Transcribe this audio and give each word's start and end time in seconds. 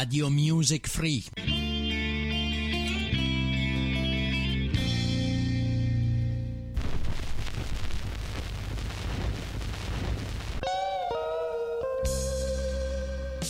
Radio 0.00 0.30
Music 0.30 0.88
Free. 0.88 1.22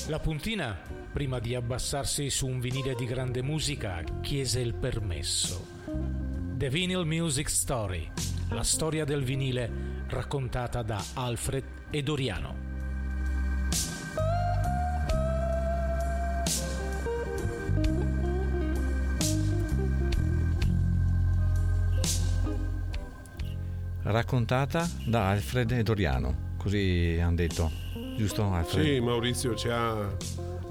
La 0.08 0.18
puntina, 0.18 0.76
prima 1.12 1.38
di 1.38 1.54
abbassarsi 1.54 2.28
su 2.31 2.49
un 2.49 2.58
vinile 2.58 2.96
di 2.96 3.04
grande 3.04 3.42
musica, 3.42 4.03
chiese 4.21 4.58
il 4.58 4.74
permesso. 4.74 5.64
The 6.56 6.69
Vinyl 6.69 7.04
Music 7.04 7.48
Story, 7.48 8.10
la 8.48 8.64
storia 8.64 9.04
del 9.04 9.22
vinile 9.22 9.71
raccontata 10.08 10.82
da 10.82 11.01
Alfred 11.14 11.64
e 11.90 12.03
Doriano. 12.03 12.69
Raccontata 24.10 24.88
da 25.06 25.28
Alfred 25.28 25.70
e 25.70 25.82
Doriano, 25.84 26.55
così 26.56 27.16
hanno 27.23 27.37
detto, 27.37 27.70
giusto 28.16 28.42
Alfred? 28.52 28.84
Sì, 28.84 29.00
Maurizio 29.00 29.55
ci 29.55 29.69
ha 29.69 30.16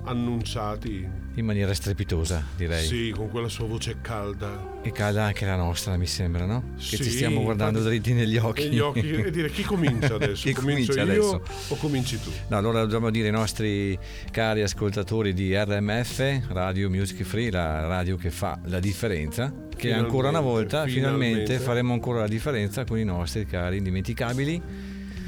annunciati. 0.10 1.08
In 1.36 1.46
maniera 1.46 1.74
strepitosa, 1.74 2.44
direi. 2.58 2.86
Sì, 2.86 3.14
con 3.16 3.30
quella 3.30 3.48
sua 3.48 3.66
voce 3.66 3.98
calda. 4.02 4.78
E 4.82 4.92
calda 4.92 5.24
anche 5.24 5.46
la 5.46 5.56
nostra, 5.56 5.96
mi 5.96 6.06
sembra, 6.08 6.46
no? 6.46 6.74
Che 6.76 6.98
Sì, 6.98 7.04
ci 7.04 7.10
stiamo 7.12 7.42
guardando 7.44 7.82
dritti 7.82 8.14
negli 8.14 8.38
occhi. 8.38 8.64
Negli 8.64 8.80
occhi 8.80 9.10
e 9.12 9.32
dire 9.32 9.50
chi 9.50 9.64
comincia 9.64 10.16
adesso? 10.16 10.46
Chi 10.48 10.54
Comincio 10.54 10.92
comincia 10.94 11.14
io 11.14 11.30
adesso? 11.36 11.74
o 11.74 11.76
cominci 11.78 12.20
tu? 12.20 12.30
No, 12.50 12.58
allora 12.58 12.82
dobbiamo 12.82 13.10
dire 13.10 13.28
ai 13.28 13.34
nostri 13.34 13.98
cari 14.32 14.62
ascoltatori 14.64 15.34
di 15.34 15.56
RMF, 15.56 16.48
Radio 16.50 16.90
Music 16.90 17.24
Free, 17.24 17.52
la 17.52 17.86
radio 17.88 18.18
che 18.18 18.32
fa 18.32 18.60
la 18.66 18.80
differenza, 18.80 19.50
che 19.70 19.78
Finalmente, 19.78 20.06
ancora 20.06 20.30
una 20.30 20.42
volta, 20.42 20.86
finalmente, 20.86 21.36
finalmente. 21.46 21.60
faremo 21.60 21.94
ancora 21.94 22.20
la 22.20 22.28
differenza 22.28 22.84
con 22.84 22.98
i 22.98 23.06
nostri 23.06 23.46
cari 23.46 23.78
indimenticabili 23.78 24.62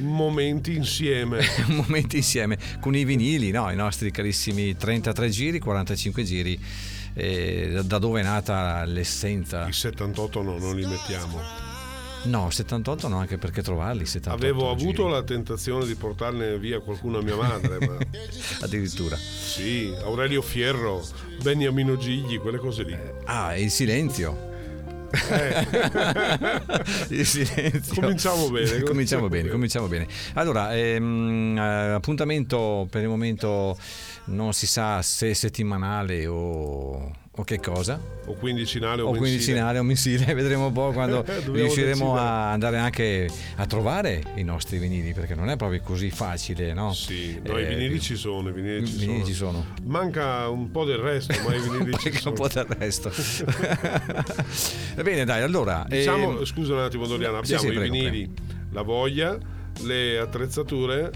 Momenti 0.01 0.75
insieme. 0.75 1.39
momenti 1.67 2.17
insieme 2.17 2.57
con 2.79 2.95
i 2.95 3.03
vinili, 3.03 3.51
no? 3.51 3.71
i 3.71 3.75
nostri 3.75 4.11
carissimi 4.11 4.75
33 4.75 5.29
giri, 5.29 5.59
45 5.59 6.23
giri, 6.23 6.59
eh, 7.13 7.81
da 7.83 7.97
dove 7.97 8.19
è 8.21 8.23
nata 8.23 8.83
l'essenza. 8.85 9.67
I 9.67 9.73
78 9.73 10.41
no, 10.41 10.57
non 10.57 10.75
li 10.75 10.85
mettiamo. 10.85 11.69
No, 12.23 12.51
78 12.51 13.07
no, 13.07 13.17
anche 13.17 13.39
perché 13.39 13.63
trovarli 13.63 14.05
78 14.05 14.35
Avevo 14.45 14.75
giri. 14.75 14.89
avuto 14.89 15.07
la 15.07 15.23
tentazione 15.23 15.87
di 15.87 15.95
portarne 15.95 16.59
via 16.59 16.79
qualcuno 16.79 17.17
a 17.17 17.21
mia 17.23 17.35
madre, 17.35 17.79
ma 17.85 17.97
addirittura. 18.61 19.15
sì, 19.17 19.91
Aurelio 20.03 20.43
Fierro, 20.43 21.03
Beniamino 21.41 21.97
Gigli, 21.97 22.37
quelle 22.37 22.59
cose 22.59 22.83
lì. 22.83 22.95
Ah, 23.25 23.55
e 23.55 23.63
il 23.63 23.71
silenzio. 23.71 24.49
il 27.09 27.25
silenzio. 27.25 28.01
Cominciamo 28.01 28.49
bene, 28.49 28.81
cominciamo 28.83 29.27
bene. 29.27 29.49
cominciamo 29.49 29.87
bene. 29.87 30.07
Allora, 30.33 30.75
ehm, 30.75 31.57
eh, 31.57 31.91
appuntamento 31.93 32.87
per 32.89 33.01
il 33.01 33.07
momento 33.09 33.77
non 34.25 34.53
si 34.53 34.67
sa 34.67 35.01
se 35.01 35.33
settimanale 35.33 36.27
o, 36.27 37.11
o 37.35 37.43
che 37.45 37.59
cosa. 37.61 37.99
O 38.25 38.33
quindicinale 38.33 39.01
o, 39.01 39.07
O 39.09 39.15
quindicinale 39.15 39.79
o 39.79 39.83
mensile, 39.83 40.31
vedremo 40.35 40.67
un 40.67 40.73
po' 40.73 40.91
quando 40.91 41.23
riusciremo 41.51 42.15
a 42.17 42.51
andare 42.51 42.77
anche 42.77 43.29
a 43.55 43.65
trovare 43.65 44.21
i 44.35 44.43
nostri 44.43 44.77
vinili, 44.79 45.13
perché 45.13 45.33
non 45.33 45.49
è 45.49 45.55
proprio 45.55 45.81
così 45.81 46.11
facile, 46.11 46.73
no? 46.73 46.93
Sì, 46.93 47.39
no, 47.43 47.57
i 47.57 47.63
Eh, 47.63 47.67
vinili 47.67 47.99
ci 48.01 48.15
sono, 48.15 48.49
i 48.49 48.51
vinili 48.51 48.85
ci 48.85 48.95
i 48.95 48.97
vinili 48.99 49.19
sono. 49.19 49.25
ci 49.25 49.33
sono. 49.33 49.65
Manca 49.85 50.49
un 50.49 50.71
po' 50.71 50.83
del 50.83 50.97
resto, 50.97 51.33
ma 51.47 51.55
i 51.55 51.59
vinili 51.61 51.93
ci 51.99 52.09
Manca 52.09 52.19
sono. 52.19 52.35
un 52.35 52.41
po' 52.41 52.47
del 52.49 52.65
resto. 52.77 53.11
Va 54.95 55.03
bene, 55.03 55.23
dai, 55.25 55.41
allora. 55.41 55.85
Diciamo, 55.87 56.37
ehm, 56.39 56.45
scusa 56.45 56.73
un 56.73 56.79
attimo 56.79 57.07
Doriana, 57.07 57.43
sì, 57.43 57.53
abbiamo 57.53 57.71
sì, 57.71 57.75
i 57.75 57.89
prego, 57.89 57.93
vinili, 57.93 58.29
la 58.71 58.81
voglia, 58.81 59.37
le 59.83 60.17
attrezzature 60.19 61.11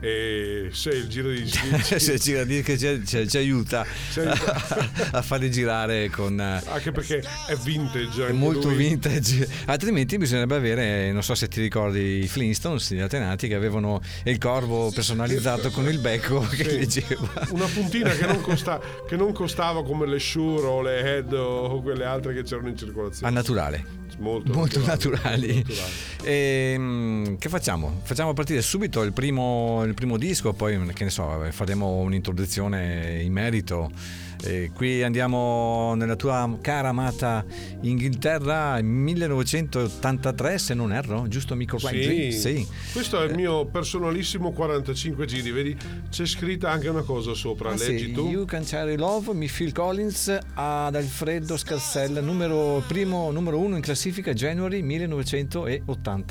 e 0.00 0.68
se 0.72 0.90
il 0.90 1.08
giro 1.08 1.28
di 1.30 1.44
se 1.82 2.18
ci, 2.20 2.32
che 2.62 2.78
ci, 2.78 3.02
ci- 3.04 3.28
ci 3.28 3.36
aiuta 3.36 3.84
Ci 4.12 4.20
aiuta. 4.20 4.86
a 5.12 5.22
farli 5.22 5.50
girare 5.50 6.08
con 6.08 6.40
eh, 6.40 6.62
anche 6.66 6.92
perché 6.92 7.18
è 7.48 7.56
vintage 7.56 8.20
anche 8.22 8.32
molto 8.32 8.68
lui. 8.68 8.76
vintage 8.76 9.48
altrimenti 9.66 10.16
bisognerebbe 10.16 10.54
avere 10.54 11.10
non 11.10 11.22
so 11.24 11.34
se 11.34 11.48
ti 11.48 11.60
ricordi 11.60 12.22
i 12.22 12.28
Flintstones 12.28 12.92
gli 12.94 13.00
antenati 13.00 13.48
che 13.48 13.54
avevano 13.56 14.00
il 14.24 14.38
corvo 14.38 14.92
personalizzato 14.92 15.70
con 15.70 15.88
il 15.88 15.98
becco 15.98 16.40
che 16.50 16.56
Sì. 16.68 16.76
leggeva 16.78 17.46
una 17.50 17.66
puntina 17.66 18.10
che 18.10 18.26
non, 18.26 18.40
costa- 18.40 18.80
che 19.06 19.16
non 19.16 19.32
costava 19.32 19.82
come 19.82 20.06
le 20.06 20.18
Shure 20.20 20.66
o 20.66 20.80
le 20.82 21.00
Head 21.00 21.32
o 21.32 21.82
quelle 21.82 22.04
altre 22.04 22.34
che 22.34 22.42
c'erano 22.44 22.68
in 22.68 22.74
a 22.74 22.78
circolazione 22.78 23.32
naturale 23.32 23.84
molto, 24.18 24.52
molto 24.52 24.80
naturali. 24.84 25.56
naturali. 25.56 25.92
Ehm, 26.24 27.38
che 27.38 27.48
facciamo? 27.48 28.00
Facciamo 28.02 28.32
partire 28.32 28.62
subito 28.62 29.02
il 29.02 29.12
primo, 29.12 29.82
il 29.84 29.94
primo 29.94 30.16
disco, 30.16 30.52
poi 30.52 30.78
che 30.94 31.04
ne 31.04 31.10
so, 31.10 31.46
faremo 31.50 31.96
un'introduzione 31.96 33.20
in 33.22 33.32
merito. 33.32 33.90
Eh, 34.40 34.70
qui 34.72 35.02
andiamo 35.02 35.94
nella 35.96 36.14
tua 36.14 36.56
cara 36.60 36.90
amata 36.90 37.44
Inghilterra 37.80 38.80
1983 38.80 40.58
se 40.58 40.74
non 40.74 40.92
erro, 40.92 41.26
giusto 41.26 41.56
Mico 41.56 41.76
Sì. 41.78 42.30
sì. 42.32 42.66
questo 42.92 43.20
è 43.20 43.26
il 43.26 43.34
mio 43.34 43.66
personalissimo 43.66 44.52
45 44.52 45.26
giri 45.26 45.50
vedi 45.50 45.76
c'è 46.08 46.24
scritta 46.24 46.70
anche 46.70 46.88
una 46.88 47.02
cosa 47.02 47.34
sopra 47.34 47.70
Ah, 47.72 47.76
sì, 47.76 47.90
leggi 47.92 48.12
tu 48.12 48.28
You 48.28 48.44
Can 48.44 48.62
Cherry 48.64 48.96
Love, 48.96 49.34
mi 49.34 49.48
Phil 49.48 49.72
Collins 49.72 50.36
ad 50.54 50.94
Alfredo 50.94 51.56
Scarsella, 51.56 52.20
numero 52.20 52.82
primo, 52.86 53.30
numero 53.32 53.58
uno 53.58 53.74
in 53.76 53.82
classifica 53.82 54.32
January 54.32 54.82
1983. 54.82 55.82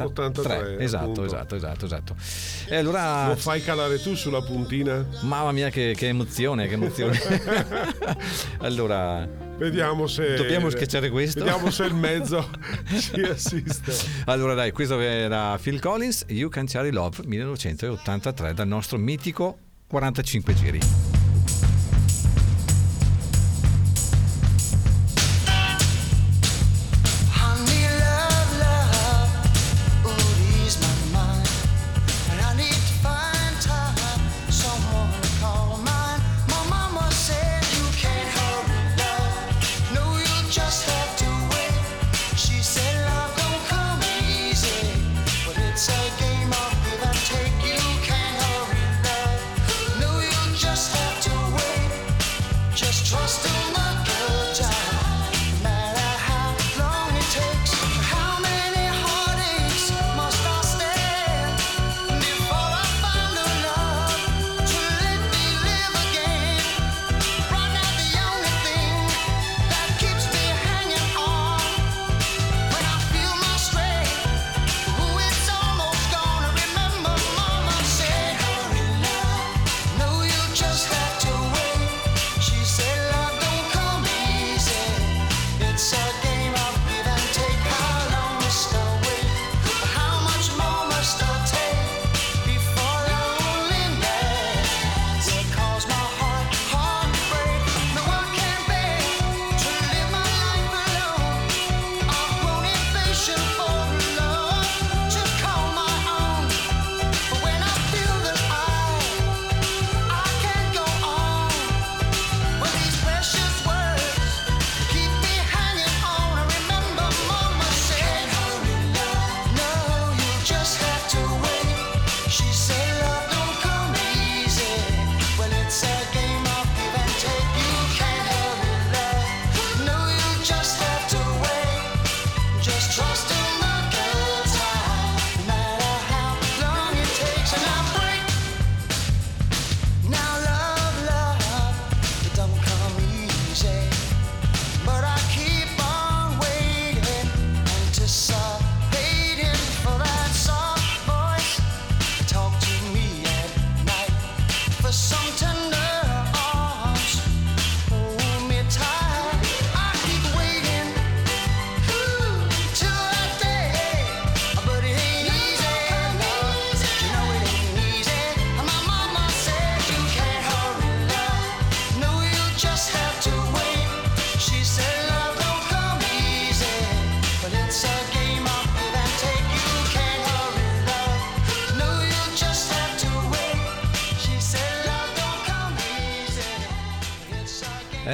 83, 0.03 0.77
esatto, 0.79 1.03
appunto. 1.03 1.25
esatto, 1.25 1.55
esatto, 1.55 1.85
esatto. 1.85 2.15
E 2.69 2.75
allora 2.77 3.27
lo 3.27 3.35
fai 3.35 3.61
calare 3.61 3.99
tu 4.01 4.15
sulla 4.15 4.41
puntina 4.41 5.05
Mamma 5.21 5.51
mia, 5.51 5.69
che, 5.69 5.93
che 5.95 6.07
emozione, 6.07 6.67
che 6.67 6.73
emozione. 6.73 7.95
allora, 8.59 9.27
Vediamo 9.57 10.05
se. 10.05 10.35
Dobbiamo 10.35 10.69
schiacciare 10.69 11.09
questo? 11.09 11.43
Vediamo 11.43 11.71
se 11.71 11.85
il 11.85 11.95
mezzo 11.95 12.49
ci 12.99 13.21
assiste. 13.21 13.91
allora 14.25 14.53
dai, 14.53 14.71
questo 14.71 14.99
era 14.99 15.57
Phil 15.61 15.79
Collins, 15.79 16.25
You 16.27 16.49
Can 16.49 16.65
Cherry 16.65 16.91
Love 16.91 17.23
1983, 17.25 18.53
dal 18.53 18.67
nostro 18.67 18.97
mitico 18.97 19.57
45 19.87 20.53
giri. 20.53 20.79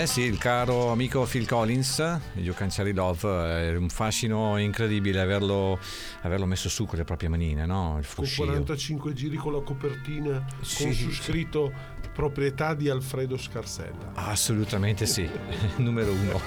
Eh 0.04 0.08
sì, 0.08 0.24
il 0.24 0.38
caro 0.38 0.92
amico 0.92 1.24
Phil 1.24 1.48
Collins, 1.48 2.20
You 2.34 2.54
Can 2.54 2.68
Cherry 2.68 2.92
Love, 2.92 3.70
è 3.70 3.74
un 3.78 3.88
fascino 3.88 4.58
incredibile 4.58 5.22
averlo, 5.22 5.80
averlo 6.24 6.46
messo 6.46 6.68
su 6.68 6.86
con 6.86 6.98
le 6.98 7.06
proprie 7.06 7.30
manine, 7.30 7.66
no? 7.66 7.96
Il 8.00 8.06
Con 8.06 8.26
fruscio. 8.26 8.44
45 8.44 9.14
giri 9.14 9.38
con 9.38 9.54
la 9.54 9.62
copertina, 9.62 10.46
Sì, 10.60 10.84
con 10.84 10.92
su 10.94 11.10
scritto 11.10 11.72
proprietà 12.14 12.74
di 12.74 12.90
Alfredo 12.90 13.38
Scarsella. 13.38 14.12
Assolutamente 14.14 15.06
sì, 15.06 15.28
numero 15.78 16.12
uno. 16.12 16.40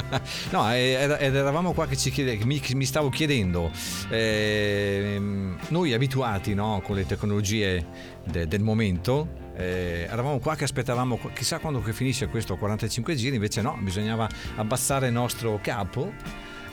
no, 0.52 0.72
eh, 0.72 1.16
ed 1.18 1.34
eravamo 1.34 1.72
qua 1.72 1.86
che 1.86 1.96
chiede, 2.10 2.38
mi, 2.44 2.62
mi 2.74 2.84
stavo 2.84 3.08
chiedendo, 3.08 3.70
ehm, 4.10 5.58
noi 5.68 5.92
abituati 5.92 6.54
no, 6.54 6.80
con 6.84 6.96
le 6.96 7.06
tecnologie 7.06 7.86
de- 8.24 8.46
del 8.46 8.62
momento, 8.62 9.42
eh, 9.56 10.06
eravamo 10.10 10.38
qua 10.38 10.56
che 10.56 10.64
aspettavamo 10.64 11.18
chissà 11.32 11.58
quando 11.58 11.80
finisce 11.92 12.28
questo 12.28 12.56
45 12.56 13.14
giri, 13.14 13.36
invece 13.36 13.62
no, 13.62 13.76
bisognava 13.80 14.28
abbassare 14.56 15.06
il 15.08 15.12
nostro 15.12 15.58
capo 15.62 16.12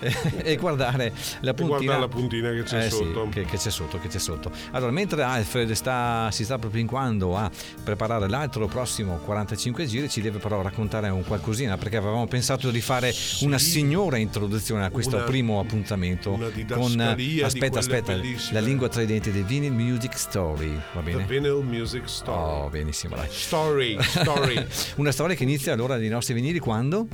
e 0.44 0.56
guardare 0.58 1.14
la 1.42 1.54
puntina, 1.54 1.78
guarda 1.80 2.00
la 2.00 2.08
puntina 2.08 2.52
che 2.52 2.64
c'è 2.64 2.86
Eh 2.86 2.90
sì, 2.90 2.96
sotto. 2.98 3.30
che, 3.30 3.46
che 3.46 3.58
c'è 3.58 3.70
sotto, 3.70 4.00
che 4.00 4.08
c'è 4.08 4.20
sotto. 4.20 4.52
Allora, 4.72 4.92
mentre 4.92 5.24
Alfred 5.24 5.72
sta- 5.74 6.30
si 6.32 6.44
sta 6.44 6.58
propinquando 6.58 7.38
a 7.38 7.50
preparare 7.84 8.28
l'altro 8.28 8.68
prossimo 8.68 9.18
45 9.18 9.86
giri, 9.86 10.10
ci 10.10 10.22
deve 10.22 10.40
però 10.40 10.62
raccontare 10.62 11.10
un 11.10 11.24
qualcosina, 11.24 11.78
perché 11.78 11.98
avevamo 11.98 12.28
pensato 12.28 12.72
di 12.72 12.82
fare 12.82 13.14
una 13.42 13.58
signora 13.60 14.18
introduzione 14.18 14.86
a 14.86 14.90
questo 14.90 15.18
Una- 15.18 15.26
primo 15.26 15.60
appuntamento 15.60 16.32
con 16.70 17.00
aspetta, 17.44 17.80
aspetta, 17.80 18.14
bellissime. 18.14 18.60
la 18.60 18.66
lingua 18.66 18.88
tra 18.90 19.02
i 19.02 19.06
denti 19.06 19.32
del 19.32 19.44
Vinyl 19.44 19.72
Music 19.72 20.18
Story, 20.18 20.74
va 20.94 21.02
The 21.04 21.12
bene? 21.12 21.24
Vinyl 21.26 21.64
Music 21.64 22.08
Story. 22.10 22.64
Oh, 22.66 22.70
benissimo, 22.70 23.16
dai. 23.16 23.28
Story, 23.30 23.98
story. 24.02 24.66
Una 24.98 25.12
storia 25.12 25.36
che 25.36 25.44
inizia 25.44 25.74
allora 25.74 25.98
dei 25.98 26.10
nostri 26.10 26.34
vinili 26.34 26.60
quando? 26.60 27.08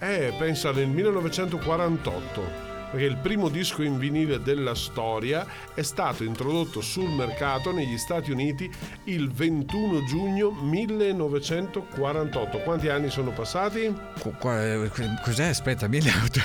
Eh, 0.00 0.32
pensa 0.38 0.72
nel 0.72 0.88
1948. 0.88 2.68
Perché 2.90 3.06
il 3.06 3.18
primo 3.18 3.48
disco 3.48 3.82
in 3.84 3.98
vinile 3.98 4.42
della 4.42 4.74
storia 4.74 5.46
è 5.74 5.82
stato 5.82 6.24
introdotto 6.24 6.80
sul 6.80 7.08
mercato 7.08 7.72
negli 7.72 7.96
Stati 7.96 8.32
Uniti 8.32 8.68
il 9.04 9.30
21 9.30 10.02
giugno 10.06 10.50
1948. 10.50 12.58
Quanti 12.58 12.88
anni 12.88 13.10
sono 13.10 13.30
passati? 13.30 13.82
Eh, 13.84 13.94
Cos'è? 15.22 15.44
Aspetta, 15.46 15.86
1800. 15.86 16.40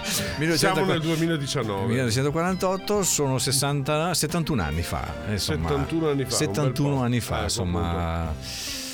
Siamo 0.56 0.86
nel 0.86 1.02
1940. 1.02 1.04
2019. 1.04 1.84
1948 1.86 3.02
sono 3.02 3.36
60, 3.36 4.14
71 4.14 4.62
anni 4.62 4.82
fa. 4.82 5.06
eh, 5.28 5.32
Insomma, 5.32 5.68
71 5.68 6.08
anni 6.08 6.22
fa, 6.22 6.22
un 6.22 6.28
bel 6.28 6.36
71 6.38 6.94
po'. 6.96 7.02
anni 7.02 7.20
fa, 7.20 7.40
Eh, 7.40 7.42
insomma, 7.42 8.32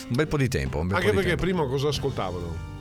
un 0.09 0.17
bel 0.17 0.27
po' 0.27 0.37
di 0.39 0.49
tempo. 0.49 0.79
un 0.79 0.89
bel 0.89 0.97
Anche 0.97 1.13
perché 1.13 1.29
tempo. 1.29 1.43
prima 1.43 1.65
cosa 1.67 1.87
ascoltavano? 1.87 2.79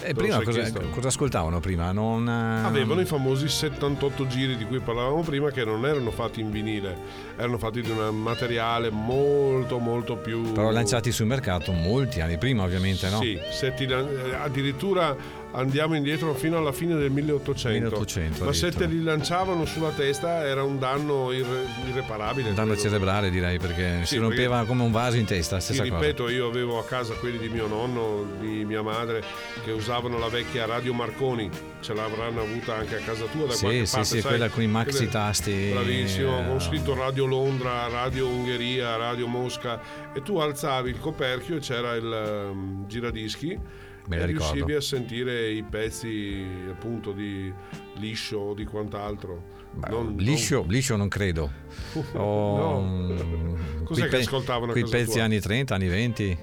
Eh, 0.00 0.12
lo 0.12 0.14
prima 0.14 0.42
cosa, 0.42 0.70
cosa 0.90 1.08
ascoltavano 1.08 1.60
prima? 1.60 1.92
Non, 1.92 2.28
eh, 2.28 2.66
Avevano 2.66 3.00
i 3.00 3.04
famosi 3.04 3.48
78 3.48 4.26
giri 4.26 4.56
di 4.56 4.64
cui 4.64 4.80
parlavamo 4.80 5.20
prima 5.22 5.50
che 5.50 5.64
non 5.64 5.84
erano 5.86 6.10
fatti 6.10 6.40
in 6.40 6.50
vinile, 6.50 6.96
erano 7.36 7.58
fatti 7.58 7.80
di 7.82 7.90
un 7.90 8.14
materiale 8.14 8.90
molto 8.90 9.78
molto 9.78 10.16
più... 10.16 10.52
Però 10.52 10.70
lanciati 10.70 11.12
sul 11.12 11.26
mercato 11.26 11.72
molti 11.72 12.20
anni 12.20 12.38
prima, 12.38 12.62
ovviamente, 12.62 13.08
no? 13.08 13.20
Sì, 13.20 13.38
se 13.50 13.74
ti 13.74 13.86
lan- 13.86 14.08
eh, 14.08 14.34
addirittura 14.34 15.16
andiamo 15.52 15.94
indietro 15.96 16.34
fino 16.34 16.56
alla 16.58 16.72
fine 16.72 16.94
del 16.94 17.10
1800. 17.10 17.78
1800 17.84 18.44
Ma 18.44 18.52
se 18.52 18.70
te 18.70 18.86
li 18.86 19.02
lanciavano 19.02 19.64
sulla 19.64 19.90
testa 19.90 20.44
era 20.46 20.62
un 20.62 20.78
danno 20.78 21.32
irre- 21.32 21.66
irreparabile. 21.88 22.50
Un 22.50 22.54
danno 22.54 22.72
credo. 22.74 22.88
cerebrale, 22.88 23.30
direi, 23.30 23.58
perché 23.58 24.00
Sì, 24.00 24.14
si 24.14 24.16
rompeva 24.18 24.64
come 24.64 24.82
un 24.82 24.90
vaso 24.92 25.16
in 25.16 25.24
testa, 25.24 25.56
Ti 25.56 25.62
stessa 25.62 25.82
cosa. 25.82 25.94
ripeto, 25.98 26.28
io 26.28 26.46
avevo 26.48 26.78
a 26.78 26.84
casa 26.84 27.14
quelli 27.14 27.38
di 27.38 27.48
mio 27.48 27.66
nonno, 27.66 28.26
di 28.40 28.64
mia 28.64 28.82
madre, 28.82 29.22
che 29.64 29.72
usavano 29.72 30.18
la 30.18 30.28
vecchia 30.28 30.66
radio 30.66 30.92
Marconi. 30.92 31.50
Ce 31.80 31.94
l'avranno 31.94 32.42
avuta 32.42 32.74
anche 32.76 32.96
a 32.96 33.00
casa 33.00 33.24
tua 33.26 33.46
da 33.46 33.52
Sì, 33.52 33.60
qualche 33.64 33.86
sì, 33.86 33.92
parte, 33.94 34.08
sì, 34.08 34.20
sai? 34.20 34.30
quella 34.30 34.48
con 34.48 34.62
i 34.62 34.66
maxi 34.66 34.96
Quelle- 34.96 35.10
tasti. 35.10 35.70
Bravissimo, 35.72 36.40
eh, 36.40 36.46
con 36.46 36.60
scritto 36.60 36.94
Radio 36.94 37.24
Londra, 37.24 37.88
Radio 37.88 38.26
Ungheria, 38.28 38.96
Radio 38.96 39.26
Mosca 39.26 39.80
e 40.12 40.22
tu 40.22 40.36
alzavi 40.38 40.90
il 40.90 40.98
coperchio 40.98 41.56
e 41.56 41.60
c'era 41.60 41.94
il 41.94 42.12
ehm, 42.12 42.86
giradischi 42.86 43.58
Me 44.08 44.18
la 44.18 44.24
ricordo. 44.26 44.52
riuscivi 44.52 44.74
a 44.74 44.80
sentire 44.80 45.50
i 45.50 45.62
pezzi 45.62 46.44
appunto 46.70 47.12
di 47.12 47.52
liscio 47.96 48.38
o 48.38 48.54
di 48.54 48.64
quant'altro. 48.64 49.56
Beh, 49.72 49.88
Non- 49.90 50.14
liscio, 50.16 50.64
liscio 50.66 50.96
non 50.96 51.08
credo. 51.08 51.50
Oh, 52.14 52.56
No. 52.56 52.80
mm, 52.82 53.84
Cos'è 53.84 54.02
che 54.04 54.08
pe- 54.08 54.16
ascoltavano 54.18 54.72
Quei 54.72 54.84
pezzi 54.84 55.12
tua? 55.14 55.24
anni 55.24 55.40
30, 55.40 55.74
anni 55.74 55.88
20, 55.88 56.38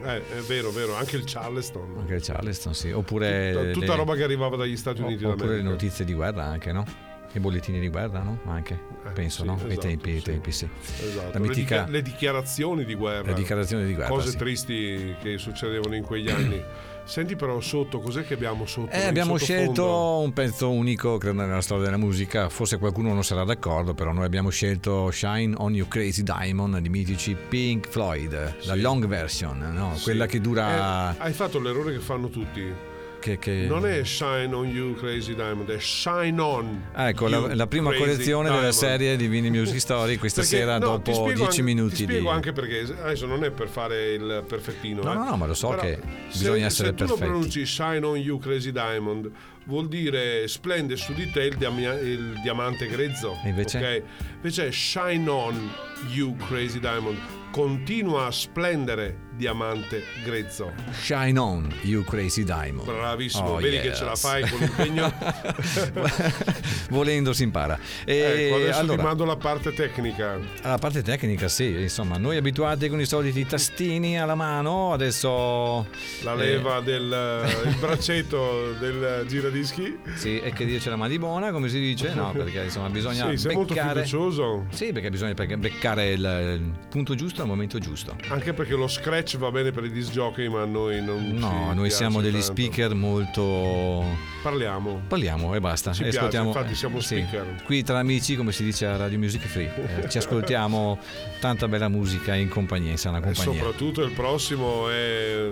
non- 0.00 0.08
eh, 0.08 0.16
è 0.38 0.40
vero, 0.46 0.70
vero, 0.70 0.94
anche 0.96 1.16
il 1.16 1.22
Charleston. 1.24 1.96
anche 1.98 2.14
il 2.14 2.22
Charleston, 2.22 2.74
sì. 2.74 2.90
Oppure, 2.90 3.52
Tutta, 3.52 3.70
tutta 3.72 3.86
le- 3.92 3.96
roba 3.96 4.14
che 4.16 4.22
arrivava 4.24 4.56
dagli 4.56 4.76
Stati 4.76 5.00
Uniti 5.00 5.24
oppure 5.24 5.56
le 5.56 5.62
notizie 5.62 6.04
di 6.04 6.12
guerra 6.14 6.44
anche, 6.44 6.72
no? 6.72 6.84
I 7.32 7.38
bollettini 7.38 7.78
di 7.78 7.88
guerra, 7.88 8.22
no? 8.22 8.40
Anche, 8.46 8.74
Eh, 9.06 9.10
penso, 9.10 9.42
sì, 9.42 9.46
no? 9.46 9.54
Esatto, 9.54 9.78
tempi, 9.80 10.10
ai 10.10 10.18
sì. 10.18 10.24
tempi, 10.24 10.50
sì. 10.50 10.68
Esatto. 11.00 11.38
Mitica- 11.38 11.86
le 11.88 12.02
dichiarazioni 12.02 12.84
di 12.84 12.94
guerra. 12.96 13.28
Le 13.28 13.34
dichiarazioni 13.34 13.84
di 13.86 13.94
guerra, 13.94 14.08
Cose 14.10 14.30
sì. 14.30 14.36
tristi 14.36 15.14
che 15.22 15.38
succedevano 15.38 15.94
in 15.94 16.02
quegli 16.02 16.28
anni. 16.28 16.60
Senti 17.04 17.34
però 17.34 17.58
sotto, 17.60 17.98
cos'è 18.00 18.24
che 18.24 18.34
abbiamo 18.34 18.66
sotto? 18.66 18.90
Eh, 18.92 19.04
abbiamo 19.04 19.36
scelto 19.36 20.20
un 20.20 20.32
pezzo 20.32 20.70
unico, 20.70 21.18
credo, 21.18 21.40
nella 21.42 21.60
storia 21.60 21.84
della 21.84 21.96
musica. 21.96 22.48
Forse 22.48 22.78
qualcuno 22.78 23.12
non 23.12 23.24
sarà 23.24 23.42
d'accordo, 23.44 23.94
però 23.94 24.12
noi 24.12 24.24
abbiamo 24.24 24.50
scelto 24.50 25.10
Shine 25.10 25.54
on 25.58 25.74
You 25.74 25.88
Crazy 25.88 26.22
Diamond 26.22 26.78
di 26.78 26.88
mitici 26.88 27.34
Pink 27.48 27.88
Floyd, 27.88 28.32
la 28.64 28.74
Sì. 28.74 28.80
long 28.80 29.06
version, 29.06 29.58
no? 29.72 29.96
Sì. 29.96 30.02
quella 30.04 30.26
che 30.26 30.40
dura. 30.40 31.12
Eh, 31.12 31.16
hai 31.18 31.32
fatto 31.32 31.58
l'errore 31.58 31.92
che 31.92 32.00
fanno 32.00 32.28
tutti. 32.28 32.88
Che, 33.20 33.38
che- 33.38 33.66
Non 33.68 33.86
è 33.86 34.02
Shine 34.04 34.52
on 34.52 34.66
You 34.66 34.94
Crazy 34.94 35.34
Diamond, 35.36 35.70
è 35.70 35.78
Shine 35.78 36.40
on. 36.40 36.82
Ecco, 36.94 37.28
la, 37.28 37.54
la 37.54 37.66
prima 37.68 37.90
Crazy 37.90 38.04
collezione 38.04 38.44
della 38.44 38.54
Diamond. 38.56 38.74
serie 38.78 39.16
di 39.16 39.28
Vini 39.28 39.50
Music 39.50 39.78
Story 39.78 40.16
questa 40.16 40.40
Perché- 40.40 40.56
sera 40.56 40.78
no, 40.78 40.86
dopo 40.86 41.12
spiego 41.12 41.28
10 41.32 41.42
anche- 41.44 41.62
minuti 41.62 41.94
Ti 41.96 42.02
spiego 42.04 42.28
di... 42.30 42.34
anche 42.34 42.52
perché 42.52 42.80
adesso 43.02 43.26
non 43.26 43.44
è 43.44 43.50
per 43.50 43.68
fare 43.68 44.12
il 44.14 44.44
perfettino. 44.48 45.02
No, 45.02 45.12
eh. 45.12 45.14
no, 45.14 45.24
no, 45.24 45.36
ma 45.36 45.46
lo 45.46 45.54
so 45.54 45.68
Però 45.68 45.82
che 45.82 45.98
se- 46.28 46.38
bisogna 46.38 46.66
essere 46.66 46.88
se 46.88 46.94
tu 46.94 47.02
lo 47.04 47.08
perfetti. 47.10 47.30
pronunci 47.30 47.66
Shine 47.66 48.04
on 48.04 48.16
You 48.16 48.38
Crazy 48.38 48.72
Diamond 48.72 49.30
vuol 49.64 49.86
dire 49.88 50.48
splende 50.48 50.96
su 50.96 51.12
di 51.12 51.30
te 51.30 51.42
il, 51.42 51.56
diamia- 51.56 52.00
il 52.00 52.40
diamante 52.42 52.86
grezzo. 52.88 53.38
E 53.44 53.50
invece? 53.50 53.78
ok? 53.78 54.02
Invece 54.36 54.66
è 54.68 54.70
Shine 54.72 55.28
on 55.28 55.70
You 56.12 56.34
Crazy 56.48 56.80
Diamond. 56.80 57.16
Continua 57.50 58.26
a 58.26 58.30
splendere 58.30 59.28
diamante 59.40 60.04
grezzo. 60.22 60.72
Shine 60.92 61.38
on 61.38 61.74
You 61.82 62.04
Crazy 62.04 62.44
Diamond. 62.44 62.84
Bravissimo, 62.84 63.48
Oh, 63.52 63.56
vedi 63.56 63.80
che 63.80 63.88
yes. 63.88 63.98
ce 63.98 64.04
la 64.04 64.14
fai 64.14 64.48
con 64.48 64.58
l'impegno. 64.58 65.12
Volendo 66.90 67.32
si 67.32 67.42
impara. 67.44 67.78
E 68.04 68.16
ecco, 68.16 68.56
adesso 68.56 68.72
ti 68.72 68.78
allora, 68.78 69.02
mando 69.02 69.24
la 69.24 69.36
parte 69.36 69.72
tecnica. 69.72 70.38
alla 70.62 70.78
parte 70.78 71.02
tecnica, 71.02 71.48
sì, 71.48 71.80
insomma, 71.80 72.18
noi 72.18 72.36
abituati 72.36 72.88
con 72.88 73.00
i 73.00 73.06
soliti 73.06 73.46
tastini 73.46 74.20
alla 74.20 74.34
mano, 74.34 74.92
adesso 74.92 75.86
La 76.22 76.34
eh, 76.34 76.36
leva 76.36 76.80
del 76.80 77.62
il 77.64 77.76
braccetto 77.78 78.74
del 78.78 79.24
giradischi. 79.26 79.98
sì, 80.16 80.38
e 80.40 80.52
che 80.52 80.66
Dio 80.66 80.78
ce 80.78 80.90
la 80.90 80.96
buona, 81.18 81.50
come 81.50 81.68
si 81.68 81.80
dice, 81.80 82.12
no, 82.14 82.30
perché 82.32 82.64
insomma 82.64 82.90
bisogna 82.90 83.30
Sì, 83.30 83.36
sei 83.38 83.54
molto 83.54 83.74
beccare 83.74 84.04
fiducioso. 84.04 84.66
Sì, 84.70 84.92
perché 84.92 85.10
bisogna 85.10 85.32
beccare 85.32 86.10
il 86.10 86.74
punto 86.88 87.14
giusto 87.14 87.39
al 87.42 87.48
momento 87.48 87.78
giusto. 87.78 88.16
Anche 88.28 88.52
perché 88.52 88.74
lo 88.74 88.88
scratch 88.88 89.36
va 89.38 89.50
bene 89.50 89.70
per 89.70 89.84
i 89.84 89.90
disc 89.90 90.10
jockey, 90.12 90.48
ma 90.48 90.64
noi 90.64 91.02
non 91.02 91.28
No, 91.32 91.72
noi 91.74 91.90
siamo 91.90 92.20
degli 92.20 92.32
tanto. 92.38 92.46
speaker 92.46 92.94
molto 92.94 94.04
Parliamo. 94.42 95.02
Parliamo 95.06 95.54
e 95.54 95.60
basta. 95.60 95.92
Ci 95.92 96.00
E 96.00 96.04
piace, 96.04 96.18
ascoltiamo- 96.18 96.48
infatti 96.48 96.74
siamo 96.74 97.00
sì. 97.00 97.16
speaker. 97.26 97.62
Qui 97.64 97.82
tra 97.82 97.98
amici, 97.98 98.36
come 98.36 98.52
si 98.52 98.64
dice 98.64 98.86
a 98.86 98.96
Radio 98.96 99.18
Music 99.18 99.42
Free, 99.46 100.00
eh, 100.04 100.08
ci 100.10 100.18
ascoltiamo 100.18 100.98
tanta 101.40 101.68
bella 101.68 101.88
musica 101.88 102.34
in 102.34 102.48
compagnia, 102.48 102.90
in 102.90 102.98
sana 102.98 103.18
E 103.18 103.22
compagnia. 103.22 103.60
soprattutto 103.60 104.02
il 104.02 104.12
prossimo 104.12 104.88
è 104.90 105.50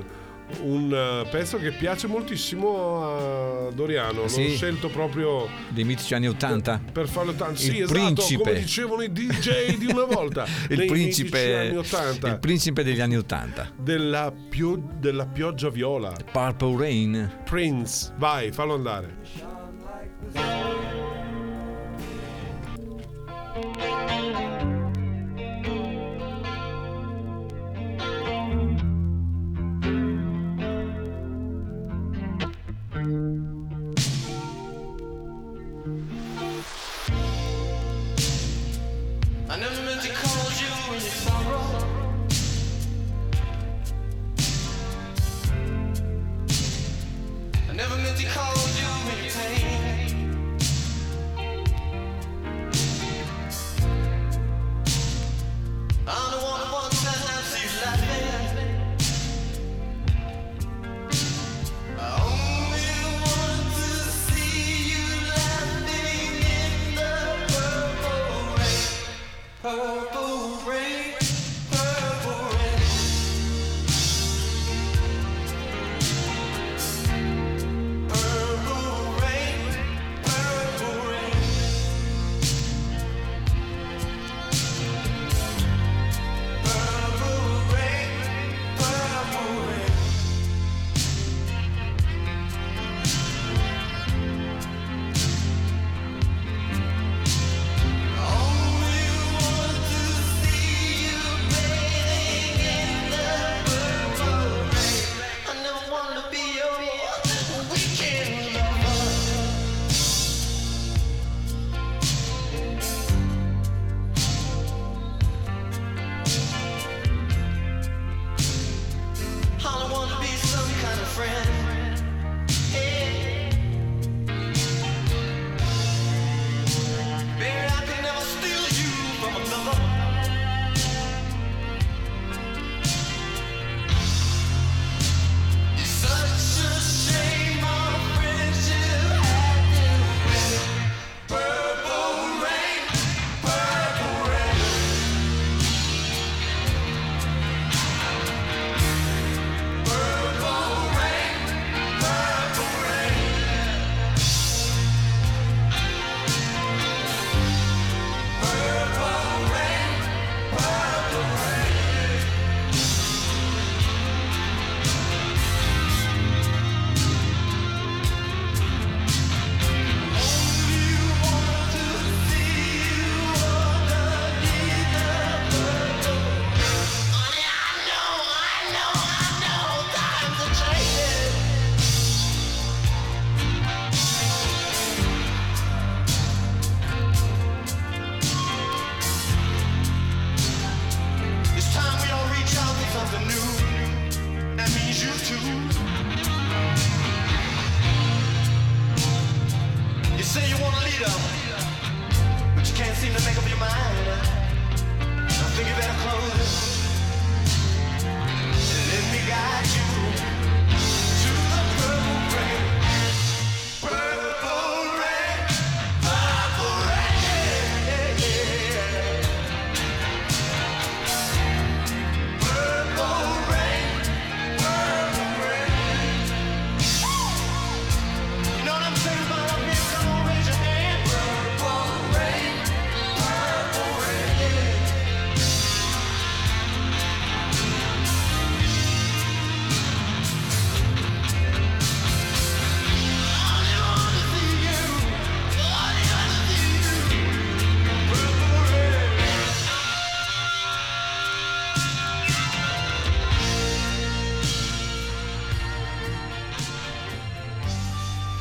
un 0.62 0.92
eh, 0.92 1.28
pezzo 1.30 1.58
che 1.58 1.70
piace 1.72 2.06
moltissimo 2.06 3.66
a 3.68 3.70
Doriano. 3.72 4.22
L'ho 4.22 4.28
Sì? 4.28 4.54
scelto 4.54 4.88
proprio 4.88 5.48
Dei 5.68 5.84
mitici 5.84 6.14
anni 6.14 6.28
80. 6.28 6.80
per 6.92 7.08
farlo 7.08 7.32
tanto. 7.32 7.56
Sì, 7.60 7.80
esatto, 7.80 7.92
principe. 7.92 8.42
come 8.42 8.58
dicevano 8.60 9.02
i 9.02 9.12
DJ 9.12 9.76
di 9.76 9.86
una 9.86 10.04
volta. 10.04 10.46
Il 10.68 10.84
principe, 10.86 11.38
mitici 11.38 11.52
anni 11.52 11.76
80. 11.76 12.28
il 12.28 12.38
principe 12.38 12.82
degli 12.82 13.00
anni 13.00 13.16
80. 13.16 13.72
della, 13.76 14.32
pio- 14.48 14.82
della 14.98 15.26
pioggia 15.26 15.68
viola. 15.70 16.12
Purple 16.32 16.76
Rain. 16.76 17.40
Prince, 17.44 18.12
vai, 18.16 18.50
fallo 18.52 18.74
andare. 18.74 20.57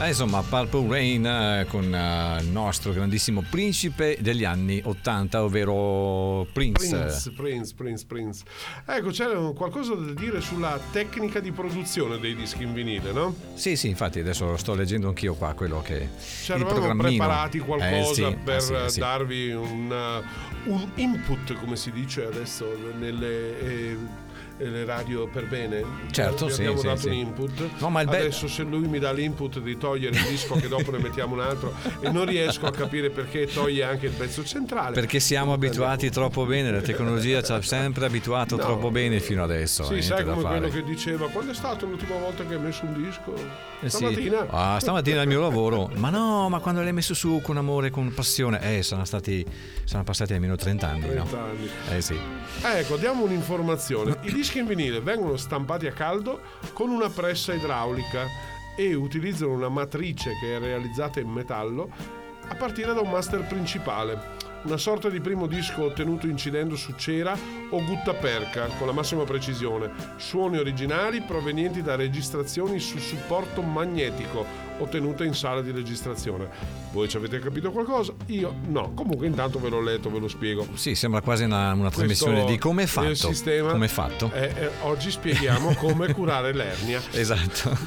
Eh, 0.07 0.11
insomma, 0.11 0.41
Purple 0.41 0.87
Rain 0.87 1.25
eh, 1.25 1.65
con 1.67 1.93
eh, 1.93 2.37
il 2.39 2.47
nostro 2.47 2.93
grandissimo 2.93 3.43
principe 3.49 4.17
degli 4.21 4.45
anni 4.45 4.81
80, 4.81 5.43
ovvero 5.43 6.47
Prince. 6.53 6.95
Prince, 6.95 7.31
Prince, 7.33 7.73
Prince, 7.75 8.05
Prince. 8.07 8.43
Ecco, 8.85 9.09
c'è 9.09 9.27
qualcosa 9.53 9.95
da 9.95 10.13
dire 10.13 10.39
sulla 10.39 10.79
tecnica 10.93 11.41
di 11.41 11.51
produzione 11.51 12.19
dei 12.19 12.35
dischi 12.35 12.63
in 12.63 12.73
vinile, 12.73 13.11
no? 13.11 13.35
Sì, 13.55 13.75
sì, 13.75 13.89
infatti 13.89 14.19
adesso 14.19 14.45
lo 14.45 14.55
sto 14.55 14.75
leggendo 14.75 15.09
anch'io 15.09 15.33
qua, 15.33 15.51
quello 15.53 15.81
che... 15.81 16.07
Ci 16.17 16.53
eravamo 16.53 17.03
preparati 17.03 17.59
qualcosa 17.59 18.29
sì, 18.29 18.37
per 18.41 18.55
eh, 18.55 18.61
sì, 18.61 18.93
sì. 18.93 18.99
darvi 19.01 19.51
un, 19.51 20.23
un 20.67 20.89
input, 20.95 21.53
come 21.55 21.75
si 21.75 21.91
dice 21.91 22.23
adesso 22.23 22.65
nelle 22.97 24.25
le 24.59 24.85
radio 24.85 25.27
per 25.27 25.47
bene. 25.47 25.83
Certo, 26.11 26.45
Vi 26.47 26.51
sì, 26.53 26.61
abbiamo 26.61 26.79
sì, 26.79 26.85
dato 26.87 26.99
sì. 26.99 27.07
un 27.09 27.13
input. 27.13 27.69
No, 27.79 27.89
ma 27.89 28.01
il 28.01 28.07
be- 28.09 28.17
Adesso 28.17 28.47
se 28.47 28.63
lui 28.63 28.87
mi 28.87 28.99
dà 28.99 29.11
l'input 29.11 29.59
di 29.59 29.77
togliere 29.77 30.15
il 30.15 30.23
disco 30.27 30.55
che 30.55 30.67
dopo 30.67 30.91
ne 30.91 30.97
mettiamo 30.99 31.33
un 31.35 31.41
altro 31.41 31.73
e 32.01 32.09
non 32.09 32.25
riesco 32.25 32.65
a 32.65 32.71
capire 32.71 33.09
perché 33.09 33.45
toglie 33.47 33.83
anche 33.83 34.07
il 34.07 34.13
pezzo 34.13 34.43
centrale. 34.43 34.93
Perché 34.93 35.19
siamo 35.19 35.53
abituati 35.53 36.09
troppo 36.09 36.45
bene, 36.45 36.71
la 36.71 36.81
tecnologia 36.81 37.41
ci 37.41 37.51
ha 37.51 37.61
sempre 37.61 38.05
abituato 38.05 38.55
No. 38.55 38.63
troppo 38.63 38.89
bene 38.91 39.19
fino 39.19 39.43
adesso. 39.43 39.83
Sì, 39.83 39.89
niente 39.93 40.07
sai 40.07 40.23
come 40.23 40.41
fare. 40.41 40.59
quello 40.59 40.73
che 40.73 40.83
diceva 40.83 41.27
quando 41.29 41.51
è 41.51 41.55
stata 41.55 41.85
l'ultima 41.85 42.15
volta 42.17 42.45
che 42.45 42.53
hai 42.55 42.59
messo 42.59 42.85
un 42.85 43.03
disco? 43.03 43.33
Eh 43.81 43.89
sì. 43.89 43.97
Stamattina. 43.97 44.47
Ah, 44.49 44.79
stamattina 44.79 45.21
al 45.21 45.27
mio 45.27 45.41
lavoro. 45.41 45.89
Ma 45.95 46.09
no, 46.09 46.49
ma 46.49 46.59
quando 46.59 46.81
l'hai 46.81 46.93
messo 46.93 47.13
su 47.13 47.39
con 47.43 47.57
amore, 47.57 47.89
con 47.89 48.11
passione, 48.13 48.77
eh, 48.77 48.81
sono 48.83 49.05
stati. 49.05 49.45
Sono 49.83 50.03
passati 50.03 50.33
almeno 50.33 50.55
30 50.55 50.87
anni, 50.87 51.01
30 51.01 51.23
no? 51.23 51.43
anni. 51.43 51.69
Eh 51.95 52.01
sì. 52.01 52.17
Ecco, 52.63 52.97
diamo 52.97 53.23
un'informazione. 53.23 54.17
I 54.23 54.31
dischi 54.47 54.59
in 54.59 54.65
vinile 54.65 55.01
vengono 55.01 55.35
stampati 55.35 55.87
a 55.87 55.91
caldo 55.91 56.39
con 56.71 56.89
una 56.89 57.09
pressa 57.09 57.53
idraulica 57.53 58.25
e 58.77 58.93
utilizzano 58.93 59.51
una 59.51 59.67
matrice 59.67 60.37
che 60.39 60.55
è 60.55 60.59
realizzata 60.59 61.19
in 61.19 61.27
metallo 61.27 61.89
a 62.47 62.55
partire 62.55 62.93
da 62.93 63.01
un 63.01 63.09
master 63.09 63.45
principale. 63.45 64.35
Una 64.63 64.77
sorta 64.77 65.09
di 65.09 65.19
primo 65.19 65.47
disco 65.47 65.83
ottenuto 65.83 66.27
incidendo 66.27 66.77
su 66.77 66.93
cera 66.95 67.37
o 67.69 67.83
guttaperca 67.83 68.67
con 68.77 68.87
la 68.87 68.93
massima 68.93 69.25
precisione. 69.25 69.91
Suoni 70.15 70.57
originali 70.57 71.19
provenienti 71.23 71.81
da 71.81 71.97
registrazioni 71.97 72.79
su 72.79 72.99
supporto 72.99 73.61
magnetico 73.61 74.45
ottenute 74.79 75.23
in 75.25 75.33
sala 75.33 75.61
di 75.61 75.71
registrazione. 75.71 76.47
Voi 76.91 77.07
ci 77.09 77.17
avete 77.17 77.39
capito 77.39 77.71
qualcosa? 77.71 78.13
Io 78.27 78.55
no. 78.67 78.91
Comunque 78.93 79.27
intanto 79.27 79.59
ve 79.59 79.69
l'ho 79.69 79.81
letto, 79.81 80.09
ve 80.09 80.19
lo 80.19 80.27
spiego. 80.27 80.67
Sì, 80.73 80.95
sembra 80.95 81.21
quasi 81.21 81.43
una, 81.43 81.73
una 81.73 81.89
trasmissione 81.89 82.45
di 82.45 82.57
come 82.57 82.83
è 82.83 82.85
è 82.85 83.01
il 83.09 83.17
fatto. 83.17 83.33
sistema. 83.33 83.71
Come 83.71 83.85
è 83.85 83.89
fatto. 83.89 84.31
Eh, 84.33 84.45
eh, 84.55 84.69
oggi 84.81 85.11
spieghiamo 85.11 85.73
come 85.75 86.11
curare 86.13 86.53
l'ernia. 86.53 87.01
Esatto. 87.11 87.77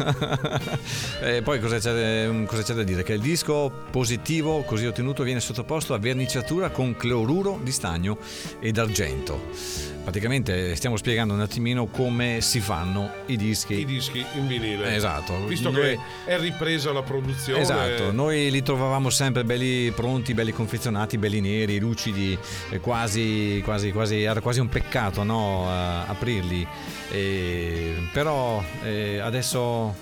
e 1.23 1.42
poi 1.42 1.61
cosa 1.61 1.78
c'è, 1.78 2.28
mm, 2.28 2.44
cosa 2.44 2.62
c'è 2.62 2.75
da 2.75 2.82
dire? 2.82 3.02
Che 3.02 3.14
il 3.14 3.20
disco 3.20 3.73
positivo 3.90 4.62
così 4.62 4.87
ottenuto 4.87 5.23
viene 5.23 5.40
sottoposto 5.40 5.94
a 5.94 5.99
verniciatura 5.99 6.70
con 6.70 6.97
cloruro 6.97 7.59
di 7.62 7.73
stagno 7.73 8.18
ed 8.61 8.78
argento. 8.78 9.88
Praticamente 10.02 10.75
stiamo 10.76 10.97
spiegando 10.97 11.35
un 11.35 11.40
attimino 11.40 11.87
come 11.87 12.40
si 12.40 12.61
fanno 12.61 13.11
i 13.26 13.37
dischi. 13.37 13.80
I 13.80 13.85
dischi 13.85 14.25
in 14.35 14.47
vinile. 14.47 14.94
Esatto. 14.94 15.44
Visto 15.47 15.70
Noi- 15.70 15.80
che 15.82 15.99
è 16.25 16.38
ripresa 16.80 16.92
la 16.92 17.02
produzione. 17.02 17.60
Esatto, 17.60 18.12
noi 18.12 18.50
li 18.50 18.62
trovavamo 18.62 19.10
sempre 19.10 19.44
belli 19.44 19.90
pronti, 19.92 20.34
belli 20.34 20.52
confezionati, 20.52 21.18
belli 21.18 21.40
neri, 21.40 21.78
lucidi, 21.78 22.37
eh, 22.70 22.80
quasi, 22.80 23.60
quasi, 23.64 23.92
quasi, 23.92 24.22
era 24.22 24.40
quasi 24.40 24.60
un 24.60 24.68
peccato 24.68 25.22
no, 25.22 25.68
a- 25.68 26.06
aprirli. 26.06 26.66
E- 27.10 28.08
però 28.12 28.62
eh, 28.82 29.18
adesso, 29.18 29.94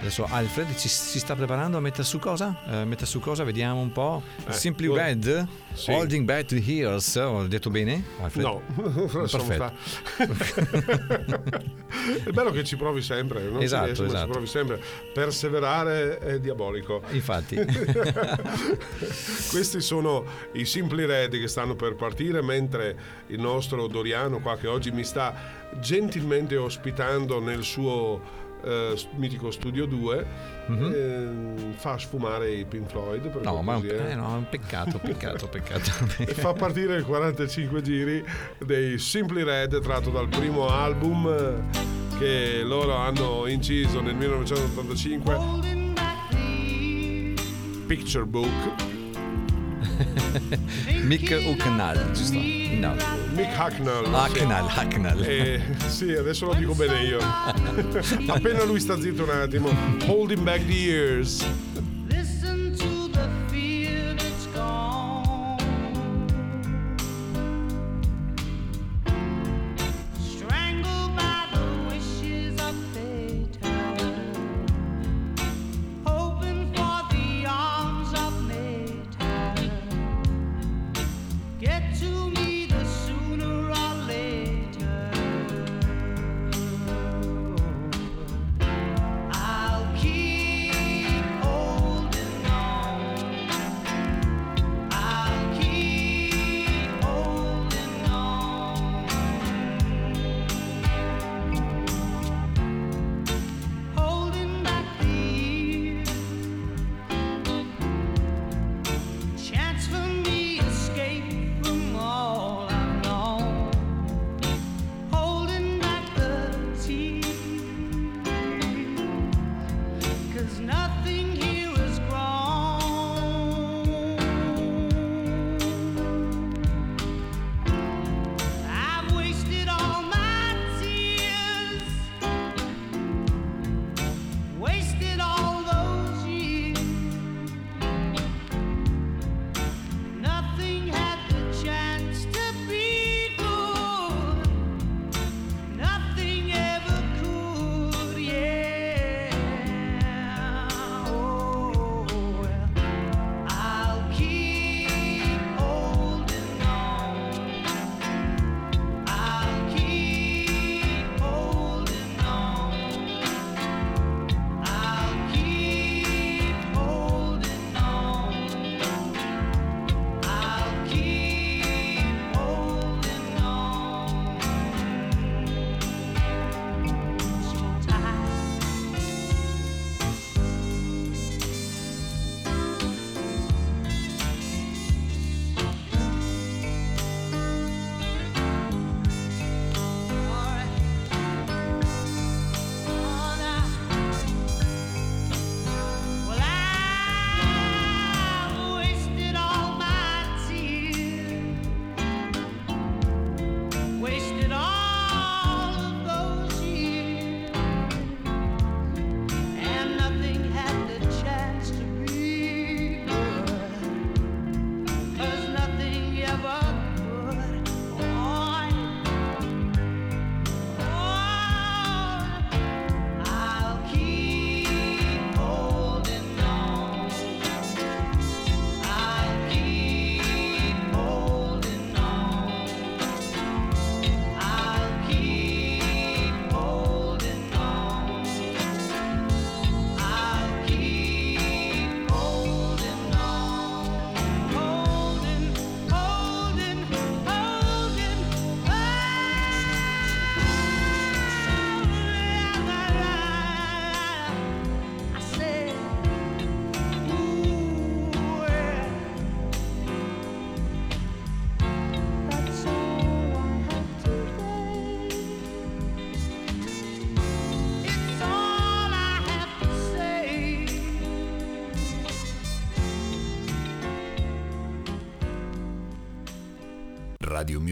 adesso 0.00 0.26
Alfred 0.28 0.74
ci, 0.76 0.88
si 0.88 1.18
sta 1.18 1.34
preparando 1.34 1.76
a 1.76 1.80
mettere 1.80 2.04
su 2.04 2.18
cosa? 2.18 2.56
Eh, 2.68 2.84
mettere 2.84 3.06
su 3.06 3.20
cosa? 3.20 3.44
Vediamo 3.44 3.80
un 3.80 3.92
po'. 3.92 4.22
Eh, 4.46 4.52
Simply 4.52 4.86
tu- 4.86 4.94
Red, 4.94 5.46
sì. 5.74 5.90
Holding 5.90 6.24
Back 6.24 6.46
the 6.46 6.56
Years, 6.56 7.14
ho 7.16 7.46
detto 7.46 7.70
bene? 7.70 8.04
Alfred? 8.20 8.46
No, 8.46 8.62
Perfetto. 9.28 9.72
è 12.24 12.30
bello 12.30 12.50
che 12.50 12.64
ci 12.64 12.76
provi 12.76 13.02
sempre, 13.02 13.42
non 13.42 13.62
Esatto, 13.62 14.02
ma 14.02 14.08
esatto. 14.08 14.24
ci 14.24 14.30
provi 14.30 14.46
sempre. 14.46 14.80
Perseverare 15.12 16.18
è 16.18 16.40
diabolico. 16.40 17.02
Infatti. 17.10 17.56
Questi 19.50 19.80
sono 19.80 20.24
i 20.52 20.64
Simply 20.64 21.04
Red 21.04 21.32
che 21.32 21.48
stanno 21.48 21.74
per 21.74 21.94
partire, 21.94 22.42
mentre 22.42 22.96
il 23.28 23.40
nostro 23.40 23.86
Doriano 23.86 24.40
qua 24.40 24.56
che 24.56 24.66
oggi 24.68 24.90
mi 24.90 25.04
sta 25.04 25.56
gentilmente 25.80 26.56
ospitando 26.56 27.40
nel 27.40 27.62
suo 27.62 28.46
eh, 28.68 28.94
mitico 29.16 29.50
Studio 29.50 29.86
2 29.86 30.26
ehm, 30.68 31.72
fa 31.74 31.96
sfumare 31.98 32.50
i 32.52 32.64
Pink 32.64 32.88
Floyd 32.88 33.28
per. 33.28 33.42
No, 33.42 33.62
ma 33.62 33.74
è 33.74 33.76
un, 33.76 33.84
eh, 33.86 34.14
no, 34.14 34.34
è 34.34 34.36
un 34.36 34.46
peccato, 34.48 34.98
peccato, 34.98 35.48
peccato. 35.50 35.90
e 36.18 36.34
fa 36.34 36.52
partire 36.52 36.96
il 36.96 37.04
45 37.04 37.82
giri 37.82 38.24
dei 38.64 38.98
Simply 38.98 39.42
Red 39.42 39.80
tratto 39.80 40.10
dal 40.10 40.28
primo 40.28 40.68
album 40.68 41.26
eh, 41.26 42.18
che 42.18 42.62
loro 42.62 42.94
hanno 42.94 43.46
inciso 43.46 44.00
nel 44.00 44.14
1985, 44.14 45.34
Holding 45.34 45.94
back 45.94 46.28
the 46.30 46.36
years. 46.36 47.42
Picture 47.86 48.24
Book. 48.24 48.97
Mick 51.02 51.30
Hucknall, 51.30 52.12
giusto? 52.12 52.38
No. 52.38 52.94
Mick 53.34 53.50
Hucknall. 53.58 54.04
sì. 54.04 54.38
Hucknall, 54.38 54.66
Hucknall. 54.66 55.22
Eh, 55.24 55.62
sì, 55.86 56.12
adesso 56.12 56.46
lo 56.46 56.54
dico 56.54 56.74
bene 56.74 57.02
io. 57.02 57.18
Appena 58.28 58.64
lui 58.64 58.80
sta 58.80 58.98
zitto 59.00 59.24
un 59.24 59.30
attimo. 59.30 59.70
Holding 60.06 60.42
back 60.42 60.64
the 60.66 60.72
years. 60.72 61.44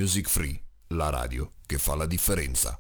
Music 0.06 0.28
Free, 0.28 0.56
la 0.90 1.10
radio 1.10 1.50
che 1.66 1.78
fa 1.78 1.96
la 1.96 2.06
differenza. 2.06 2.78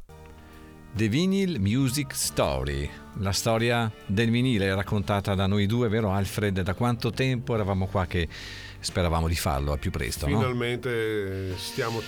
The 0.94 1.08
Vinyl 1.08 1.58
Music 1.58 2.14
Story, 2.14 2.88
la 3.14 3.32
storia 3.32 3.92
del 4.06 4.30
vinile 4.30 4.72
raccontata 4.72 5.34
da 5.34 5.48
noi 5.48 5.66
due, 5.66 5.88
vero 5.88 6.12
Alfred? 6.12 6.60
Da 6.60 6.74
quanto 6.74 7.10
tempo 7.10 7.54
eravamo 7.54 7.88
qua 7.88 8.06
che 8.06 8.28
speravamo 8.78 9.26
di 9.26 9.34
farlo 9.34 9.72
a 9.72 9.76
più 9.76 9.90
presto, 9.90 10.28
no? 10.28 10.38
Finalmente 10.38 11.56
stiamo 11.56 12.00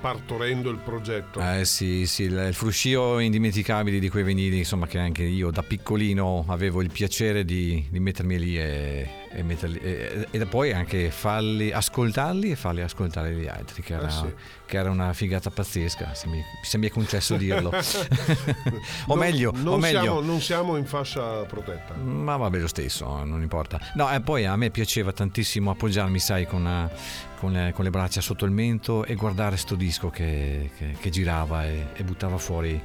partorendo 0.00 0.70
il 0.70 0.78
progetto. 0.78 1.38
Eh 1.38 1.64
sì, 1.64 2.04
sì, 2.06 2.24
il 2.24 2.46
il 2.48 2.54
fruscio 2.54 3.20
indimenticabile 3.20 4.00
di 4.00 4.08
quei 4.08 4.24
vinili, 4.24 4.58
insomma, 4.58 4.88
che 4.88 4.98
anche 4.98 5.22
io 5.22 5.52
da 5.52 5.62
piccolino 5.62 6.46
avevo 6.48 6.82
il 6.82 6.90
piacere 6.90 7.44
di, 7.44 7.86
di 7.88 8.00
mettermi 8.00 8.38
lì 8.40 8.58
e, 8.58 9.23
e 9.36 9.42
metterli, 9.42 9.78
e, 9.78 10.28
e 10.30 10.46
poi 10.46 10.72
anche 10.72 11.10
farli, 11.10 11.72
ascoltarli 11.72 12.52
e 12.52 12.56
farli 12.56 12.82
ascoltare 12.82 13.32
gli 13.32 13.46
altri, 13.48 13.82
che 13.82 13.94
era, 13.94 14.06
Eh 14.06 14.10
sì. 14.10 14.34
che 14.66 14.76
era 14.76 14.90
una 14.90 15.12
figata 15.12 15.50
pazzesca, 15.50 16.14
se 16.14 16.28
mi, 16.28 16.40
se 16.62 16.78
mi 16.78 16.86
è 16.86 16.90
concesso 16.90 17.36
dirlo. 17.36 17.70
o 17.74 19.14
Non- 19.14 19.18
meglio, 19.18 19.50
non, 19.54 19.74
o 19.74 19.78
meglio 19.78 20.00
Siamo, 20.02 20.20
non 20.20 20.40
siamo 20.40 20.76
in 20.76 20.86
fascia 20.86 21.42
protetta. 21.44 21.94
ma 21.94 22.36
vabbè 22.36 22.58
lo 22.58 22.68
stesso, 22.68 23.24
non 23.24 23.42
importa. 23.42 23.80
No, 23.94 24.10
e 24.12 24.20
poi 24.20 24.46
a 24.46 24.56
me 24.56 24.70
piaceva 24.70 25.12
tantissimo 25.12 25.70
appoggiarmi, 25.70 26.18
sai, 26.18 26.46
con, 26.46 26.66
eh, 26.66 26.90
con 27.38 27.52
le, 27.52 27.72
con 27.74 27.84
le 27.84 27.90
braccia 27.90 28.20
sotto 28.20 28.44
il 28.44 28.50
mento 28.52 29.04
e 29.04 29.14
guardare 29.16 29.56
sto 29.56 29.74
disco 29.74 30.10
che, 30.10 30.70
che- 30.76 30.96
che 31.00 31.10
girava 31.10 31.64
e, 31.66 31.88
e 31.94 32.04
buttava 32.04 32.38
fuori, 32.38 32.80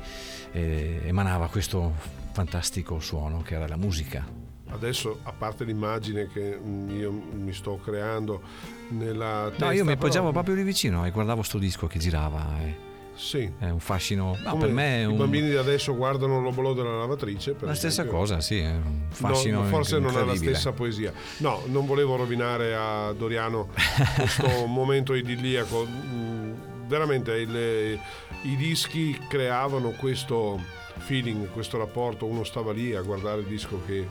e 0.52 1.02
emanava 1.06 1.48
questo 1.48 1.94
fantastico 2.32 3.00
suono 3.00 3.42
che 3.42 3.54
era 3.56 3.68
la 3.68 3.78
musica. 3.78 4.48
Adesso, 4.72 5.20
a 5.24 5.34
parte 5.36 5.64
l'immagine 5.64 6.28
che 6.32 6.60
io 6.90 7.12
mi 7.12 7.54
sto 7.54 7.80
creando 7.84 8.42
nella 8.90 9.48
testa, 9.50 9.66
No, 9.66 9.72
io 9.72 9.84
mi 9.86 9.94
appoggiavo 9.94 10.28
però- 10.28 10.32
proprio 10.44 10.56
lì 10.56 10.64
vicino 10.64 11.06
e 11.06 11.12
guardavo 11.12 11.42
sto 11.42 11.58
disco 11.58 11.88
che 11.88 12.00
girava. 12.00 12.46
e- 12.62 12.88
Sì. 13.16 13.52
È 13.60 13.68
un 13.70 13.80
fascino. 13.82 14.38
No, 14.42 14.56
per 14.56 14.70
me 14.70 15.00
è 15.00 15.02
I 15.02 15.06
un- 15.06 15.18
bambini 15.18 15.50
di 15.50 15.56
adesso 15.58 15.94
guardano 15.94 16.40
l'obolo 16.40 16.74
della 16.74 16.98
lavatrice. 17.00 17.54
la 17.60 17.74
stessa 17.74 18.02
esempio. 18.04 18.18
cosa, 18.18 18.40
sì. 18.40 18.60
È 18.60 18.70
un 18.72 19.02
No, 19.10 19.14
fascino. 19.14 19.64
forse 19.64 20.00
non 20.00 20.16
ha 20.16 20.24
la 20.24 20.36
stessa 20.36 20.72
poesia. 20.72 21.12
No, 21.40 21.62
non 21.66 21.86
volevo 21.86 22.16
rovinare 22.16 22.74
a 22.76 23.12
Doriano 23.12 23.68
questo 24.16 24.46
momento 24.68 25.14
idilliaco. 25.16 25.86
Mm, 25.86 26.54
Veramente 26.88 27.34
il- 27.34 28.00
i 28.44 28.56
dischi 28.56 29.16
creavano 29.28 29.92
questo 29.92 30.60
feeling, 30.98 31.48
questo 31.52 31.78
rapporto. 31.78 32.26
Uno 32.26 32.44
stava 32.44 32.72
lì 32.74 32.96
a 32.96 33.02
guardare 33.02 33.42
il 33.42 33.46
disco 33.48 33.80
che, 33.86 34.08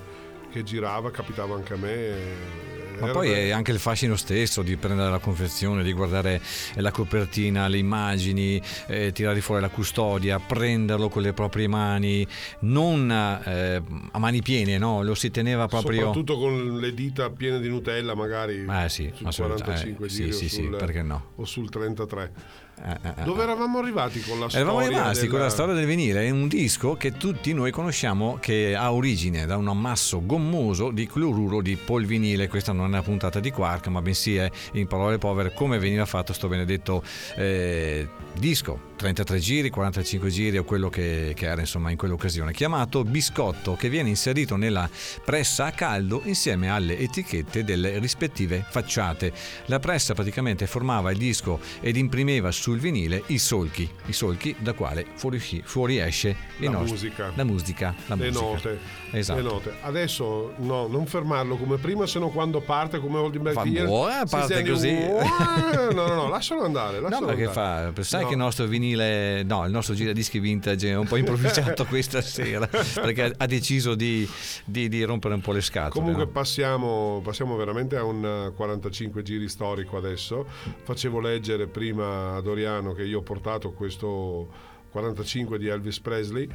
che 0.51 0.63
girava, 0.63 1.11
capitava 1.11 1.55
anche 1.55 1.75
a 1.75 1.77
me. 1.77 2.57
Ma 2.99 3.05
Era- 3.05 3.13
poi 3.13 3.31
è 3.31 3.51
anche 3.51 3.71
il 3.71 3.79
fascino 3.79 4.17
stesso 4.17 4.61
di 4.63 4.77
prendere 4.77 5.09
la 5.09 5.21
confezione, 5.21 5.85
di 5.85 5.93
guardare 5.93 6.41
la 6.77 6.91
copertina, 6.91 7.69
le 7.69 7.79
immagini, 7.79 8.61
eh, 8.89 9.13
tirare 9.13 9.41
fuori 9.41 9.61
la 9.61 9.69
custodia, 9.69 10.41
prenderlo 10.41 11.09
con 11.09 11.23
le 11.23 11.33
proprie 11.33 11.69
mani, 11.69 12.27
non 12.63 13.09
eh, 13.09 13.81
a 14.11 14.19
mani 14.19 14.43
piene, 14.43 14.79
no? 14.79 15.05
Lo 15.05 15.15
si 15.15 15.31
teneva 15.31 15.69
proprio. 15.69 16.07
Soprattutto 16.07 16.39
con 16.39 16.79
le 16.81 16.93
dita 16.93 17.31
piene 17.31 17.61
di 17.61 17.69
Nutella, 17.69 18.17
magari 18.17 18.67
Eh 18.69 18.89
sì, 18.89 19.09
sul 19.15 19.27
assolutamente. 19.29 19.63
45 19.95 20.07
Eh, 20.07 20.09
giri 20.09 20.33
sì, 20.33 20.39
sì, 20.39 20.49
sì, 20.49 20.63
sul- 20.65 20.77
perché 20.77 21.03
no? 21.03 21.25
o 21.37 21.45
sul 21.45 21.69
33. 21.71 22.33
Eh, 22.85 22.91
eh, 22.91 23.13
eh. 23.21 23.25
Dove 23.25 23.43
eravamo 23.43 23.79
arrivati 23.79 24.21
con 24.21 24.39
la 24.39 24.47
Eravamo 24.51 24.81
storia? 24.81 24.99
rimasti 24.99 25.21
della- 25.23 25.31
con 25.33 25.41
la 25.41 25.49
storia 25.51 25.75
del 25.75 25.87
vinile, 25.87 26.23
è 26.27 26.31
un 26.31 26.49
disco 26.49 26.95
che 26.95 27.13
tutti 27.13 27.53
noi 27.53 27.71
conosciamo 27.71 28.39
che 28.41 28.75
ha 28.77 28.93
origine 28.93 29.47
da 29.47 29.57
un 29.57 29.69
ammasso 29.69 30.25
gommoso 30.25 30.91
di 30.91 31.07
cloruro 31.07 31.61
di 31.61 31.77
polvinile, 31.77 32.49
questa 32.49 32.73
non 32.73 32.85
è 32.87 32.89
una 32.89 33.03
puntata 33.03 33.41
di 33.41 33.51
Quark 33.51 33.89
ma 33.89 34.01
bensì 34.03 34.37
è 34.37 34.51
in 34.73 34.87
parole 34.87 35.19
povere 35.19 35.53
come 35.53 35.79
veniva 35.79 36.05
fatto 36.07 36.33
sto 36.33 36.49
benedetto 36.49 37.03
eh, 37.37 38.09
disco, 38.35 38.81
33 38.99 39.39
giri, 39.39 39.71
45 39.71 40.29
giri 40.29 40.59
o 40.59 40.65
quello 40.65 40.91
che, 40.91 41.33
che 41.37 41.47
era 41.47 41.61
insomma 41.61 41.91
in 41.93 41.97
quell'occasione, 41.97 42.53
chiamato 42.53 43.05
biscotto 43.05 43.77
che 43.77 43.89
viene 43.89 44.09
inserito 44.09 44.57
nella 44.57 44.91
pressa 45.25 45.67
a 45.67 45.71
caldo 45.71 46.21
insieme 46.25 46.69
alle 46.69 46.99
etichette 46.99 47.63
delle 47.63 48.01
rispettive 48.01 48.65
facciate. 48.69 49.33
La 49.67 49.79
pressa 49.79 50.15
praticamente 50.15 50.67
formava 50.67 51.13
il 51.13 51.17
disco 51.19 51.61
ed 51.81 51.97
imprimeva 51.97 52.51
sul 52.51 52.81
vinile 52.81 53.23
i 53.29 53.39
solchi, 53.39 53.89
i 54.07 54.13
solchi 54.13 54.55
da 54.59 54.73
quale 54.73 55.07
fuoriesce 55.15 56.37
il 56.59 56.65
La 56.65 56.71
nostro- 56.73 56.91
musica. 56.91 57.33
la 57.35 57.45
musica, 57.45 57.95
la 58.07 58.15
le 58.17 58.25
musica. 58.31 58.45
note, 58.45 58.79
Esatto. 59.13 59.39
le 59.41 59.45
note. 59.49 59.75
Adesso 59.81 60.55
no, 60.57 60.89
non 60.89 61.07
fermarlo 61.07 61.57
come 61.57 61.77
prima, 61.77 62.05
se 62.07 62.19
no 62.19 62.31
quando 62.31 62.61
parte 62.61 62.99
come 62.99 63.19
Oldenburg 63.19 63.55
Fa 63.55 63.63
si 63.63 64.29
parte 64.29 64.65
così. 64.65 64.89
un- 64.89 65.87
No, 65.95 66.07
no, 66.09 66.15
no, 66.15 66.29
lascialo 66.29 66.65
andare, 66.65 66.97
No, 66.97 67.03
lascialo 67.09 67.27
perché 67.27 67.45
andare. 67.45 67.93
fa, 67.95 68.03
sai 68.03 68.23
No. 68.23 68.27
che 68.27 68.33
il 68.33 68.39
nostro 68.41 68.67
vinile, 68.67 68.87
no, 68.95 69.65
il 69.65 69.71
nostro 69.71 69.95
giradischi 69.95 70.39
vintage 70.39 70.91
è 70.91 70.97
un 70.97 71.07
po' 71.07 71.17
improvvisato 71.17 71.85
questa 71.87 72.21
sera 72.21 72.67
perché 72.67 73.33
ha 73.37 73.47
deciso 73.47 73.95
di, 73.95 74.29
di- 74.65 74.89
di 74.89 75.03
rompere 75.05 75.35
un 75.35 75.41
po' 75.41 75.53
le 75.53 75.61
scatole. 75.61 75.91
Comunque 76.01 76.25
no? 76.25 76.31
passiamo, 76.31 77.21
passiamo 77.23 77.57
veramente 77.57 77.97
a 77.97 78.05
un 78.05 78.49
eh, 78.51 78.55
45 78.55 79.23
giri 79.23 79.49
storico 79.49 79.97
adesso. 79.97 80.47
Facevo 80.83 81.21
leggere 81.21 81.67
prima 81.67 82.35
a 82.37 82.41
Doriano 82.41 82.93
che 82.93 83.03
io 83.05 83.19
ho 83.19 83.23
portato 83.23 83.73
questo 83.73 84.49
45 84.91 85.59
di 85.59 85.69
Elvis 85.69 86.01
Presley. 86.01 86.49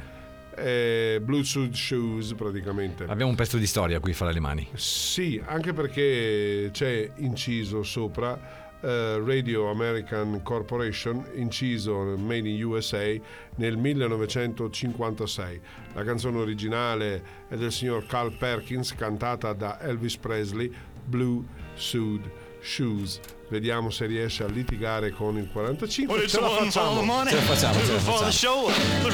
eh, 0.56 1.20
Blue 1.22 1.42
Suit 1.44 1.74
Shoes 1.74 2.34
praticamente. 2.34 3.04
Abbiamo 3.04 3.30
un 3.30 3.36
pezzo 3.36 3.56
di 3.58 3.66
storia 3.66 3.98
qui 4.00 4.12
fra 4.12 4.30
le 4.30 4.40
mani. 4.40 4.68
Sì, 4.74 5.40
anche 5.44 5.72
perché 5.72 6.70
c'è 6.72 7.10
inciso 7.16 7.82
sopra 7.82 8.63
Radio 8.84 9.70
American 9.70 10.42
Corporation, 10.42 11.24
inciso 11.34 12.16
Made 12.18 12.48
in 12.48 12.62
USA 12.64 13.14
nel 13.56 13.76
1956. 13.78 15.60
La 15.94 16.04
canzone 16.04 16.38
originale 16.38 17.22
è 17.48 17.56
del 17.56 17.72
signor 17.72 18.06
Carl 18.06 18.36
Perkins, 18.36 18.94
cantata 18.94 19.54
da 19.54 19.80
Elvis 19.80 20.16
Presley, 20.16 20.70
Blue 21.04 21.42
Suit 21.74 22.28
Shoes. 22.60 23.20
Vediamo 23.48 23.90
se 23.90 24.06
riesce 24.06 24.42
a 24.42 24.48
litigare 24.48 25.10
con 25.12 25.38
il 25.38 25.48
45. 25.50 26.14
Well, 26.14 26.24
it's 26.24 26.34
Ce 26.34 26.40
la 26.40 26.48
facciamo. 26.48 27.24
Ce 27.26 27.34
la 27.34 27.40
facciamo, 27.40 27.84
ce 27.84 27.92
la 27.92 27.98
facciamo. 27.98 28.30
show. 28.30 28.70
Go, 29.02 29.10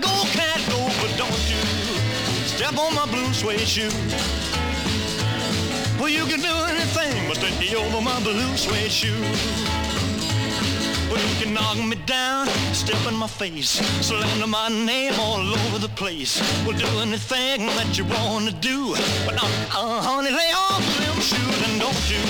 go, 0.00 1.16
don't 1.16 1.50
you 1.50 1.58
step 2.46 2.76
on 2.78 2.94
my 2.94 3.06
blue 3.10 3.32
suede 3.32 3.66
shoe. 3.66 4.57
Well, 5.98 6.08
you 6.08 6.24
can 6.26 6.40
do 6.40 6.54
anything 6.68 7.28
but 7.28 7.38
take 7.38 7.58
me 7.58 7.74
over 7.74 8.00
my 8.00 8.20
blue 8.22 8.56
suede 8.56 8.90
shoe. 8.90 9.20
Well, 11.10 11.20
you 11.28 11.34
can 11.42 11.54
knock 11.54 11.76
me 11.76 11.96
down, 12.06 12.46
step 12.72 13.04
in 13.08 13.14
my 13.14 13.26
face, 13.26 13.70
slander 14.06 14.46
my 14.46 14.68
name 14.68 15.14
all 15.18 15.40
over 15.40 15.78
the 15.78 15.88
place. 15.96 16.40
Well, 16.64 16.78
do 16.78 16.86
anything 17.00 17.66
that 17.78 17.98
you 17.98 18.04
wanna 18.04 18.52
do, 18.52 18.94
but 19.26 19.42
uh, 19.42 19.46
uh, 19.74 20.00
honey, 20.00 20.30
lay 20.30 20.52
off 20.54 20.86
them 20.98 21.20
shoes 21.20 21.58
and 21.68 21.80
don't 21.80 22.10
you 22.10 22.22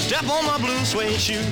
step 0.00 0.28
on 0.28 0.44
my 0.44 0.58
blue 0.58 0.84
suede 0.84 1.20
shoe. 1.20 1.46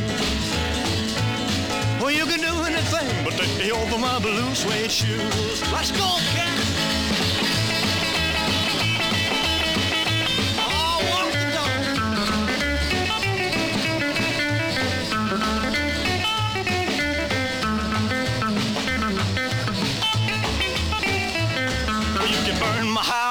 Well, 2.01 2.11
you 2.11 2.27
can 2.27 2.40
do 2.40 2.55
anything 2.64 3.24
but 3.24 3.35
take 3.35 3.57
me 3.59 3.70
over 3.70 3.96
my 3.96 4.18
blue 4.18 4.55
suede 4.57 4.90
shoes. 4.90 5.62
Let's 5.72 5.92
go, 5.92 6.09
cat. 6.35 6.58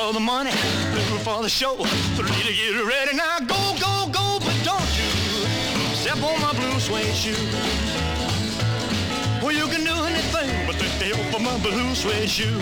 For 0.00 0.14
the 0.14 0.20
money, 0.20 0.50
two 0.50 1.18
for 1.18 1.42
the 1.42 1.48
show, 1.48 1.76
three 2.16 2.42
to 2.48 2.52
get 2.52 2.84
ready. 2.86 3.14
Now 3.16 3.38
go, 3.40 3.60
go, 3.84 4.08
go, 4.08 4.26
but 4.40 4.56
don't 4.64 4.92
you 4.96 5.10
step 5.94 6.16
on 6.22 6.40
my 6.40 6.52
blue 6.54 6.80
suede 6.80 7.14
shoe. 7.14 7.44
Well, 9.42 9.52
you 9.52 9.66
can 9.68 9.84
do 9.84 9.96
anything 10.10 10.50
but 10.66 10.76
take 10.80 10.96
me 11.00 11.12
over 11.12 11.40
my 11.40 11.56
blue 11.58 11.94
suede 11.94 12.30
shoe. 12.30 12.58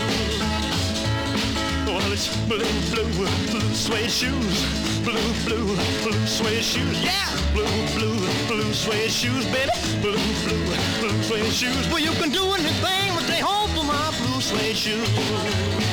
Well, 1.86 2.12
it's 2.12 2.28
blue, 2.50 2.72
blue, 2.90 3.30
blue 3.50 3.74
suede 3.74 4.10
shoes. 4.10 4.58
Blue, 5.04 5.28
blue, 5.46 5.76
blue 6.02 6.26
suede 6.26 6.64
shoes. 6.64 6.98
Yeah! 7.02 7.28
Blue, 7.54 7.78
blue, 7.94 8.18
blue 8.48 8.72
suede 8.74 9.10
shoes, 9.10 9.44
baby. 9.54 9.70
Blue, 10.02 10.22
blue, 10.44 10.64
blue 11.00 11.22
suede 11.22 11.52
shoes. 11.52 11.86
Well, 11.88 12.00
you 12.00 12.12
can 12.20 12.30
do 12.30 12.44
anything 12.54 13.08
but 13.14 13.24
stay 13.24 13.40
home 13.40 13.70
for 13.76 13.84
my 13.84 14.06
blue 14.18 14.40
suede 14.40 14.76
shoes. 14.76 15.87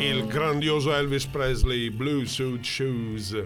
Il 0.00 0.26
grandioso 0.26 0.94
Elvis 0.94 1.26
Presley 1.26 1.90
Blue 1.90 2.24
Suit 2.24 2.64
Shoes, 2.64 3.36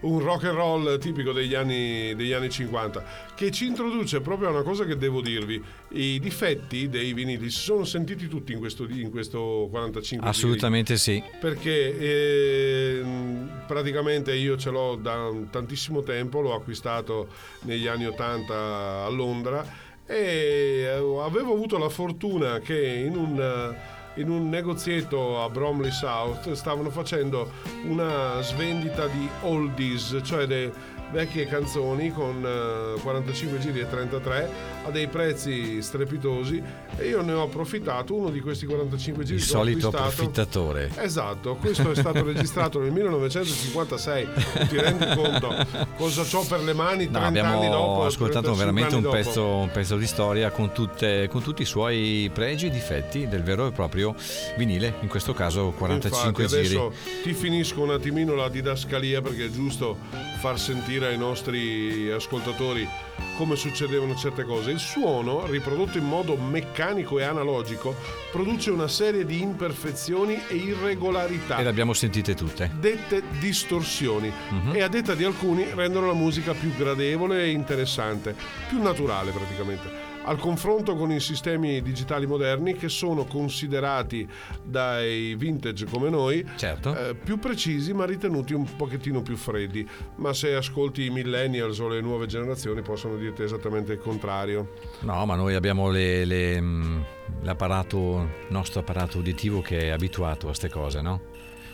un 0.00 0.18
rock 0.20 0.44
and 0.44 0.56
roll 0.56 0.98
tipico 0.98 1.32
degli 1.32 1.54
anni, 1.54 2.14
degli 2.14 2.32
anni 2.32 2.50
50, 2.50 3.32
che 3.34 3.50
ci 3.50 3.66
introduce 3.66 4.20
proprio 4.20 4.48
a 4.48 4.50
una 4.50 4.62
cosa 4.62 4.84
che 4.84 4.98
devo 4.98 5.22
dirvi. 5.22 5.62
I 5.92 6.20
difetti 6.20 6.90
dei 6.90 7.14
vinili 7.14 7.48
si 7.48 7.60
sono 7.60 7.84
sentiti 7.84 8.28
tutti 8.28 8.52
in 8.52 8.58
questo, 8.58 8.86
in 8.88 9.10
questo 9.10 9.68
45 9.70 10.28
giri. 10.28 10.28
Assolutamente 10.28 10.96
sì. 10.98 11.22
perché 11.40 12.98
ehm, 13.00 13.62
praticamente 13.66 14.34
io 14.34 14.58
ce 14.58 14.70
l'ho 14.70 14.96
da 14.96 15.30
tantissimo 15.50 16.02
tempo, 16.02 16.40
l'ho 16.40 16.54
acquistato 16.54 17.28
negli 17.62 17.86
anni 17.86 18.04
80 18.04 19.04
a 19.04 19.08
Londra 19.08 19.90
e 20.04 20.82
eh, 20.82 21.20
avevo 21.20 21.52
avuto 21.52 21.78
la 21.78 21.88
fortuna 21.88 22.58
che 22.58 23.04
in 23.06 23.16
un, 23.16 23.40
eh, 23.40 23.91
in 24.16 24.28
un 24.28 24.48
negozietto 24.48 25.42
a 25.42 25.48
Bromley 25.48 25.90
South 25.90 26.52
stavano 26.52 26.90
facendo 26.90 27.50
una 27.86 28.40
svendita 28.42 29.06
di 29.06 29.28
oldies, 29.42 30.20
cioè 30.22 30.46
de- 30.46 30.70
vecchie 31.12 31.46
canzoni 31.46 32.10
con 32.12 32.42
eh, 32.44 33.00
45 33.00 33.58
giri 33.58 33.80
e 33.80 33.88
33 33.88 34.50
a 34.84 34.90
dei 34.90 35.06
prezzi 35.08 35.80
strepitosi 35.82 36.60
e 36.96 37.06
io 37.08 37.22
ne 37.22 37.32
ho 37.32 37.42
approfittato. 37.42 38.14
Uno 38.14 38.30
di 38.30 38.40
questi 38.40 38.66
45 38.66 39.24
giri 39.24 39.36
Il 39.36 39.42
solito 39.44 39.88
approfittatore. 39.88 40.90
Esatto, 40.96 41.54
questo 41.56 41.90
è 41.90 41.94
stato 41.94 42.24
registrato 42.24 42.80
nel 42.80 42.90
1956. 42.92 44.28
Ti 44.68 44.76
rendi 44.80 45.06
conto 45.14 45.54
cosa 45.96 46.22
ho 46.36 46.44
per 46.44 46.60
le 46.62 46.72
mani 46.72 47.10
30 47.10 47.18
No, 47.18 47.24
anni 47.26 47.38
abbiamo 47.38 47.68
dopo? 47.68 48.04
ascoltato 48.04 48.52
35 48.52 48.56
veramente 48.56 48.94
anni 48.94 49.04
un 49.04 49.10
pezzo, 49.12 49.46
un 49.46 49.70
pezzo 49.70 49.96
di 49.96 50.06
storia 50.06 50.50
con, 50.50 50.72
tutte- 50.72 51.28
con 51.28 51.42
tutti 51.42 51.62
i 51.62 51.66
suoi 51.66 52.30
pregi 52.32 52.66
e 52.66 52.70
difetti 52.70 53.28
del 53.28 53.42
vero 53.42 53.66
e 53.66 53.72
proprio 53.72 54.14
vinile, 54.56 54.94
in 55.00 55.08
questo 55.08 55.32
caso 55.34 55.70
45 55.76 56.42
Infatti, 56.42 56.62
giri. 56.62 56.74
adesso 56.76 56.92
ti 57.22 57.32
finisco 57.34 57.82
un 57.82 57.90
attimino 57.90 58.34
la 58.34 58.48
didascalia 58.48 59.20
perché 59.20 59.46
è 59.46 59.50
giusto 59.50 59.96
far 60.40 60.58
sentire 60.58 61.01
ai 61.06 61.18
nostri 61.18 62.10
ascoltatori 62.10 62.88
come 63.36 63.56
succedevano 63.56 64.14
certe 64.14 64.44
cose. 64.44 64.70
Il 64.70 64.78
suono, 64.78 65.46
riprodotto 65.46 65.98
in 65.98 66.04
modo 66.04 66.36
meccanico 66.36 67.18
e 67.18 67.24
analogico, 67.24 67.94
produce 68.30 68.70
una 68.70 68.88
serie 68.88 69.24
di 69.24 69.40
imperfezioni 69.40 70.40
e 70.48 70.54
irregolarità. 70.54 71.58
E 71.58 71.62
le 71.62 71.68
abbiamo 71.68 71.92
sentite 71.92 72.34
tutte. 72.34 72.70
dette 72.78 73.22
distorsioni 73.38 74.32
e 74.72 74.82
a 74.82 74.88
detta 74.88 75.14
di 75.14 75.24
alcuni 75.24 75.66
rendono 75.74 76.06
la 76.06 76.14
musica 76.14 76.52
più 76.52 76.74
gradevole 76.74 77.42
e 77.42 77.50
interessante, 77.50 78.34
più 78.68 78.80
naturale 78.80 79.30
praticamente. 79.30 80.01
Al 80.24 80.38
confronto 80.38 80.94
con 80.94 81.10
i 81.10 81.18
sistemi 81.20 81.82
digitali 81.82 82.26
moderni 82.26 82.74
che 82.74 82.88
sono 82.88 83.24
considerati 83.24 84.26
dai 84.62 85.34
vintage 85.34 85.86
come 85.86 86.10
noi 86.10 86.46
Certo. 86.56 86.96
eh, 86.96 87.14
più 87.14 87.38
precisi 87.38 87.92
ma 87.92 88.04
ritenuti 88.06 88.54
un 88.54 88.64
pochettino 88.76 89.20
più 89.22 89.36
freddi, 89.36 89.86
ma 90.16 90.32
se 90.32 90.54
ascolti 90.54 91.06
i 91.06 91.10
millennials 91.10 91.78
o 91.80 91.88
le 91.88 92.00
nuove 92.00 92.26
generazioni 92.26 92.82
possono 92.82 93.16
dirti 93.16 93.42
esattamente 93.42 93.92
il 93.92 93.98
contrario. 93.98 94.74
No, 95.00 95.26
ma 95.26 95.34
noi 95.34 95.54
abbiamo 95.54 95.90
le- 95.90 96.24
le, 96.24 96.60
mh, 96.60 97.04
l'apparato, 97.42 98.20
il 98.46 98.52
nostro 98.52 98.80
apparato 98.80 99.18
uditivo 99.18 99.60
che 99.60 99.78
è 99.80 99.88
abituato 99.88 100.42
a 100.46 100.48
queste 100.50 100.68
cose, 100.70 101.00
no? 101.00 101.20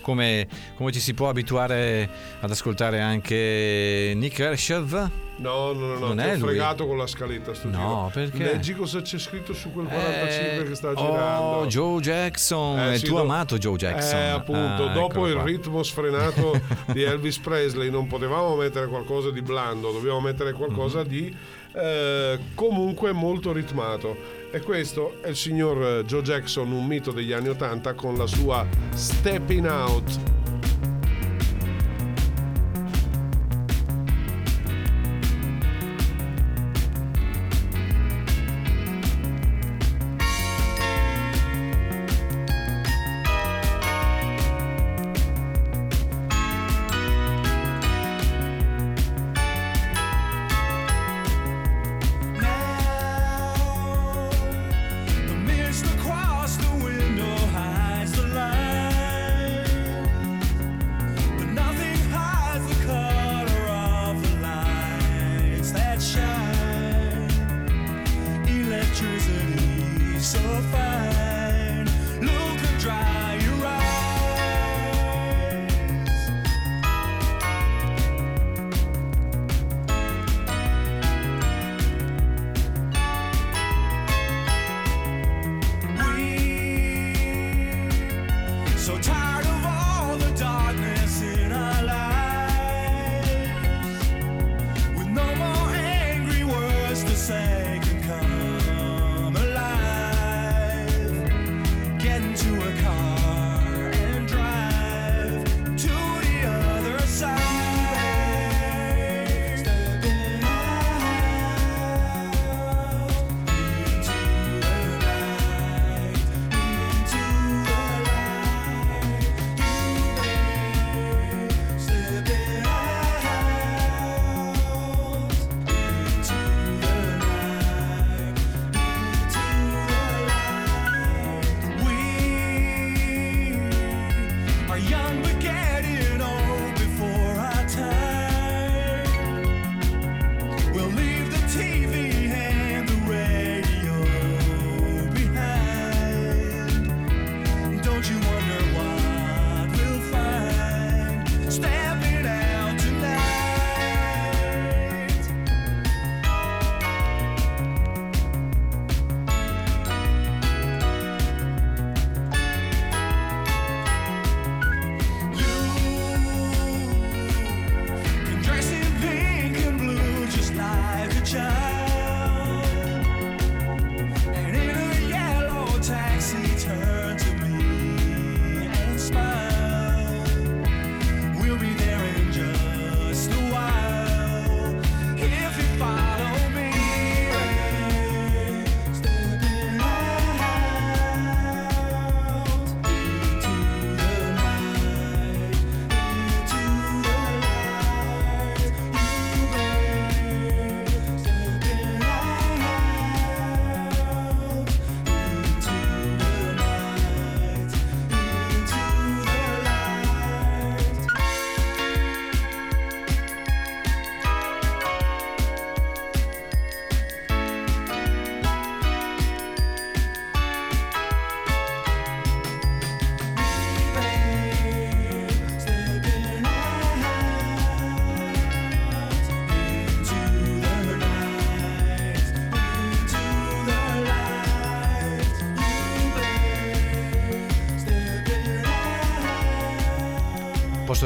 Come, 0.08 0.46
come 0.76 0.90
ci 0.90 1.00
si 1.00 1.12
può 1.12 1.28
abituare 1.28 2.08
ad 2.40 2.50
ascoltare 2.50 2.98
anche 2.98 4.14
Nick 4.16 4.36
Kershaw? 4.36 4.86
No, 5.36 5.72
no, 5.72 5.72
no, 5.72 5.86
no, 5.98 6.06
Non 6.06 6.16
ti 6.16 6.22
è 6.22 6.28
ho 6.32 6.38
lui? 6.38 6.48
fregato 6.48 6.86
con 6.86 6.96
la 6.96 7.06
scaletta 7.06 7.52
sto 7.52 7.68
No, 7.68 8.10
giro. 8.10 8.26
perché? 8.26 8.42
Leggi 8.42 8.72
cosa 8.74 9.02
c'è 9.02 9.18
scritto 9.18 9.52
su 9.52 9.70
quel 9.70 9.84
45 9.86 10.64
che 10.66 10.74
sta 10.74 10.92
Eh, 10.92 10.94
girando. 10.94 11.42
Oh, 11.44 11.66
Joe 11.66 12.00
Jackson, 12.00 12.78
Eh, 12.78 12.92
il 12.94 12.98
sì, 13.00 13.04
tuo 13.04 13.16
do- 13.18 13.22
amato 13.24 13.58
Joe 13.58 13.76
Jackson. 13.76 14.18
Eh, 14.18 14.28
appunto, 14.30 14.84
Ah, 14.88 14.92
dopo 14.94 15.26
il 15.28 15.34
qua. 15.34 15.44
ritmo 15.44 15.82
sfrenato 15.82 16.58
di 16.90 17.02
Elvis 17.02 17.38
Presley 17.40 17.90
non 17.90 18.06
potevamo 18.06 18.56
mettere 18.56 18.86
qualcosa 18.86 19.30
di 19.30 19.42
blando, 19.42 19.92
dobbiamo 19.92 20.20
mettere 20.22 20.52
qualcosa 20.54 21.00
Mhm. 21.02 21.06
di 21.06 21.36
eh, 21.78 22.38
comunque 22.54 23.12
molto 23.12 23.52
ritmato. 23.52 24.36
E 24.50 24.60
questo 24.60 25.22
è 25.22 25.28
il 25.28 25.36
signor 25.36 26.04
Joe 26.04 26.22
Jackson, 26.22 26.72
un 26.72 26.86
mito 26.86 27.12
degli 27.12 27.32
anni 27.32 27.48
80 27.48 27.92
con 27.94 28.16
la 28.16 28.26
sua 28.26 28.66
Stepping 28.94 29.66
Out. 29.66 30.38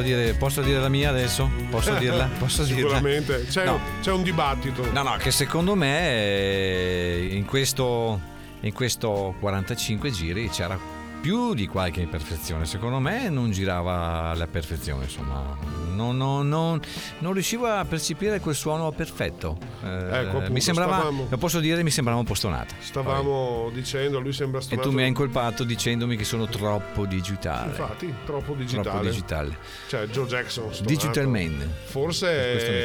Dire, 0.03 0.35
posso 0.35 0.61
dire 0.63 0.79
la 0.81 0.89
mia 0.89 1.09
adesso? 1.11 1.49
Posso 1.71 1.95
dirla? 1.95 2.29
Posso 2.39 2.63
dirla? 2.65 2.81
Sicuramente. 2.99 3.47
C'è, 3.49 3.65
No. 3.65 3.79
c'è 4.01 4.13
un 4.13 4.23
dibattito. 4.23 4.91
No, 4.93 5.03
no, 5.03 5.17
che 5.19 5.31
secondo 5.31 5.75
me 5.75 6.11
eh, 6.11 7.29
in 7.33 7.45
questo, 7.45 8.21
in 8.61 8.73
questo 8.73 9.35
45 9.41 10.11
giri 10.11 10.49
c'era 10.51 10.79
più 11.23 11.55
di 11.55 11.67
qualche 11.69 12.01
imperfezione. 12.01 12.67
Secondo 12.67 12.99
me 12.99 13.29
non 13.31 13.53
girava 13.53 14.31
alla 14.31 14.49
perfezione, 14.49 15.05
insomma. 15.05 15.57
Non, 15.95 16.17
non- 16.17 16.49
non- 16.49 16.81
non 17.19 17.33
riuscivo 17.33 17.67
a 17.67 17.85
percepire 17.85 18.41
quel 18.41 18.55
suono 18.57 18.91
perfetto. 18.91 19.57
Eh, 19.85 19.87
Ecco, 19.89 20.29
appunto, 20.39 20.53
mi 20.53 20.61
sembrava, 20.61 20.95
stavamo- 20.97 21.27
lo 21.31 21.37
posso 21.39 21.61
dire, 21.61 21.83
mi 21.85 21.91
sembrava 21.91 22.19
un 22.19 22.25
po' 22.27 22.35
stonata. 22.35 22.75
Stavamo 22.79 23.71
dicendo, 23.73 24.19
lui 24.19 24.33
sembra 24.33 24.59
E 24.59 24.63
stonato. 24.63 24.89
tu 24.89 24.95
mi 24.95 25.03
hai 25.03 25.09
incolpato 25.09 25.63
dicendomi 25.65 26.17
che 26.17 26.25
sono 26.25 26.47
troppo 26.47 27.05
digitale. 27.07 27.69
Infatti, 27.71 28.13
troppo 28.25 28.55
digitale. 28.55 28.83
Troppo 28.89 29.05
digitale. 29.05 29.57
Cioè, 29.89 30.07
Joe 30.07 30.27
Jackson. 30.27 30.73
stonato. 30.73 30.93
Digital 30.95 31.29
Man. 31.29 31.71
Forse 31.85 32.29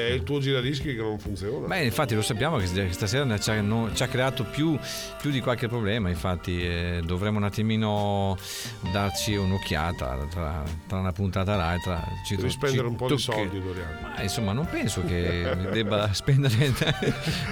è 0.10 0.12
il 0.12 0.24
tuo 0.24 0.40
giradischi 0.40 0.94
che 0.94 1.02
non 1.02 1.18
funziona. 1.18 1.66
Beh, 1.66 1.86
infatti 1.86 2.14
lo 2.14 2.22
sappiamo 2.22 2.58
che 2.58 2.68
stasera 2.92 3.40
ci 3.40 3.50
ha, 3.50 3.64
ci 3.94 4.04
ha 4.04 4.08
creato 4.08 4.44
più, 4.44 4.78
più 5.20 5.32
di 5.32 5.40
qualche 5.42 5.68
problema, 5.68 6.10
infatti 6.10 6.62
eh, 6.62 7.02
dovremmo 7.04 7.38
un 7.40 7.46
attimino 7.46 8.27
darci 8.92 9.36
un'occhiata 9.36 10.18
tra, 10.30 10.64
tra 10.88 10.98
una 10.98 11.12
puntata 11.12 11.54
e 11.54 11.58
l'altra. 11.58 12.04
Ci 12.26 12.36
Devi 12.36 12.50
ci 12.50 12.56
spendere 12.56 12.88
un 12.88 12.96
po' 12.96 13.08
di 13.08 13.12
tocchi- 13.12 13.22
soldi, 13.22 13.62
Doriano. 13.62 14.00
Ma 14.02 14.22
insomma, 14.22 14.52
non 14.54 14.66
penso 14.66 15.04
che 15.06 15.56
debba 15.72 16.12
spendere. 16.14 16.56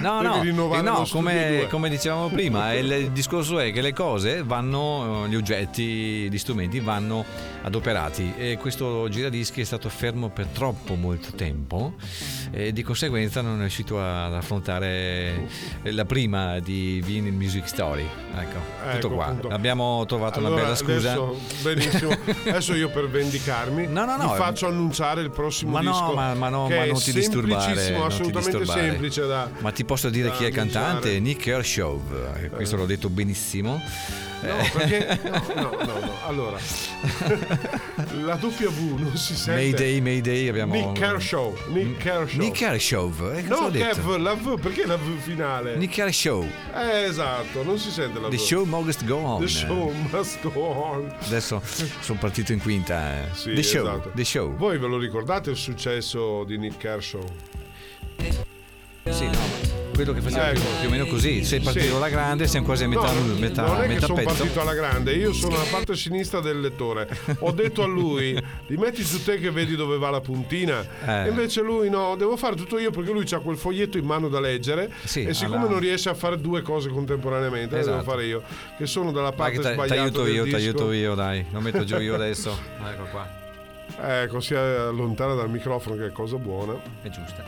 no, 0.00 0.20
Devi 0.40 0.52
no, 0.52 0.74
eh, 0.74 0.82
no 0.82 1.06
come, 1.10 1.66
come 1.70 1.88
dicevamo 1.88 2.28
prima, 2.28 2.72
il, 2.72 2.90
il 2.90 3.10
discorso 3.12 3.58
è 3.58 3.70
che 3.72 3.80
le 3.80 3.92
cose 3.92 4.42
vanno, 4.42 5.24
eh, 5.24 5.28
gli 5.28 5.36
oggetti, 5.36 6.28
gli 6.30 6.38
strumenti 6.38 6.80
vanno 6.80 7.24
adoperati 7.62 8.34
e 8.36 8.56
questo 8.60 9.08
giradischi 9.08 9.60
è 9.60 9.64
stato 9.64 9.88
fermo 9.88 10.28
per 10.30 10.46
troppo 10.46 10.94
molto 10.94 11.32
tempo 11.32 11.94
e 12.50 12.72
di 12.72 12.82
conseguenza 12.82 13.40
non 13.40 13.56
è 13.56 13.60
riuscito 13.60 14.00
ad 14.00 14.34
affrontare 14.34 15.46
la 15.82 16.04
prima 16.04 16.58
di 16.60 17.00
Vinyl 17.04 17.32
Music 17.32 17.68
Story. 17.68 18.06
Ecco, 18.34 18.58
Ecco, 18.84 18.98
tutto 18.98 19.14
qua. 19.14 19.26
appunto. 19.26 19.48
Abbiamo 19.48 20.04
trovato 20.06 20.38
una 20.38 20.50
Allora, 20.66 20.74
scusa. 20.76 21.12
Adesso, 21.12 21.40
benissimo. 21.62 22.10
Adesso 22.46 22.74
io 22.74 22.90
per 22.90 23.08
vendicarmi 23.08 23.86
No, 23.86 24.04
no, 24.04 24.16
no, 24.16 24.30
vi 24.30 24.36
faccio 24.36 24.66
annunciare 24.66 25.20
il 25.22 25.30
prossimo 25.30 25.72
Ma 25.72 25.80
no, 25.80 25.90
disco. 25.90 26.12
ma, 26.14 26.34
ma 26.34 26.48
no, 26.48 26.68
ma 26.68 26.84
non 26.84 26.98
ti 27.00 27.12
disturbare. 27.12 27.60
semplicissimo, 27.62 28.04
assolutamente 28.04 28.58
disturbare. 28.58 28.88
semplice 28.90 29.26
da. 29.26 29.50
Ma 29.58 29.70
ti 29.72 29.84
posso 29.84 30.08
dire 30.10 30.30
chi 30.32 30.44
è 30.44 30.48
il 30.48 30.54
cantante? 30.54 31.18
Nick 31.20 31.42
Kershaw. 31.42 32.00
Eh, 32.42 32.48
Questo 32.50 32.76
l'ho 32.76 32.86
detto 32.86 33.08
benissimo. 33.08 33.80
No, 34.42 34.54
perché 34.72 35.18
no, 35.24 35.40
no, 35.54 35.70
no, 35.70 35.98
no. 35.98 36.12
Allora, 36.26 36.58
la 38.24 38.34
W 38.40 38.94
non 38.98 39.16
si 39.16 39.34
sente. 39.34 39.60
Mayday, 39.60 40.00
Mayday 40.00 40.48
abbiamo. 40.48 40.74
Nick 40.74 40.92
Kershaw. 40.92 41.54
Nick 41.68 41.96
Kershaw. 42.02 42.38
Nick 42.40 42.56
Kershaw. 42.58 43.12
Eh, 43.34 43.42
No? 43.42 43.70
Kev, 43.70 44.16
la 44.18 44.34
V, 44.34 44.58
perché 44.60 44.86
la 44.86 44.96
V 44.96 45.18
finale? 45.20 45.76
Nick 45.76 45.94
Kershaw. 45.94 46.46
Eh, 46.74 47.04
esatto, 47.04 47.62
non 47.62 47.78
si 47.78 47.90
sente 47.90 48.20
la 48.20 48.28
V. 48.28 48.30
The 48.30 48.38
show 48.38 48.64
must 48.64 49.04
go 49.06 49.16
on. 49.16 49.40
The 49.40 49.48
show 49.48 49.92
must 50.12 50.38
go 50.42 50.50
on. 50.54 50.55
Adesso 51.26 51.60
sono 52.00 52.18
partito 52.18 52.52
in 52.52 52.60
quinta. 52.60 53.22
eh. 53.24 53.28
Sì, 53.34 53.54
The 53.54 53.62
show. 53.62 53.82
esatto. 53.86 54.10
The 54.14 54.24
show. 54.24 54.56
Voi 54.56 54.78
ve 54.78 54.86
lo 54.86 54.98
ricordate 54.98 55.50
il 55.50 55.56
successo 55.56 56.44
di 56.44 56.56
Nick 56.58 56.78
Kershaw? 56.78 57.24
Sì, 59.08 59.24
no, 59.26 59.75
quello 59.96 60.12
che 60.12 60.20
faceva 60.20 60.46
più, 60.50 60.60
Ecco. 60.60 60.78
più 60.78 60.86
o 60.88 60.90
meno 60.90 61.06
così. 61.06 61.44
Sei 61.44 61.60
partito 61.60 61.86
Sì. 61.86 61.92
alla 61.92 62.08
grande, 62.08 62.46
siamo 62.46 62.66
quasi 62.66 62.84
a 62.84 62.88
metà, 62.88 63.10
no, 63.12 63.34
metà, 63.38 63.66
non 63.66 63.76
è 63.78 63.82
che 63.82 63.94
metà 63.94 64.06
sono 64.06 64.22
partito 64.22 64.60
alla 64.60 64.74
grande, 64.74 65.12
io 65.14 65.32
sono 65.32 65.56
alla 65.56 65.64
parte 65.70 65.96
sinistra 65.96 66.40
del 66.40 66.60
lettore. 66.60 67.08
Ho 67.40 67.50
detto 67.50 67.82
a 67.82 67.86
lui: 67.86 68.32
li 68.66 68.76
metti 68.76 69.02
giù 69.02 69.22
te 69.24 69.38
che 69.40 69.50
vedi 69.50 69.74
dove 69.74 69.98
va 69.98 70.10
la 70.10 70.20
puntina. 70.20 70.84
Eh. 71.04 71.26
E 71.26 71.28
invece 71.30 71.62
lui 71.62 71.88
no, 71.90 72.14
devo 72.16 72.36
fare 72.36 72.54
tutto 72.54 72.78
io 72.78 72.90
perché 72.92 73.10
lui 73.10 73.26
ha 73.30 73.38
quel 73.40 73.56
foglietto 73.56 73.98
in 73.98 74.04
mano 74.04 74.28
da 74.28 74.38
leggere. 74.40 74.90
Sì, 75.04 75.24
e 75.24 75.34
siccome 75.34 75.56
alla- 75.56 75.68
non 75.70 75.80
riesce 75.80 76.08
a 76.08 76.14
fare 76.14 76.38
due 76.40 76.62
cose 76.62 76.88
contemporaneamente, 76.90 77.74
le 77.76 77.82
devo 77.82 77.96
Esatto. 77.96 78.10
fare 78.10 78.24
io, 78.26 78.42
che 78.76 78.86
sono 78.86 79.10
dalla 79.10 79.32
parte 79.32 79.56
ti 79.56 79.62
sbagliata. 79.62 80.00
aiuto 80.02 80.22
del 80.22 80.34
io, 80.34 80.44
ti 80.44 80.54
aiuto 80.54 80.92
io, 80.92 81.14
dai. 81.14 81.44
Lo 81.50 81.60
metto 81.60 81.82
giù 81.84 81.98
io 81.98 82.14
adesso. 82.16 82.56
Ecco 82.84 83.04
qua. 83.10 83.44
Ecco, 83.98 84.40
si 84.40 84.54
allontana 84.54 85.34
dal 85.34 85.48
microfono, 85.48 85.96
che 85.96 86.06
è 86.06 86.12
cosa 86.12 86.36
buona. 86.36 86.74
È 87.02 87.08
giusta. 87.08 87.44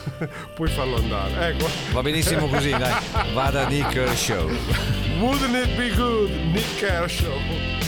Puoi 0.54 0.68
farlo 0.68 0.96
andare. 0.96 1.48
Ecco. 1.48 1.68
Va 1.92 2.02
benissimo 2.02 2.46
così, 2.48 2.70
dai. 2.70 2.92
Vada 3.32 3.66
Nick 3.66 3.92
Kershaw. 3.92 4.48
Wouldn't 5.20 5.54
it 5.54 5.76
be 5.76 5.94
good? 5.94 6.30
Nick 6.52 6.78
Kershaw. 6.78 7.81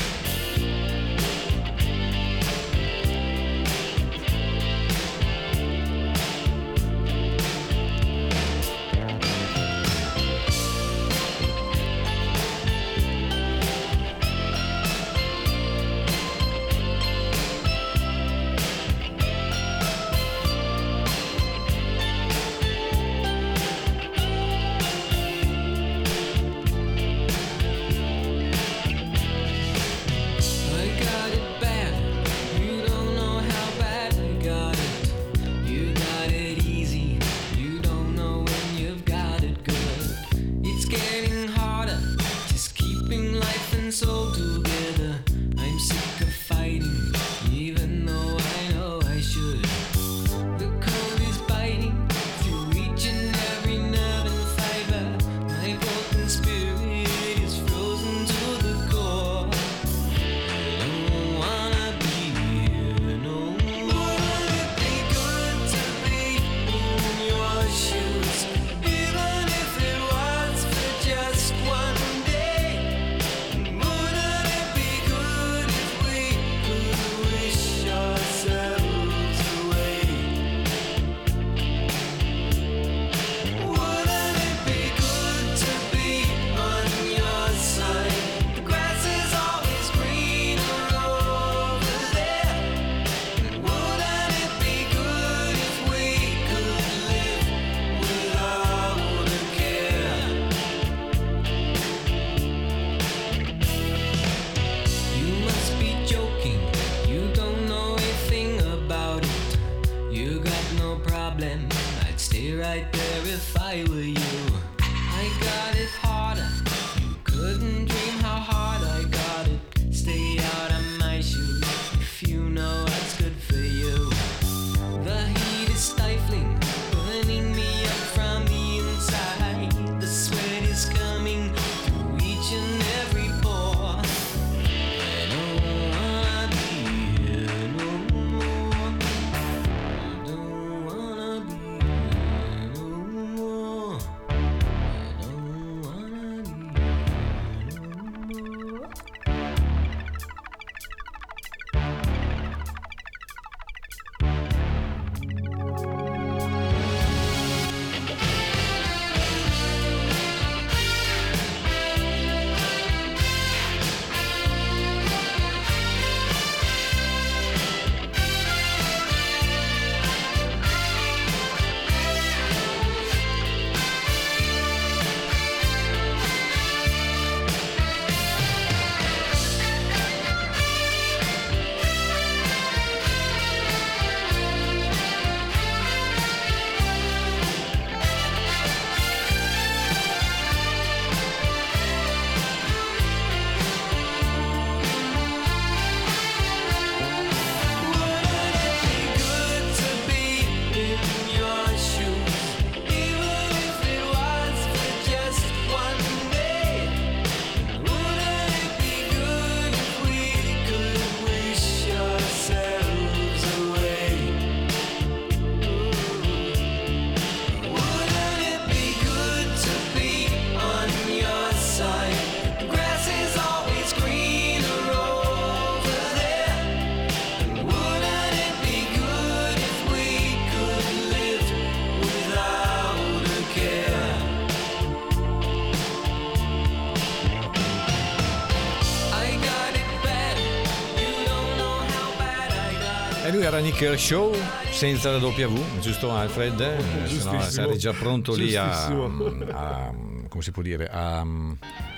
Nick 243.75 243.87
Kershaw 243.87 244.33
senza 244.70 245.11
la 245.11 245.18
W, 245.18 245.81
giusto 245.81 246.12
Alfred? 246.14 246.61
Eh, 246.61 246.77
no 247.25 247.41
sarei 247.41 247.77
già 247.77 247.93
pronto 247.93 248.33
lì 248.37 248.55
a, 248.55 248.68
Giustissimo. 248.68 249.07
a- 249.51 249.93
come 250.29 250.43
si 250.43 250.53
può 250.53 250.62
dire, 250.62 250.89
a, 250.89 251.27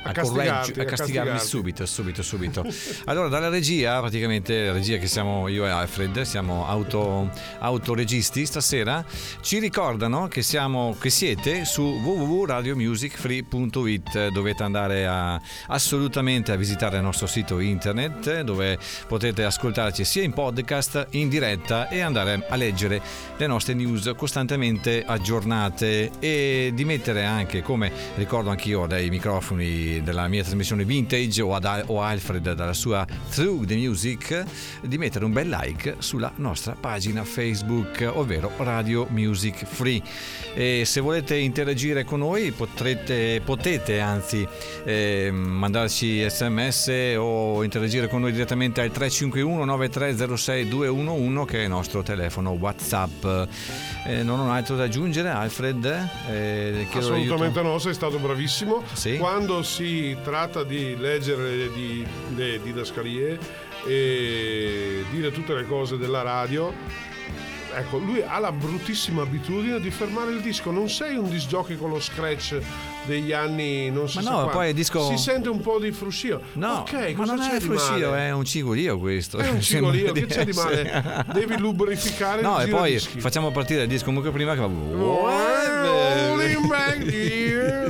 a, 0.07 0.13
correggi- 0.13 0.79
a 0.79 0.85
castigarmi 0.85 1.39
subito, 1.39 1.87
subito, 1.87 2.23
subito. 2.23 2.65
Allora, 3.07 3.29
dalla 3.29 3.49
regia, 3.49 3.99
praticamente 4.01 4.67
la 4.67 4.73
regia 4.73 4.99
che 4.99 5.07
siamo 5.07 5.47
io 5.49 5.65
e 5.67 5.71
Alfred, 5.71 6.21
siamo 6.23 6.67
auto, 6.67 7.31
autoregisti 7.59 8.45
stasera, 8.47 9.05
ci 9.41 9.59
ricordano 9.59 10.29
che, 10.29 10.43
siamo, 10.43 10.97
che 10.99 11.11
siete 11.11 11.65
su 11.65 11.83
www.radiomusicfree.it, 11.83 14.29
dovete 14.29 14.63
andare 14.63 15.07
a, 15.07 15.41
assolutamente 15.69 16.53
a 16.53 16.57
visitare 16.57 16.97
il 16.97 17.03
nostro 17.03 17.27
sito 17.27 17.59
internet 17.61 18.41
dove 18.41 18.79
potete 19.07 19.45
ascoltarci 19.45 20.05
sia 20.05 20.23
in 20.23 20.33
podcast, 20.33 21.09
in 21.11 21.29
diretta 21.29 21.89
e 21.89 22.01
andare 22.01 22.47
a 22.49 22.57
leggere 22.57 23.03
le 23.37 23.47
nostre 23.47 23.75
news 23.75 24.11
costantemente 24.17 25.05
aggiornate 25.07 26.11
e 26.19 26.73
di 26.75 26.85
mettere 26.85 27.25
anche, 27.25 27.63
come 27.63 27.93
ricordo 28.17 28.51
anch'io 28.51 28.87
dai 28.87 29.09
microfoni 29.11 29.96
della 30.03 30.29
mia 30.29 30.43
trasmissione 30.43 30.85
vintage 30.85 31.41
o, 31.43 31.55
ad, 31.55 31.85
o 31.87 32.03
Alfred 32.03 32.53
dalla 32.53 32.73
sua 32.73 33.07
Through 33.31 33.67
the 33.67 33.77
Music, 33.77 34.45
di 34.83 34.99
mettere 34.99 35.25
un 35.25 35.33
bel 35.33 35.49
like 35.49 35.97
sulla 35.99 36.33
nostra 36.37 36.77
pagina 36.79 37.25
Facebook, 37.25 38.11
ovvero 38.15 38.51
Radio 38.59 39.07
Music 39.11 39.65
Free. 39.65 40.03
E 40.55 40.83
se 40.87 41.01
volete 41.01 41.37
interagire 41.37 42.05
con 42.05 42.21
noi 42.21 42.51
potrete, 42.53 43.41
potete 43.45 44.01
anzi 44.01 44.47
eh, 44.85 45.31
mandarci 45.33 46.25
sms 46.29 47.15
o 47.19 47.63
interagire 47.63 48.09
con 48.09 48.21
noi 48.23 48.33
direttamente 48.33 48.81
al 48.81 48.91
351 48.91 49.65
9306 49.65 50.69
211 50.69 51.45
che 51.47 51.59
è 51.61 51.63
il 51.65 51.69
nostro 51.69 52.03
telefono 52.03 52.51
whatsapp 52.53 53.25
Eh, 54.07 54.23
non 54.23 54.39
ho 54.41 54.51
altro 54.53 54.77
da 54.77 54.85
aggiungere 54.85 55.29
Alfred 55.29 55.85
Eh, 56.31 56.87
Assolutamente 56.93 57.59
aiuto. 57.59 57.63
no, 57.63 57.79
sei 57.79 57.93
stato 57.95 58.19
bravissimo. 58.19 58.83
Sì. 58.93 59.17
Quando 59.19 59.63
si 59.77 60.17
tratta 60.23 60.65
di 60.65 60.97
leggere 60.97 61.71
di, 61.71 62.03
le 62.35 62.63
didascalie 62.63 63.39
e 63.87 65.05
dire 65.11 65.31
tutte 65.31 65.53
le 65.53 65.67
cose 65.67 65.99
della 65.99 66.23
radio, 66.23 66.73
ecco, 67.75 67.99
lui 67.99 68.23
ha 68.23 68.39
la 68.39 68.53
bruttissima 68.53 69.21
abitudine 69.21 69.79
di 69.79 69.91
fermare 69.91 70.33
il 70.33 70.41
disco. 70.41 70.71
Non 70.71 70.89
sei 70.89 71.17
un 71.17 71.29
disc 71.29 71.49
jockey 71.49 71.77
con 71.77 71.91
lo 71.91 72.01
scratch 72.01 72.59
degli 73.07 73.33
anni 73.33 73.91
non 73.91 74.09
so 74.09 74.21
Ma 74.21 74.31
no, 74.31 74.49
poi 74.49 74.75
disco- 74.75 75.09
Si 75.09 75.17
sente 75.17 75.49
un 75.49 75.61
po' 75.61 75.79
di 75.79 75.93
fruscio. 75.93 76.41
No, 76.55 76.79
ok, 76.81 76.93
ma 76.93 77.13
cosa 77.15 77.35
non 77.35 77.49
c'è 77.49 77.57
è 77.57 77.61
fruscio, 77.61 78.15
è 78.15 78.33
un 78.33 78.45
cigolio 78.45 78.99
questo. 78.99 79.39
È 79.39 79.49
un 79.49 79.61
cigolio, 79.63 80.13
che 80.13 80.27
c'è 80.27 80.45
di 80.45 80.53
male? 80.53 81.25
Devi 81.33 81.57
lubrificare 81.59 82.43
No, 82.43 82.61
e 82.61 82.69
poi 82.69 82.99
facciamo 82.99 83.51
partire 83.51 83.83
il 83.83 83.89
disco 83.89 84.07
comunque 84.07 84.31
prima 84.31 84.55
che 84.55 84.61
va. 84.61 84.67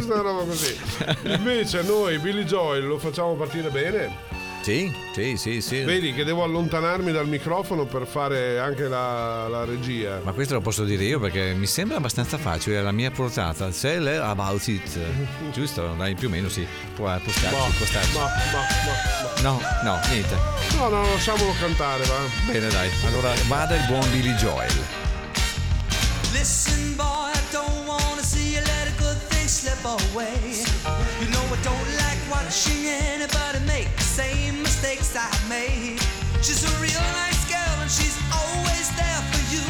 Una 0.07 0.21
roba 0.21 0.45
così. 0.45 0.77
Invece 1.25 1.83
noi 1.83 2.19
Billy 2.19 2.45
Joel 2.45 2.87
lo 2.87 2.99
facciamo 2.99 3.35
partire 3.35 3.71
bene. 3.71 4.26
Sì, 4.63 4.93
sì, 5.15 5.37
sì, 5.37 5.61
sì. 5.61 5.81
Vedi 5.83 6.13
che 6.13 6.25
devo 6.25 6.43
allontanarmi 6.43 7.13
dal 7.13 7.29
microfono 7.29 7.85
per 7.85 8.05
fare 8.07 8.59
anche 8.59 8.89
la, 8.89 9.47
la 9.47 9.65
regia. 9.65 10.21
Ma 10.25 10.33
questo 10.33 10.55
lo 10.55 10.61
posso 10.61 10.83
dire 10.85 11.05
io 11.05 11.21
perché 11.21 11.55
mi 11.55 11.67
sembra 11.67 11.99
abbastanza 11.99 12.37
facile, 12.37 12.79
è 12.79 12.83
la 12.83 12.91
mia 12.91 13.11
portata. 13.13 13.71
Say 13.71 14.01
le 14.01 14.17
about 14.17 14.67
it. 14.67 14.99
Giusto? 15.53 15.95
Dai, 15.97 16.15
più 16.17 16.27
o 16.27 16.31
meno 16.31 16.49
sì. 16.49 16.67
Può, 16.97 17.07
può 17.23 17.33
starci, 17.33 17.57
Ma, 17.57 17.65
può 17.77 17.87
starci. 17.87 18.17
ma, 18.17 18.25
ma, 18.25 19.43
No, 19.43 19.61
no, 19.85 20.01
niente. 20.09 20.37
No, 20.77 20.89
no, 20.89 21.03
lasciamolo 21.03 21.53
cantare, 21.61 22.05
va. 22.05 22.19
Bene, 22.51 22.67
dai. 22.69 22.91
Allora 23.07 23.33
vada 23.47 23.77
il 23.77 23.85
buon 23.87 24.11
Billy 24.11 24.33
Joel. 24.35 24.73
Listen, 26.33 26.95
boy, 26.97 27.31
I 27.33 27.41
don't 27.53 27.87
wanna 27.87 28.23
see 28.23 28.53
you 28.55 28.61
let 28.63 28.89
a 28.89 28.95
good 28.99 29.17
thing 29.29 29.47
slip 29.49 29.85
away. 29.85 30.65
You 31.21 31.29
know 31.31 31.43
I 31.53 31.59
don't 31.63 31.89
like 31.99 32.19
watching 32.29 32.87
anybody 32.87 33.61
make 33.67 33.89
same 34.17 34.63
mistakes 34.63 35.15
I 35.15 35.29
made. 35.47 36.01
She's 36.41 36.65
a 36.65 36.73
real 36.81 37.07
nice 37.21 37.45
girl 37.53 37.77
and 37.85 37.91
she's 37.91 38.17
always 38.33 38.89
there 38.97 39.23
for 39.29 39.43
you. 39.53 39.67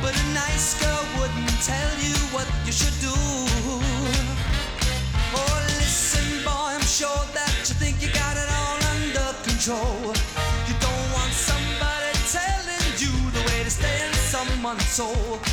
But 0.00 0.14
a 0.14 0.26
nice 0.32 0.78
girl 0.78 1.02
wouldn't 1.18 1.50
tell 1.66 1.92
you 1.98 2.14
what 2.30 2.46
you 2.64 2.70
should 2.70 2.94
do. 3.02 3.18
Oh, 5.34 5.56
listen, 5.82 6.44
boy, 6.46 6.78
I'm 6.78 6.86
sure 6.86 7.24
that 7.34 7.50
you 7.66 7.74
think 7.82 7.98
you 8.00 8.10
got 8.14 8.36
it 8.38 8.48
all 8.60 8.78
under 8.94 9.28
control. 9.42 10.14
You 10.70 10.74
don't 10.86 11.06
want 11.10 11.34
somebody 11.34 12.14
telling 12.30 12.86
you 13.02 13.10
the 13.34 13.42
way 13.50 13.64
to 13.64 13.70
stay 13.70 14.06
in 14.06 14.14
someone's 14.14 14.86
soul. 14.86 15.49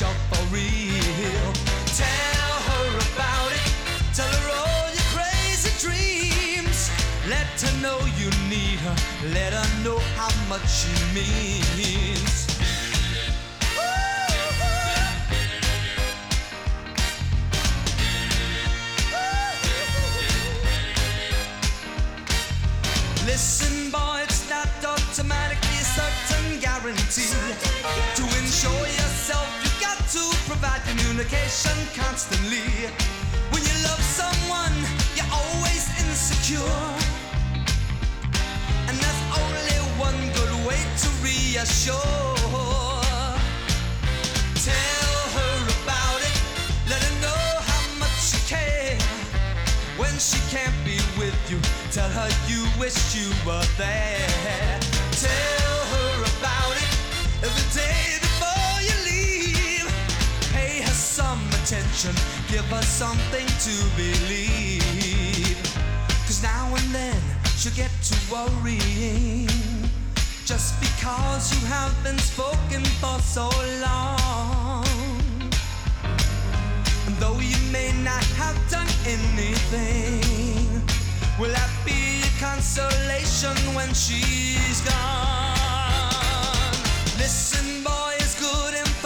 You're 0.00 0.08
for 0.32 0.44
real. 0.52 1.52
Tell 1.94 2.54
her 2.68 2.88
about 2.98 3.52
it. 3.52 3.72
Tell 4.12 4.26
her 4.26 4.50
all 4.50 4.86
your 4.90 5.08
crazy 5.14 5.70
dreams. 5.78 6.90
Let 7.28 7.46
her 7.62 7.80
know 7.80 8.00
you 8.18 8.28
need 8.50 8.80
her. 8.80 8.96
Let 9.32 9.52
her 9.52 9.84
know 9.84 9.98
how 10.16 10.32
much 10.48 10.66
she 10.68 10.90
means. 11.14 12.44
Listen, 23.24 23.90
boy, 23.92 24.22
it's 24.24 24.50
not 24.50 24.68
automatically 24.84 25.78
a 25.78 25.84
certain 25.84 26.60
guarantee. 26.60 27.63
Provide 30.64 30.82
communication 30.88 31.76
constantly. 31.94 32.88
When 33.52 33.62
you 33.68 33.76
love 33.84 34.00
someone, 34.00 34.72
you're 35.14 35.32
always 35.32 35.84
insecure. 36.00 36.80
And 38.88 38.96
there's 38.96 39.22
only 39.42 39.78
one 40.00 40.18
good 40.32 40.54
way 40.66 40.80
to 41.02 41.08
reassure. 41.20 42.36
Tell 44.68 45.16
her 45.36 45.56
about 45.82 46.20
it, 46.28 46.36
let 46.88 47.00
her 47.02 47.14
know 47.20 47.44
how 47.68 47.82
much 47.98 48.32
you 48.32 48.40
care. 48.48 48.96
When 49.98 50.16
she 50.18 50.38
can't 50.54 50.78
be 50.84 50.96
with 51.20 51.36
you, 51.50 51.58
tell 51.92 52.08
her 52.08 52.28
you 52.48 52.64
wish 52.80 52.98
you 53.14 53.28
were 53.44 53.68
there. 53.76 54.80
Tell 55.12 55.76
her 55.94 56.12
about 56.32 56.74
it 56.84 56.92
every 57.44 57.82
day 57.82 58.23
attention, 61.94 62.14
give 62.50 62.72
us 62.72 62.86
something 62.86 63.46
to 63.46 63.74
believe. 63.96 65.56
Cause 66.26 66.42
now 66.42 66.74
and 66.74 66.94
then 66.94 67.16
she'll 67.56 67.72
get 67.74 67.90
to 68.02 68.16
worrying. 68.32 69.48
Just 70.44 70.78
because 70.80 71.52
you 71.54 71.66
have 71.68 71.94
been 72.02 72.18
spoken 72.18 72.84
for 73.00 73.18
so 73.20 73.48
long. 73.80 74.84
And 77.06 77.16
though 77.16 77.38
you 77.38 77.56
may 77.72 77.92
not 78.02 78.24
have 78.42 78.58
done 78.70 78.88
anything, 79.06 80.82
will 81.38 81.52
that 81.52 81.70
be 81.84 82.22
a 82.22 82.40
consolation 82.40 83.56
when 83.74 83.92
she's 83.94 84.80
gone? 84.80 85.53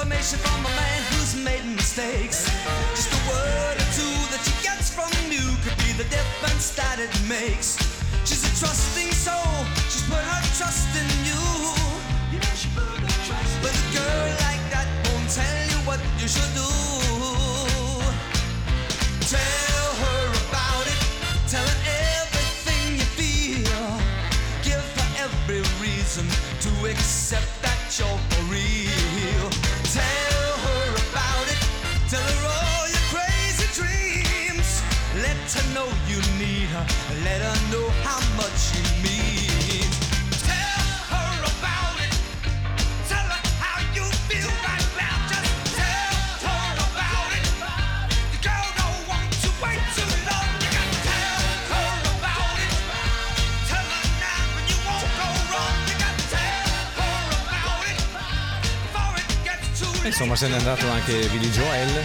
Information 0.08 0.38
from 0.38 0.64
a 0.64 0.68
man 0.74 1.02
who's 1.12 1.36
made 1.36 1.64
mistakes. 1.76 2.48
Just 2.96 3.12
a 3.12 3.20
word 3.28 3.76
or 3.76 3.88
two 3.92 4.16
that 4.32 4.40
she 4.40 4.54
gets 4.64 4.88
from 4.88 5.12
you 5.28 5.44
could 5.60 5.76
be 5.84 5.92
the 6.00 6.08
difference 6.08 6.72
that 6.76 6.96
it 6.98 7.12
makes. 7.28 7.76
She's 8.24 8.40
a 8.40 8.52
trusting 8.56 9.12
soul, 9.12 9.52
she's 9.92 10.08
put 10.08 10.16
her 10.16 10.42
trust 10.56 10.88
in 10.96 11.08
you. 11.28 11.44
But 13.60 13.74
a 13.76 13.84
girl 13.92 14.28
like 14.48 14.64
that 14.72 14.88
won't 15.04 15.28
tell 15.28 15.58
you 15.68 15.78
what 15.84 16.00
you 16.16 16.28
should 16.28 16.52
do. 16.56 16.72
Tell 19.28 19.88
her 20.04 20.24
about 20.48 20.84
it. 20.88 21.00
Tell 21.52 21.66
her 21.68 21.80
everything 22.16 22.96
you 22.96 23.08
feel. 23.20 23.84
Give 24.64 24.80
her 24.80 25.08
every 25.28 25.60
reason 25.84 26.24
to 26.64 26.70
accept 26.88 27.52
that 27.60 27.76
you're 27.98 28.27
Insomma, 60.20 60.34
se 60.34 60.48
n'è 60.48 60.56
andato 60.56 60.84
anche 60.88 61.12
Billy 61.28 61.48
Joel. 61.48 62.02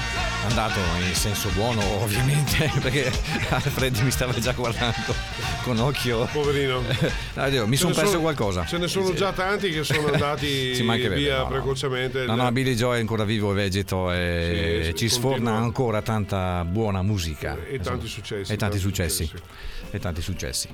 Andato 0.47 0.77
in 1.03 1.15
senso 1.15 1.49
buono, 1.55 1.81
ovviamente, 2.03 2.69
perché 2.79 3.11
Alfred 3.49 3.97
mi 4.01 4.11
stava 4.11 4.33
già 4.33 4.51
guardando 4.51 5.15
con 5.63 5.79
occhio. 5.79 6.27
Poverino. 6.31 6.81
No, 7.33 7.49
Dio, 7.49 7.65
mi 7.65 7.75
sono 7.75 7.91
perso 7.95 8.19
qualcosa. 8.19 8.65
Ce 8.67 8.77
ne 8.77 8.87
sono 8.87 9.13
già 9.15 9.33
tanti 9.33 9.71
che 9.71 9.83
sono 9.83 10.09
andati 10.13 10.73
via 11.15 11.39
no, 11.39 11.47
precocemente. 11.47 12.25
No, 12.27 12.35
no, 12.35 12.51
Billy 12.51 12.75
Joel 12.75 12.97
è 12.97 12.99
ancora 12.99 13.23
vivo 13.23 13.49
e 13.51 13.55
vegeto 13.55 14.11
e 14.11 14.81
Sì, 14.89 14.95
ci 14.95 15.09
sforna 15.09 15.35
continua. 15.37 15.57
ancora 15.57 16.01
tanta 16.03 16.63
buona 16.65 17.01
musica. 17.01 17.57
E 17.67 17.79
tanti 17.79 18.05
successi, 18.05 18.51
E 18.53 18.57
tanti 18.57 18.57
tanti 18.57 18.77
successi. 18.77 19.25
successi. 19.25 19.43
E 19.89 19.99
tanti 19.99 20.21
successi. 20.21 20.69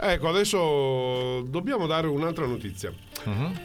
Ecco, 0.00 0.28
adesso 0.30 1.42
dobbiamo 1.42 1.86
dare 1.86 2.06
un'altra 2.06 2.46
notizia. 2.46 2.90
Mhm. 3.24 3.60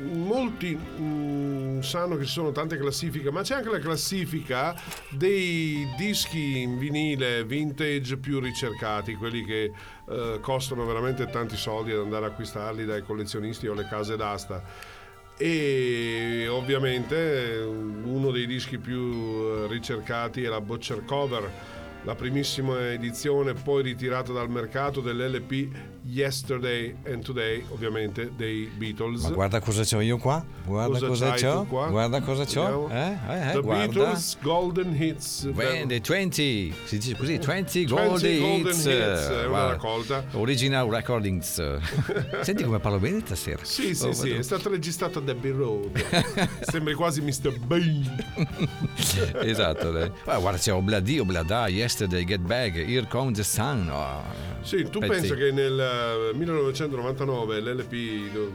Molti 0.00 0.76
mm, 0.76 1.80
sanno 1.80 2.16
che 2.16 2.24
ci 2.24 2.32
sono 2.32 2.52
tante 2.52 2.78
classifiche, 2.78 3.30
ma 3.30 3.42
c'è 3.42 3.56
anche 3.56 3.70
la 3.70 3.78
classifica 3.78 4.74
dei 5.10 5.86
dischi 5.96 6.60
in 6.60 6.78
vinile 6.78 7.44
vintage 7.44 8.16
più 8.16 8.40
ricercati, 8.40 9.14
quelli 9.14 9.44
che 9.44 9.72
eh, 10.08 10.38
costano 10.40 10.84
veramente 10.84 11.26
tanti 11.26 11.56
soldi 11.56 11.92
ad 11.92 12.00
andare 12.00 12.26
a 12.26 12.28
acquistarli 12.28 12.84
dai 12.84 13.02
collezionisti 13.02 13.66
o 13.66 13.74
le 13.74 13.86
case 13.88 14.16
d'asta. 14.16 14.62
E 15.36 16.46
ovviamente 16.48 17.62
uno 17.64 18.30
dei 18.30 18.46
dischi 18.46 18.78
più 18.78 18.98
eh, 18.98 19.66
ricercati 19.68 20.42
è 20.42 20.48
la 20.48 20.60
Butcher 20.60 21.04
Cover, 21.04 21.50
la 22.02 22.14
primissima 22.14 22.92
edizione 22.92 23.54
poi 23.54 23.82
ritirata 23.82 24.32
dal 24.32 24.50
mercato 24.50 25.00
dell'LP 25.00 25.68
Yesterday 26.02 26.94
and 27.06 27.22
Today, 27.24 27.64
ovviamente 27.70 28.30
dei 28.36 28.70
Beatles. 28.76 29.22
Ma 29.22 29.30
guarda 29.30 29.60
cosa 29.60 29.82
c'ho 29.84 30.00
io 30.00 30.16
qua. 30.18 30.44
Guarda 30.64 30.98
Cosa 30.98 31.06
cosa, 31.06 31.32
c'ho. 31.34 31.64
qua? 31.66 31.88
Guarda 31.88 32.20
cosa 32.22 32.44
c'ho. 32.44 32.88
Eh, 32.90 32.96
eh, 33.28 33.48
eh, 33.48 33.52
The 33.52 33.60
guarda. 33.60 33.86
Beatles 33.86 34.36
Golden 34.40 34.94
Hits. 35.00 35.44
Beh, 35.52 35.86
the 35.86 36.00
20, 36.00 36.74
si 36.84 36.98
dice 36.98 37.16
così, 37.16 37.38
20 37.38 37.46
20 37.46 37.84
Golden, 37.86 38.40
Golden 38.40 38.66
Hits, 38.66 38.78
Hits, 38.84 39.28
è 39.28 39.46
una 39.46 39.66
raccolta. 39.66 40.24
Original 40.32 40.88
Recordings. 40.88 41.78
Senti 42.40 42.64
come 42.64 42.78
parlo 42.78 42.98
bene 42.98 43.20
stasera. 43.24 43.58
Sì, 43.62 43.94
sì, 43.94 44.06
Oh, 44.06 44.12
sì, 44.12 44.28
è 44.28 44.30
vado- 44.30 44.42
stato 44.42 44.68
registrato 44.70 45.18
a 45.18 45.22
Debbie 45.22 45.52
Road. 45.52 46.02
Sembri 46.62 46.94
quasi 46.94 47.20
Mr. 47.20 47.58
Bean. 47.58 48.24
esatto. 49.42 49.90
dai. 49.90 50.10
Ah, 50.24 50.38
guarda, 50.38 50.58
c'è 50.58 50.72
Obladi, 50.72 51.18
Oblada, 51.18 51.68
Yesterday, 51.68 52.24
Get 52.24 52.40
Back, 52.40 52.76
Here 52.76 53.06
Comes 53.08 53.36
the 53.36 53.42
Sun. 53.44 53.88
oh, 53.92 54.22
Sì, 54.62 54.84
tu 54.90 54.98
pezzi. 55.00 55.12
pensa 55.12 55.34
che 55.34 55.50
nel 55.52 55.88
1999 56.34 57.60
l'LP 57.60 58.30
do- 58.32 58.52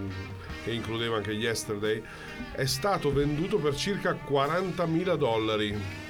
che 0.63 0.71
includeva 0.71 1.17
anche 1.17 1.31
Yesterday 1.31 2.01
è 2.51 2.65
stato 2.65 3.13
venduto 3.13 3.57
per 3.59 3.75
circa 3.75 4.13
40.000 4.13 5.15
dollari. 5.15 6.05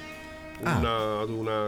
Ah. 0.62 0.78
Una, 0.78 1.20
ad 1.20 1.28
una 1.30 1.66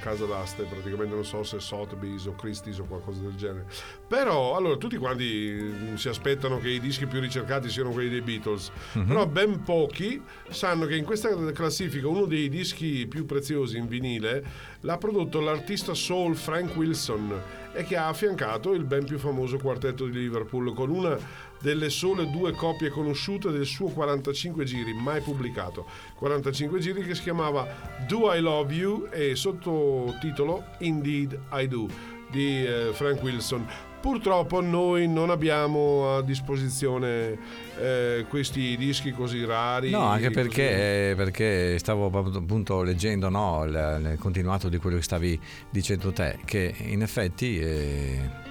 casa 0.00 0.24
d'aste, 0.24 0.62
praticamente 0.64 1.14
non 1.14 1.24
so 1.24 1.42
se 1.42 1.60
Sotheby's 1.60 2.24
o 2.26 2.34
Christie's 2.34 2.78
o 2.78 2.84
qualcosa 2.84 3.20
del 3.20 3.34
genere. 3.34 3.66
Però, 4.08 4.56
allora, 4.56 4.76
tutti 4.76 4.96
quanti 4.96 5.50
mm, 5.60 5.94
si 5.96 6.08
aspettano 6.08 6.58
che 6.58 6.68
i 6.70 6.80
dischi 6.80 7.06
più 7.06 7.20
ricercati 7.20 7.68
siano 7.68 7.90
quelli 7.90 8.08
dei 8.08 8.22
Beatles, 8.22 8.70
Mhm. 8.94 9.06
però 9.06 9.26
ben 9.26 9.62
pochi 9.62 10.22
sanno 10.48 10.86
che 10.86 10.96
in 10.96 11.04
questa 11.04 11.28
classifica 11.52 12.08
uno 12.08 12.24
dei 12.24 12.48
dischi 12.48 13.06
più 13.06 13.26
preziosi 13.26 13.76
in 13.76 13.86
vinile 13.86 14.42
l'ha 14.80 14.96
prodotto 14.96 15.40
l'artista 15.40 15.92
soul 15.94 16.34
Frank 16.34 16.74
Wilson 16.76 17.32
e 17.74 17.84
che 17.84 17.96
ha 17.96 18.08
affiancato 18.08 18.72
il 18.72 18.84
ben 18.84 19.04
più 19.04 19.18
famoso 19.18 19.56
quartetto 19.58 20.06
di 20.06 20.18
Liverpool 20.18 20.74
con 20.74 20.90
una 20.90 21.16
delle 21.62 21.88
sole 21.88 22.28
due 22.28 22.52
copie 22.52 22.90
conosciute 22.90 23.50
del 23.50 23.64
suo 23.64 23.88
45 23.88 24.64
giri 24.64 24.92
mai 24.92 25.20
pubblicato. 25.20 25.86
45 26.16 26.78
giri 26.80 27.02
che 27.02 27.14
si 27.14 27.22
chiamava 27.22 27.66
Do 28.06 28.32
I 28.34 28.40
Love 28.40 28.74
You 28.74 29.08
e 29.10 29.36
sottotitolo 29.36 30.64
Indeed 30.80 31.38
I 31.52 31.68
Do 31.68 31.88
di 32.30 32.66
eh, 32.66 32.90
Frank 32.92 33.22
Wilson. 33.22 33.66
Purtroppo 34.00 34.60
noi 34.60 35.06
non 35.06 35.30
abbiamo 35.30 36.16
a 36.16 36.22
disposizione 36.22 37.38
eh, 37.78 38.26
questi 38.28 38.76
dischi 38.76 39.12
così 39.12 39.44
rari 39.44 39.90
No, 39.90 40.06
anche 40.06 40.30
perché, 40.30 41.10
eh, 41.10 41.14
perché 41.14 41.78
stavo 41.78 42.06
appunto 42.06 42.82
leggendo 42.82 43.28
no, 43.28 43.62
il, 43.64 44.16
continuato 44.18 44.68
di 44.68 44.78
quello 44.78 44.96
che 44.96 45.02
stavi 45.02 45.38
dicendo 45.70 46.10
te, 46.12 46.38
che 46.44 46.74
in 46.78 47.02
effetti... 47.02 47.60
eh, 47.60 48.50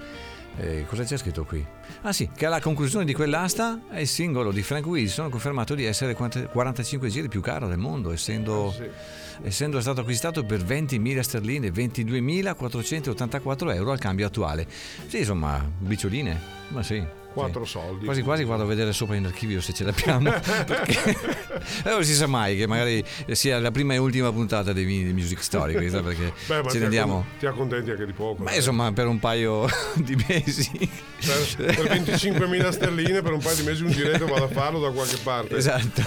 eh, 0.57 0.85
cosa 0.87 1.03
c'è 1.03 1.17
scritto 1.17 1.43
qui? 1.45 1.65
Ah 2.01 2.11
sì, 2.11 2.29
che 2.35 2.45
alla 2.45 2.59
conclusione 2.59 3.05
di 3.05 3.13
quell'asta 3.13 3.79
il 3.93 4.07
singolo 4.07 4.51
di 4.51 4.61
Frank 4.61 4.85
Wilson 4.85 5.25
ha 5.25 5.29
confermato 5.29 5.75
di 5.75 5.85
essere 5.85 6.13
40 6.13 6.47
45 6.49 7.09
giri 7.09 7.27
più 7.27 7.41
caro 7.41 7.67
del 7.67 7.77
mondo, 7.77 8.11
essendo, 8.11 8.67
Ah, 8.67 8.71
sì. 8.71 8.89
essendo 9.43 9.79
stato 9.81 10.01
acquistato 10.01 10.43
per 10.43 10.63
20.000 10.63 11.19
sterline, 11.21 11.69
22.484 11.71 13.73
euro 13.75 13.91
al 13.91 13.99
cambio 13.99 14.27
attuale. 14.27 14.67
Sì, 15.07 15.19
insomma, 15.19 15.63
bicioline, 15.79 16.39
ma 16.69 16.83
sì. 16.83 17.03
Quattro 17.33 17.63
sì. 17.65 17.71
soldi. 17.71 18.05
Quasi 18.05 18.21
quasi 18.21 18.43
vado 18.43 18.63
a 18.63 18.65
vedere 18.65 18.91
sopra 18.93 19.15
in 19.15 19.25
archivio 19.25 19.61
se 19.61 19.73
ce 19.73 19.83
l'abbiamo. 19.83 20.29
perché 20.65 20.99
eh, 21.85 21.89
non 21.89 22.03
si 22.03 22.13
sa 22.13 22.27
mai 22.27 22.57
che 22.57 22.67
magari 22.67 23.03
sia 23.31 23.59
la 23.59 23.71
prima 23.71 23.93
e 23.93 23.97
ultima 23.97 24.31
puntata 24.31 24.73
dei 24.73 24.83
Vini 24.85 25.05
di 25.05 25.13
Music 25.13 25.41
Story, 25.43 25.73
questa, 25.73 26.01
perché 26.03 26.33
Beh, 26.47 26.57
ma 26.61 26.63
ce 26.63 26.69
ti 26.71 26.77
ne 26.79 26.83
andiamo. 26.85 27.25
ti 27.39 27.45
accontenti 27.45 27.91
anche 27.91 28.05
di 28.05 28.13
poco 28.13 28.43
Ma 28.43 28.51
eh. 28.51 28.57
insomma, 28.57 28.91
per 28.91 29.07
un 29.07 29.19
paio 29.19 29.67
di 29.95 30.15
mesi. 30.27 30.69
per, 31.25 31.75
per 31.75 31.85
25.000 32.01 32.69
sterline 32.69 33.21
per 33.21 33.31
un 33.33 33.39
paio 33.39 33.55
di 33.55 33.63
mesi 33.63 33.83
un 33.83 33.91
giretto 33.91 34.25
vado 34.25 34.45
a 34.45 34.47
farlo 34.47 34.79
da 34.79 34.89
qualche 34.91 35.17
parte 35.23 35.55
Esatto. 35.55 36.01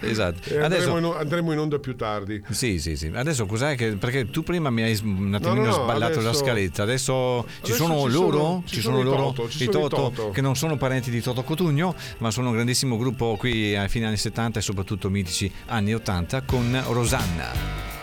Esatto. 0.00 0.48
E 0.50 0.58
andremo, 0.58 0.64
Adesso, 0.64 0.98
in, 0.98 1.04
andremo 1.04 1.52
in 1.52 1.58
onda 1.58 1.78
più 1.78 1.96
tardi 1.96 2.42
sì, 2.50 2.78
sì, 2.78 2.96
sì. 2.96 3.10
Adesso 3.12 3.46
cos'è 3.46 3.74
che. 3.76 3.92
Perché 3.96 4.30
tu 4.30 4.42
prima 4.42 4.70
mi 4.70 4.82
hai 4.82 4.98
un 5.02 5.34
attimino 5.34 5.62
no, 5.62 5.66
no, 5.66 5.72
sballato 5.82 6.20
la 6.20 6.28
adesso- 6.28 6.44
scaletta. 6.44 6.82
Adesso, 6.82 7.44
ci 7.62 7.72
Adesso 7.72 7.76
sono 7.86 8.00
ci 8.06 8.12
loro? 8.12 8.36
sono- 8.38 8.62
ci 8.66 8.80
sono 8.80 9.00
i 9.00 9.02
loro? 9.04 9.16
Toto, 9.32 9.49
ci 9.50 9.64
i 9.64 9.66
sono 9.66 9.86
i 9.86 9.88
Toto, 9.88 9.96
Toto. 9.96 10.30
che 10.30 10.40
non 10.40 10.56
sono 10.56 10.76
parenti 10.76 11.10
di 11.10 11.20
Toto 11.20 11.42
Cotugno, 11.42 11.94
ma 12.18 12.30
sono 12.30 12.48
un 12.48 12.54
grandissimo 12.54 12.96
gruppo 12.96 13.36
qui 13.36 13.76
ai 13.76 13.88
fine 13.88 14.06
anni 14.06 14.16
70 14.16 14.58
e 14.58 14.62
soprattutto 14.62 15.10
mitici 15.10 15.50
anni 15.66 15.94
80 15.94 16.42
con 16.42 16.82
Rosanna. 16.88 17.99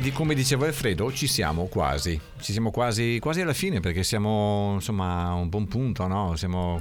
Di 0.00 0.10
come 0.12 0.34
diceva 0.34 0.66
Alfredo, 0.66 1.12
ci 1.12 1.26
siamo 1.26 1.66
quasi. 1.66 2.18
Ci 2.40 2.52
siamo 2.52 2.70
quasi, 2.70 3.18
quasi 3.20 3.40
alla 3.40 3.52
fine 3.54 3.80
perché 3.80 4.02
siamo 4.02 4.72
insomma 4.74 5.26
a 5.28 5.34
un 5.34 5.48
buon 5.48 5.66
punto, 5.68 6.06
no? 6.06 6.36
Siamo 6.36 6.80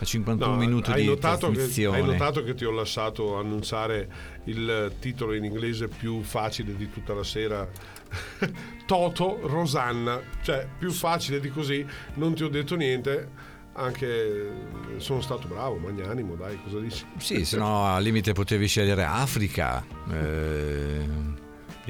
a 0.00 0.04
51 0.04 0.52
No, 0.52 0.58
minuti 0.58 0.90
hai 0.92 1.02
di 1.02 1.06
notato, 1.08 1.48
che, 1.48 1.54
trasmissione. 1.54 1.96
hai 1.98 2.04
notato 2.04 2.44
che 2.44 2.54
ti 2.54 2.64
ho 2.64 2.70
lasciato 2.70 3.36
annunciare 3.36 4.08
il 4.44 4.94
titolo 5.00 5.34
in 5.34 5.44
inglese 5.44 5.88
più 5.88 6.22
facile 6.22 6.76
di 6.76 6.88
tutta 6.90 7.14
la 7.14 7.24
sera? 7.24 7.68
Toto 8.86 9.40
Rosanna, 9.42 10.20
cioè 10.42 10.66
più 10.78 10.90
facile 10.92 11.40
di 11.40 11.50
così, 11.50 11.84
non 12.14 12.34
ti 12.34 12.42
ho 12.44 12.48
detto 12.48 12.74
niente, 12.76 13.28
anche 13.74 14.50
sono 14.98 15.20
stato 15.20 15.46
bravo, 15.48 15.76
magnanimo, 15.76 16.34
dai, 16.36 16.58
cosa 16.62 16.78
dici? 16.80 17.04
Sì, 17.18 17.44
se 17.44 17.56
no 17.58 17.84
al 17.84 18.02
limite 18.02 18.32
potevi 18.32 18.66
scegliere 18.66 19.04
Africa. 19.04 19.84
eh, 20.10 21.36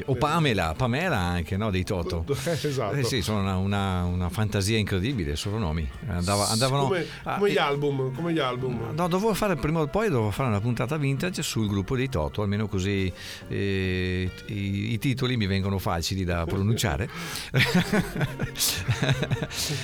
o 0.07 0.15
Pamela, 0.15 0.75
Pamela 0.77 1.19
anche, 1.19 1.57
no? 1.57 1.71
Dei 1.71 1.85
Toto. 1.85 2.25
esatto. 2.45 2.95
Eh 2.95 3.05
sì, 3.05 3.23
sono 3.23 3.41
una, 3.41 3.57
una- 3.57 4.05
una 4.05 4.29
fantasia 4.29 4.79
incredibile, 4.79 5.37
solo 5.37 5.59
nomi. 5.59 5.89
Andava- 6.09 6.49
andavano, 6.49 6.85
come, 6.85 7.07
come 7.23 7.51
gli 7.51 7.59
album, 7.59 8.15
come 8.15 8.33
gli 8.33 8.39
album. 8.39 8.93
No, 8.95 9.09
dovevo 9.09 9.35
fare 9.35 9.57
prima 9.57 9.81
o 9.81 9.87
poi 9.87 10.09
dovevo 10.09 10.31
fare 10.31 10.49
una 10.49 10.61
puntata 10.61 10.97
vintage 10.97 11.43
sul 11.43 11.69
gruppo 11.69 11.97
dei 11.97 12.09
Toto, 12.09 12.43
almeno 12.43 12.69
così 12.69 13.13
eh, 13.49 14.31
i, 14.47 14.93
i 14.93 14.99
titoli 14.99 15.37
mi 15.37 15.47
vengono 15.47 15.79
facili 15.79 16.25
da 16.25 16.45
pronunciare. 16.47 17.09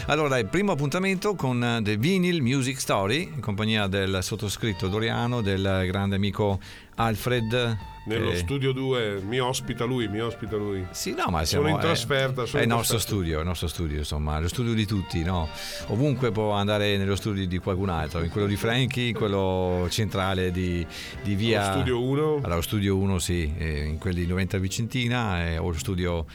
allora, 0.06 0.38
il 0.38 0.46
primo 0.46 0.72
appuntamento 0.72 1.34
con 1.34 1.80
The 1.82 1.96
Vinyl 1.96 2.40
Music 2.42 2.80
Story, 2.80 3.30
in 3.34 3.40
compagnia 3.40 3.86
del 3.86 4.18
sottoscritto 4.22 4.88
Doriano, 4.88 5.40
del 5.40 5.84
grande 5.86 6.16
amico 6.16 6.58
Alfred. 6.96 7.92
Nello 8.06 8.32
eh, 8.32 8.36
studio 8.36 8.72
2 8.72 9.22
mi 9.26 9.38
ospita 9.38 9.84
lui, 9.84 10.08
mi 10.08 10.20
ospita 10.20 10.56
lui. 10.56 10.86
Sì, 10.90 11.14
no, 11.14 11.30
ma 11.30 11.42
siamo, 11.46 11.64
Sono 11.64 11.76
in 11.76 11.80
è- 11.80 11.86
trasferta, 11.86 12.44
sono 12.44 12.58
È 12.60 12.62
il 12.62 12.68
nostro 12.68 12.98
studio, 12.98 13.38
è 13.38 13.40
il 13.40 13.46
nostro 13.46 13.66
studio, 13.66 13.96
insomma, 13.96 14.38
lo 14.38 14.48
studio 14.48 14.74
di 14.74 14.84
tutti, 14.84 15.22
no? 15.22 15.48
Ovunque 15.86 16.30
può 16.30 16.50
andare 16.50 16.98
nello 16.98 17.16
studio 17.16 17.46
di 17.46 17.58
qualcun 17.58 17.88
altro, 17.88 18.22
in 18.22 18.28
quello 18.28 18.46
di 18.46 18.56
Frankie, 18.56 19.08
in 19.08 19.14
quello 19.14 19.86
centrale 19.88 20.50
di, 20.50 20.86
di 21.22 21.34
via. 21.34 21.68
Lo 21.68 21.72
studio 21.76 22.02
1. 22.02 22.34
Allora, 22.36 22.54
lo 22.56 22.60
studio 22.60 22.96
1, 22.98 23.18
sì, 23.18 23.54
eh, 23.56 23.84
in 23.84 23.96
quelli 23.96 24.20
di 24.20 24.26
90 24.26 24.58
Vicentina, 24.58 25.46
eh, 25.48 25.56
o 25.56 25.70
lo 25.70 25.78
studio 25.78 26.26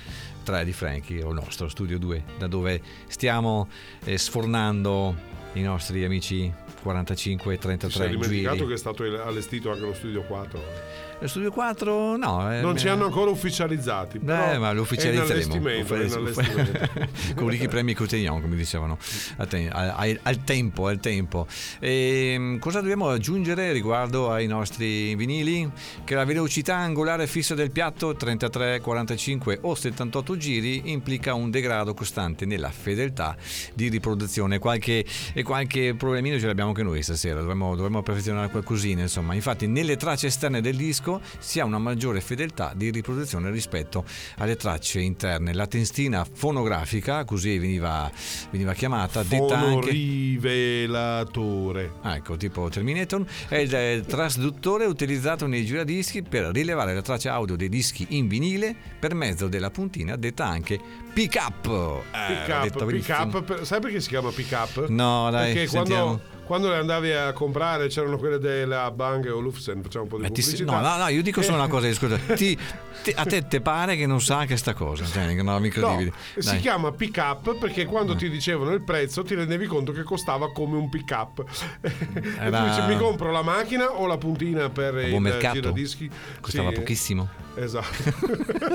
3 0.43 0.65
di 0.65 0.73
Frankie, 0.73 1.21
o 1.21 1.29
il 1.29 1.35
nostro 1.35 1.67
studio 1.69 1.99
2, 1.99 2.23
da 2.39 2.47
dove 2.47 2.81
stiamo 3.07 3.67
eh, 4.05 4.17
sfornando 4.17 5.15
i 5.53 5.61
nostri 5.61 6.03
amici 6.03 6.51
45 6.81 7.53
e 7.53 7.57
Ti 7.57 7.61
sei 7.67 7.77
33 7.77 8.07
dimenticato 8.09 8.55
giri. 8.55 8.67
che 8.67 8.73
è 8.73 8.77
stato 8.77 9.03
allestito 9.03 9.71
anche 9.71 9.81
lo 9.85 9.93
studio 9.93 10.21
4. 10.23 11.07
Lo 11.21 11.27
studio 11.27 11.51
4, 11.51 12.15
no. 12.15 12.53
eh, 12.53 12.61
Non 12.61 12.77
ci 12.77 12.87
eh, 12.87 12.91
hanno 12.91 13.03
ancora 13.03 13.29
ufficializzati. 13.29 14.19
Beh, 14.19 14.57
ma 14.57 14.71
lo 14.71 14.83
ufficializzeremo. 14.83 15.59
Con 17.35 17.49
ricchi 17.49 17.67
premi 17.67 17.93
Cotillon, 17.93 18.41
come 18.41 18.55
dicevano 18.55 18.97
a 19.37 19.45
te- 19.45 19.67
a- 19.69 19.95
a- 19.95 20.17
al 20.23 20.43
tempo. 20.45 20.87
Al 20.87 20.99
tempo. 21.01 21.45
E, 21.79 22.57
cosa 22.61 22.79
dobbiamo 22.79 23.09
aggiungere 23.09 23.73
riguardo 23.73 24.31
ai 24.31 24.47
nostri 24.47 25.13
vinili? 25.15 25.69
Che 26.05 26.15
la 26.15 26.23
velocità 26.23 26.77
angolare 26.77 27.27
fissa 27.27 27.53
del 27.53 27.71
piatto 27.71 28.15
33, 28.15 28.79
45 28.79 29.59
o 29.63 29.75
78 29.75 30.37
giri 30.37 30.91
implica 30.91 31.33
un 31.33 31.49
degrado 31.51 31.93
costante 31.93 32.45
nella 32.45 32.69
fedeltà 32.69 33.35
di 33.73 33.89
riproduzione. 33.89 34.57
Qualche, 34.59 35.03
e 35.33 35.43
qualche 35.43 35.95
problemino 35.95 36.39
ce 36.39 36.45
l'abbiamo 36.47 36.68
anche 36.69 36.83
noi 36.83 37.03
stasera, 37.03 37.39
dovremmo, 37.39 37.75
dovremmo 37.75 38.01
perfezionare 38.01 38.49
qualcosina. 38.49 39.01
Insomma, 39.01 39.33
infatti, 39.33 39.67
nelle 39.67 39.97
tracce 39.97 40.27
esterne 40.27 40.61
del 40.61 40.75
disco 40.75 41.21
si 41.39 41.59
ha 41.59 41.65
una 41.65 41.79
maggiore 41.79 42.21
fedeltà 42.21 42.73
di 42.75 42.89
riproduzione 42.89 43.51
rispetto 43.51 44.03
alle 44.37 44.55
tracce 44.55 44.99
interne. 44.99 45.53
La 45.53 45.67
testina 45.67 46.25
fonografica, 46.31 47.25
così 47.25 47.57
veniva, 47.57 48.09
veniva 48.51 48.73
chiamata, 48.73 49.23
detta 49.23 49.57
anche. 49.57 49.91
Fonorivelatore. 49.91 51.91
Ah, 52.01 52.15
ecco, 52.15 52.37
tipo 52.37 52.69
Terminator, 52.69 53.25
è 53.47 53.57
il 53.57 53.75
eh, 53.75 54.03
trasduttore 54.07 54.85
utilizzato 54.85 55.47
nei 55.47 55.65
giradischi 55.65 56.23
per 56.23 56.51
rilevare 56.53 56.93
la 56.93 57.01
traccia 57.01 57.33
audio 57.33 57.55
dei 57.55 57.69
dischi 57.69 58.05
in 58.09 58.27
vinile 58.27 58.75
per 58.99 59.13
mezzo 59.13 59.47
della 59.47 59.69
puntina 59.69 60.15
detta 60.15 60.45
anche 60.45 60.79
pick 61.13 61.35
up. 61.35 61.61
Pick 61.61 62.49
up, 62.49 62.85
pick 62.85 63.09
up, 63.09 63.43
per- 63.43 63.65
sai 63.65 63.79
perché 63.79 63.99
si 63.99 64.09
chiama 64.09 64.31
pick 64.31 64.51
up? 64.51 64.87
No, 64.87 65.29
dai, 65.29 65.53
Perché 65.53 65.67
sentiamo. 65.67 66.05
quando, 66.05 66.21
quando 66.49 66.67
le 66.69 66.77
andavi 66.77 67.11
a 67.11 67.31
comprare 67.31 67.89
c'erano 67.89 68.17
quelle 68.17 68.39
della 68.39 68.89
Bang 68.89 69.23
o 69.31 69.37
Lufsen, 69.39 69.83
facciamo 69.83 70.05
un 70.05 70.09
po' 70.09 70.17
di 70.17 70.25
Eh, 70.25 70.31
ti- 70.31 70.63
no, 70.63 70.81
no, 70.81 70.97
no, 70.97 71.07
io 71.09 71.21
dico 71.21 71.43
solo 71.43 71.57
una 71.57 71.67
cosa, 71.67 71.93
scusa, 71.93 72.17
ti- 72.17 72.57
ti- 73.03 73.13
a 73.15 73.23
te 73.23 73.47
te 73.47 73.61
pare 73.61 73.95
che 73.95 74.07
non 74.07 74.19
sa 74.19 74.45
che 74.45 74.57
sta 74.57 74.73
cosa, 74.73 75.05
cioè, 75.05 75.27
è 75.27 75.29
incredibile. 75.31 76.11
No, 76.33 76.41
si 76.41 76.57
chiama 76.57 76.91
pick 76.91 77.17
up 77.17 77.55
perché 77.59 77.85
quando 77.85 78.15
ti 78.15 78.31
dicevano 78.31 78.71
il 78.71 78.81
prezzo 78.81 79.21
ti 79.21 79.35
rendevi 79.35 79.67
conto 79.67 79.91
che 79.91 80.01
costava 80.01 80.51
come 80.51 80.75
un 80.77 80.89
pick 80.89 81.11
up. 81.11 81.43
e 81.81 81.91
tu 82.09 82.27
Era- 82.39 82.63
dici 82.75 82.81
mi 82.87 82.97
compro 82.97 83.29
la 83.29 83.43
macchina 83.43 83.91
o 83.91 84.07
la 84.07 84.17
puntina 84.17 84.69
per 84.71 84.95
A 84.95 85.01
il 85.03 85.19
mercato. 85.21 85.53
giradischi? 85.53 86.09
Costava 86.41 86.69
Sì. 86.69 86.73
pochissimo. 86.75 87.29
Esatto. 87.55 87.87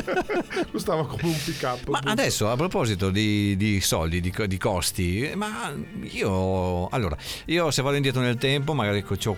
Costava 0.71 1.07
come 1.07 1.23
un 1.23 1.37
pick 1.45 1.63
up. 1.63 1.89
Ma 1.89 2.01
adesso 2.05 2.51
a 2.51 2.57
proposito 2.57 3.11
di, 3.11 3.57
di 3.57 3.81
soldi, 3.81 4.21
di, 4.21 4.33
di 4.47 4.59
costi, 4.59 5.33
ma 5.35 5.73
io 6.03 6.89
allora, 6.89 7.17
io 7.47 7.71
se 7.71 7.83
vado 7.83 7.97
indietro 7.97 8.21
nel 8.21 8.37
tempo, 8.37 8.75
magari 8.75 9.05
ho 9.07 9.37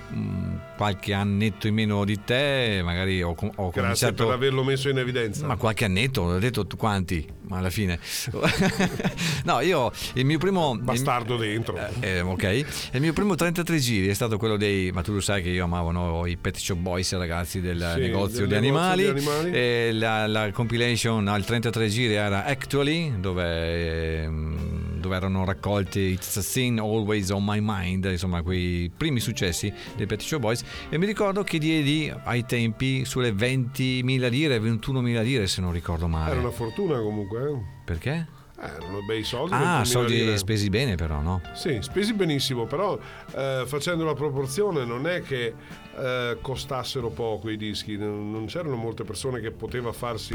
qualche 0.77 1.13
annetto 1.13 1.67
in 1.67 1.75
meno 1.75 2.05
di 2.05 2.23
te, 2.25 2.81
magari 2.83 3.23
ho, 3.23 3.31
ho 3.31 3.35
Grazie 3.35 3.71
cominciato 3.73 4.25
per 4.27 4.35
averlo 4.35 4.65
messo 4.65 4.89
in 4.89 4.99
evidenza. 4.99 5.47
Ma 5.47 5.57
qualche 5.57 5.85
annetto, 5.85 6.23
ho 6.23 6.39
detto 6.39 6.67
tu 6.67 6.77
quanti, 6.77 7.27
ma 7.49 7.59
alla 7.59 7.71
fine. 7.71 7.99
no, 9.45 9.61
io 9.61 9.93
il 10.15 10.25
mio 10.25 10.39
primo. 10.39 10.77
Bastardo 10.77 11.37
dentro. 11.37 11.79
Eh, 12.01 12.21
ok. 12.21 12.65
Il 12.93 13.01
mio 13.01 13.13
primo 13.13 13.35
33 13.35 13.79
giri 13.79 14.09
è 14.09 14.15
stato 14.15 14.39
quello 14.39 14.57
dei. 14.57 14.91
Ma 14.93 15.03
tu 15.03 15.13
lo 15.13 15.21
sai 15.21 15.43
che 15.43 15.51
io 15.51 15.65
amavo 15.65 15.91
no, 15.91 16.27
i 16.27 16.37
Pet 16.37 16.57
Shop 16.57 16.79
Boys, 16.79 17.17
ragazzi 17.17 17.61
del 17.61 17.93
Sì, 17.95 18.01
negozio 18.01 18.47
del 18.47 18.61
di 18.61 18.67
negozio 18.67 18.79
animali. 18.91 19.03
di 19.03 19.09
animali. 19.09 19.26
E 19.53 19.93
la, 19.93 20.27
la 20.27 20.51
compilation 20.53 21.27
al 21.29 21.45
33 21.45 21.89
giri 21.89 22.15
era 22.15 22.45
Actually, 22.45 23.19
dove, 23.21 24.23
ehm, 24.23 24.99
dove 25.01 25.17
erano 25.17 25.45
raccolti 25.45 26.01
It's 26.01 26.37
a 26.37 26.43
Sin 26.43 26.79
Always 26.79 27.31
on 27.31 27.45
My 27.45 27.59
Mind, 27.61 28.05
insomma, 28.05 28.43
quei 28.43 28.91
primi 28.95 29.21
successi 29.21 29.73
dei 29.97 30.07
Pet 30.07 30.21
Shop 30.21 30.41
Boys. 30.41 30.63
E 30.89 30.99
mi 30.99 31.07
ricordo 31.07 31.43
che 31.43 31.59
diedi 31.59 32.13
ai 32.25 32.45
tempi 32.45 33.05
sulle 33.05 33.31
20.000 33.33 34.29
lire, 34.29 34.59
21.000 34.59 35.23
lire, 35.23 35.47
se 35.47 35.61
non 35.61 35.73
ricordo 35.73 36.07
male. 36.09 36.31
Era 36.33 36.41
una 36.41 36.51
fortuna 36.51 36.99
comunque. 37.01 37.51
eh. 37.51 37.57
Perché? 37.85 38.27
Eh, 38.59 38.65
erano 38.65 39.03
bei 39.03 39.23
soldi. 39.23 39.53
Ah, 39.55 39.81
20.000 39.81 39.85
soldi 39.85 40.15
lire. 40.15 40.37
spesi 40.39 40.69
bene, 40.71 40.95
però, 40.95 41.21
no? 41.21 41.43
Sì, 41.55 41.79
spesi 41.83 42.15
benissimo, 42.15 42.65
però 42.65 42.99
eh, 43.35 43.65
facendo 43.67 44.05
la 44.05 44.15
proporzione 44.15 44.85
non 44.85 45.07
è 45.07 45.23
che 45.23 45.55
eh, 45.99 46.39
costassero 46.41 47.11
poco 47.11 47.51
i 47.51 47.57
dischi, 47.57 47.97
non 47.97 48.45
c'erano 48.47 48.77
molte 48.77 49.05
persone 49.05 49.41
che 49.41 49.51
poteva 49.51 49.93
farsi 49.93 50.33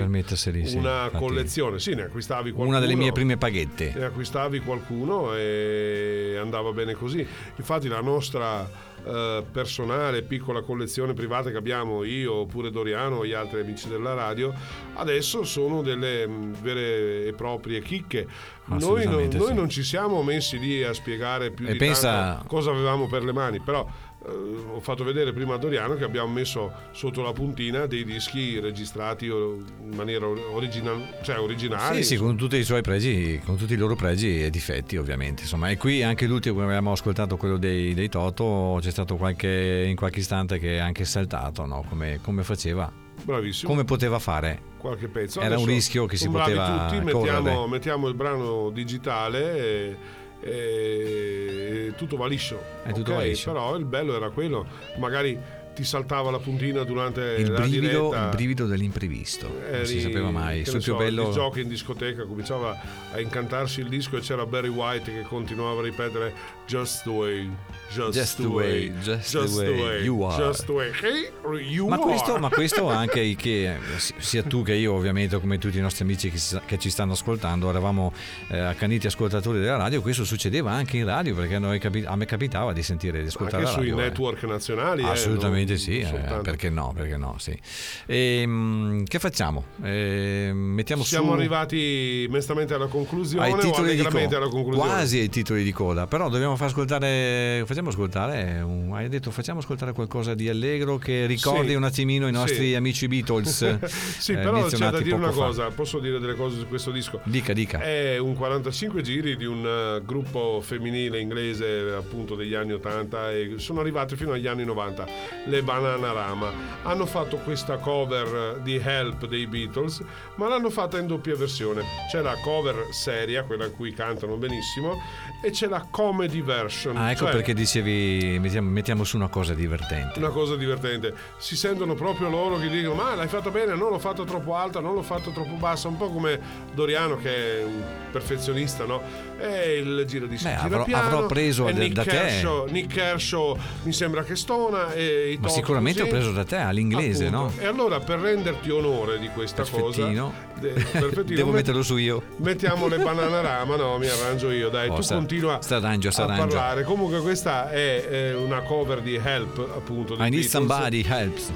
sì, 0.66 0.78
una 0.78 1.06
infatti. 1.06 1.18
collezione, 1.18 1.80
sì, 1.80 1.94
ne 1.96 2.04
acquistavi 2.04 2.52
qualcuno. 2.52 2.70
Una 2.70 2.80
delle 2.80 2.96
mie 2.96 3.12
prime 3.12 3.38
paghette. 3.38 3.94
Ne 3.96 4.06
acquistavi 4.06 4.60
qualcuno 4.60 5.36
e 5.36 6.38
andava 6.40 6.72
bene 6.74 6.94
così. 6.94 7.26
Infatti 7.56 7.88
la 7.88 8.02
nostra 8.02 8.70
eh, 9.06 9.44
personale 9.52 10.22
piccola 10.24 10.62
collezione 10.62 11.14
privata 11.14 11.50
che 11.52 11.58
abbiamo 11.58 12.04
io 12.04 12.34
oppure 12.34 12.72
Doriano 12.72 13.24
e 13.24 13.28
gli 13.28 13.34
altri 13.34 13.62
amici 13.62 13.88
della 13.88 14.14
radio 14.14 14.54
adesso 14.96 15.44
sono 15.44 15.82
delle 15.82 16.28
mh, 16.28 16.62
vere 16.62 17.26
e 17.26 17.34
proprie 17.34 17.82
chicche. 17.82 18.28
Noi, 18.66 18.78
non, 18.78 18.78
Assolutamente 18.78 19.38
noi 19.38 19.48
sì. 19.48 19.54
non 19.54 19.70
ci 19.70 19.84
siamo 19.84 20.24
messi 20.24 20.58
lì 20.60 20.84
a 20.84 20.94
spiegare 20.94 21.52
più 21.52 21.68
E 21.68 21.74
di 21.74 21.78
pensa- 21.78 22.42
cosa 22.48 22.72
avevamo 22.72 23.08
per 23.08 23.24
le 23.24 23.34
mani, 23.34 23.60
però 23.60 23.86
ho 24.24 24.80
fatto 24.80 25.04
vedere 25.04 25.34
prima 25.34 25.56
a 25.56 25.58
Doriano 25.58 25.96
che 25.96 26.04
abbiamo 26.04 26.32
messo 26.32 26.72
sotto 26.92 27.24
la 27.24 27.34
puntina 27.34 27.88
dei 27.88 28.04
dischi 28.04 28.60
registrati 28.60 29.26
in 29.26 29.92
maniera 29.96 30.28
original- 30.28 31.20
cioè 31.24 31.40
originali. 31.40 31.98
Sì, 31.98 32.16
sì, 32.16 32.16
con 32.18 32.38
tutti 32.38 32.56
i 32.58 32.64
suoi 32.64 32.82
pregi, 32.82 33.42
con 33.44 33.58
tutti 33.58 33.74
i 33.74 33.78
loro 33.78 33.96
pregi 33.96 34.44
e 34.44 34.50
difetti, 34.52 34.98
ovviamente. 34.98 35.42
Insomma, 35.44 35.70
e 35.70 35.78
qui 35.78 36.04
anche 36.04 36.28
l'ultimo 36.28 36.58
che 36.58 36.64
avevamo 36.64 36.92
ascoltato, 36.92 37.36
quello 37.38 37.58
dei, 37.58 37.94
dei 37.96 38.10
Toto, 38.10 38.78
c'è 38.80 38.92
stato 38.92 39.16
qualche, 39.16 39.86
in 39.88 39.96
qualche 39.96 40.20
istante 40.20 40.60
che 40.60 40.76
è 40.76 40.80
anche 40.80 41.04
saltato, 41.04 41.66
no? 41.66 41.84
come, 41.90 42.20
come 42.22 42.44
faceva, 42.44 42.92
Bravissimo. 43.24 43.70
come 43.72 43.86
poteva 43.86 44.20
fare. 44.20 44.62
qualche 44.78 45.08
pezzo. 45.08 45.40
Era 45.40 45.56
un 45.56 45.64
Adesso 45.64 45.70
rischio 45.70 46.06
che 46.06 46.18
si 46.18 46.30
poteva 46.30 46.88
tutti, 46.90 47.04
mettiamo, 47.04 47.68
mettiamo 47.68 48.08
il 48.08 48.14
brano 48.14 48.70
digitale 48.70 49.58
e, 49.58 49.98
e- 50.42 51.94
tutto 51.98 52.18
va 52.18 52.28
liscio. 52.28 52.62
È 52.84 52.92
tutto 52.94 53.12
Ok, 53.12 53.18
va 53.18 53.24
liscio. 53.24 53.52
Però 53.52 53.76
il 53.76 53.86
bello 53.86 54.16
era 54.16 54.30
quello, 54.30 54.66
magari 54.98 55.40
ti 55.74 55.86
saltava 55.86 56.32
la 56.32 56.40
puntina 56.40 56.84
durante 56.84 57.36
Il 57.40 57.50
la 57.52 57.62
brivido, 57.62 58.10
diretta. 58.10 58.24
il 58.24 58.36
brivido 58.36 58.66
dell'imprevisto, 58.66 59.48
non 59.48 59.86
si 59.86 59.94
eri, 59.94 60.02
sapeva 60.02 60.30
mai. 60.30 60.66
Sul 60.66 60.76
ne 60.76 60.80
più 60.82 60.92
so, 60.92 60.98
bello. 60.98 61.28
il 61.28 61.34
gioco 61.34 61.60
in 61.60 61.70
discoteca 61.70 62.26
cominciava 62.26 62.78
a 63.14 63.20
incantarsi 63.22 63.80
il 63.80 63.88
disco 63.88 64.18
e 64.18 64.20
c'era 64.20 64.46
Barry 64.46 64.68
White 64.68 65.14
che 65.14 65.22
continuava 65.22 65.80
a 65.80 65.84
ripetere 65.84 66.34
Just 66.72 67.04
the 67.04 67.10
way, 67.10 67.50
just, 67.94 68.14
Just 68.14 68.38
the 68.42 68.48
way, 68.48 68.88
way, 68.90 68.94
just 69.04 69.32
the 69.34 69.70
way 69.70 70.04
you 70.04 70.22
are." 70.24 70.42
just 70.42 70.66
the 70.66 70.72
way, 70.72 70.90
hey, 71.02 71.30
you 71.70 71.88
Ma 71.90 71.96
are. 71.96 72.02
questo, 72.04 72.38
ma 72.38 72.48
questo 72.50 72.88
anche 72.90 73.36
che 73.36 73.76
sia 74.18 74.42
tu 74.44 74.64
che 74.64 74.74
io, 74.76 74.94
ovviamente, 74.94 75.38
come 75.42 75.58
tutti 75.58 75.78
i 75.78 75.82
nostri 75.82 76.06
amici 76.06 76.32
che, 76.32 76.38
si- 76.38 76.58
che 76.66 76.80
ci 76.80 76.90
stanno 76.90 77.12
ascoltando, 77.12 77.70
eravamo 77.70 78.14
eh, 78.48 78.58
accaniti 78.58 79.08
ascoltatori 79.08 79.60
della 79.60 79.76
radio. 79.76 80.02
Questo 80.02 80.24
succedeva 80.24 80.72
anche 80.72 80.96
in 80.96 81.06
radio 81.06 81.36
perché 81.36 81.56
a, 81.56 81.60
noi 81.60 81.78
capi- 81.80 82.06
a 82.06 82.16
me 82.16 82.26
capitava 82.26 82.72
di 82.72 82.84
sentire 82.84 83.22
di 83.22 83.28
ascoltare 83.28 83.66
anche 83.66 83.76
la 83.76 83.78
sui 83.78 83.90
radio. 83.90 84.04
eh. 84.04 84.08
network 84.08 84.44
nazionali. 84.44 85.04
eh, 85.04 85.08
Assolutamente 85.10 85.78
sì, 85.78 86.00
eh, 86.00 86.06
soltanto. 86.06 86.42
perché 86.44 86.70
no, 86.70 86.94
perché 86.96 87.18
no, 87.18 87.36
sì. 87.40 87.60
Ehm, 88.06 89.04
che 89.06 89.20
facciamo? 89.20 89.66
Ehm, 89.84 90.56
mettiamo 90.58 91.04
Siamo 91.04 91.28
su 91.28 91.34
arrivati 91.34 92.28
mestamente 92.30 92.74
alla 92.74 92.88
conclusione 92.88 93.46
ai 93.46 93.52
o 93.52 93.58
titoli 93.58 93.94
di 93.96 94.00
allegramente 94.00 94.36
alla 94.36 94.46
coda, 94.46 94.56
conclusione? 94.62 94.90
quasi 94.90 95.20
ai 95.20 95.30
titoli 95.30 95.64
di 95.64 95.72
coda, 95.72 96.08
però 96.08 96.30
dobbiamo 96.30 96.56
far 96.62 96.70
ascoltare, 96.70 97.64
facciamo 97.66 97.90
ascoltare, 97.90 98.62
un- 98.62 98.92
hai 98.94 99.10
detto 99.10 99.32
facciamo 99.32 99.60
ascoltare 99.62 99.94
qualcosa 99.94 100.36
di 100.36 100.48
allegro 100.48 100.98
che 101.00 101.26
ricordi 101.26 101.70
Sì. 101.70 101.74
un 101.76 101.84
attimino 101.86 102.28
i 102.28 102.32
nostri 102.32 102.68
Sì. 102.68 102.76
amici 102.76 103.08
Beatles. 103.08 103.80
sì, 104.20 104.34
eh, 104.34 104.38
però 104.38 104.64
c'è 104.68 104.78
da 104.78 105.02
dire 105.02 105.16
una 105.16 105.32
fa. 105.32 105.46
cosa, 105.46 105.70
posso 105.72 105.98
dire 105.98 106.20
delle 106.20 106.36
cose 106.36 106.60
su 106.60 106.68
questo 106.68 106.92
disco. 106.92 107.20
Dica, 107.24 107.54
dica. 107.54 107.80
È 107.80 108.20
un 108.20 108.36
45 108.36 109.02
giri 109.02 109.38
di 109.38 109.46
un 109.46 109.66
eh, 109.66 110.06
gruppo 110.06 110.62
femminile 110.62 111.20
inglese 111.20 111.94
appunto 111.98 112.36
degli 112.36 112.54
anni 112.54 112.74
80 112.74 113.32
e 113.32 113.54
sono 113.58 113.80
arrivati 113.80 114.16
fino 114.16 114.34
agli 114.34 114.46
anni 114.46 114.64
90, 114.64 115.08
le 115.48 115.64
Bananarama. 115.64 116.52
Hanno 116.84 117.08
fatto 117.08 117.38
questa 117.38 117.78
cover 117.78 118.60
di 118.62 118.76
Help 118.76 119.26
dei 119.26 119.48
Beatles, 119.48 120.04
ma 120.36 120.48
l'hanno 120.48 120.70
fatta 120.70 121.00
in 121.00 121.08
doppia 121.08 121.36
versione. 121.36 121.84
C'è 122.12 122.22
la 122.22 122.36
cover 122.44 122.88
seria, 122.92 123.44
quella 123.46 123.66
in 123.66 123.72
cui 123.76 123.94
cantano 123.94 124.36
benissimo, 124.36 125.02
e 125.42 125.50
c'è 125.50 125.68
la 125.68 125.86
comedy 125.90 126.42
version. 126.42 126.96
Ah, 126.96 127.12
ecco 127.12 127.24
cioè 127.24 127.32
perché 127.32 127.54
dicevi 127.54 128.38
mettiamo, 128.40 128.70
mettiamo 128.70 129.04
su 129.04 129.16
una 129.18 129.28
cosa 129.28 129.54
divertente. 129.54 130.20
una 130.20 130.30
cosa 130.30 130.56
divertente. 130.56 131.14
Si 131.38 131.56
sentono 131.56 131.96
proprio 131.96 132.30
loro 132.30 132.58
che 132.58 132.70
dicono: 132.70 132.94
Ma 132.94 133.16
l'hai 133.16 133.28
fatto 133.28 133.50
bene, 133.50 133.76
non 133.76 133.90
l'ho 133.90 134.00
fatto 134.00 134.24
troppo 134.24 134.56
alta, 134.56 134.80
non 134.80 134.94
l'ho 134.94 135.02
fatto 135.02 135.32
troppo 135.32 135.56
bassa. 135.56 135.88
Un 135.88 135.98
po' 135.98 136.12
come 136.12 136.40
Doriano, 136.74 137.18
che 137.18 137.60
è 137.60 137.64
un 137.64 137.84
perfezionista, 138.12 138.86
no? 138.86 139.02
E 139.42 139.78
il 139.80 140.06
giro 140.08 140.28
di 140.28 140.38
Beh, 140.42 140.56
avrò- 140.56 140.84
piano, 140.84 141.08
avrò 141.08 141.26
preso 141.26 141.64
da- 141.66 141.72
Nick 141.72 141.94
da 141.94 142.04
te. 142.04 142.10
Kershaw, 142.12 142.68
Nick 142.70 142.94
Kershaw 142.94 143.58
mi 143.84 143.92
sembra 143.94 144.24
che 144.24 144.36
stona. 144.36 144.94
E 144.94 145.32
i 145.32 145.38
Ma 145.42 145.48
sicuramente 145.50 146.02
ho 146.02 146.06
così. 146.06 146.16
preso 146.18 146.32
da 146.32 146.44
te 146.44 146.58
all'inglese, 146.58 147.26
Appunto. 147.28 147.54
no? 147.56 147.62
E 147.62 147.66
allora 147.66 148.00
per 148.00 148.20
renderti 148.20 148.70
onore 148.70 149.18
di 149.20 149.28
questa 149.30 149.64
Perfettino. 149.64 150.34
cosa, 150.54 150.70
perfettino, 151.00 151.36
Devo 151.36 151.48
met- 151.50 151.56
metterlo 151.62 151.82
su 151.84 151.98
io. 151.98 152.22
Mettiamo 152.38 152.88
le 152.88 152.98
bananarama, 152.98 153.76
no, 153.76 153.98
mi 153.98 154.08
arrangio 154.08 154.52
io, 154.52 154.70
dai, 154.70 154.90
Oh, 154.90 154.96
tu 154.96 155.02
sta- 155.02 155.16
continua 155.16 155.60
s'arrangia, 155.62 156.10
a 156.10 156.26
parlare. 156.26 156.84
Comunque 156.84 157.20
questa 157.22 157.70
è 157.72 158.06
eh, 158.10 158.34
una 158.36 158.62
cover 158.62 159.02
di 159.02 159.16
Help, 159.16 159.58
appunto, 159.76 160.16
dei 160.16 160.28
I 160.28 160.30
need 160.30 160.42
Beatles. 160.42 160.50
somebody 160.52 161.06
helps. 161.08 161.52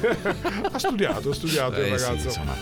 ha 0.72 0.78
studiato, 0.78 1.30
ha 1.30 1.34
studiato 1.34 1.80
il 1.80 1.92
Eh, 1.92 1.98
sì, 1.98 2.04
ragazzo. 2.06 2.26
insomma, 2.26 2.54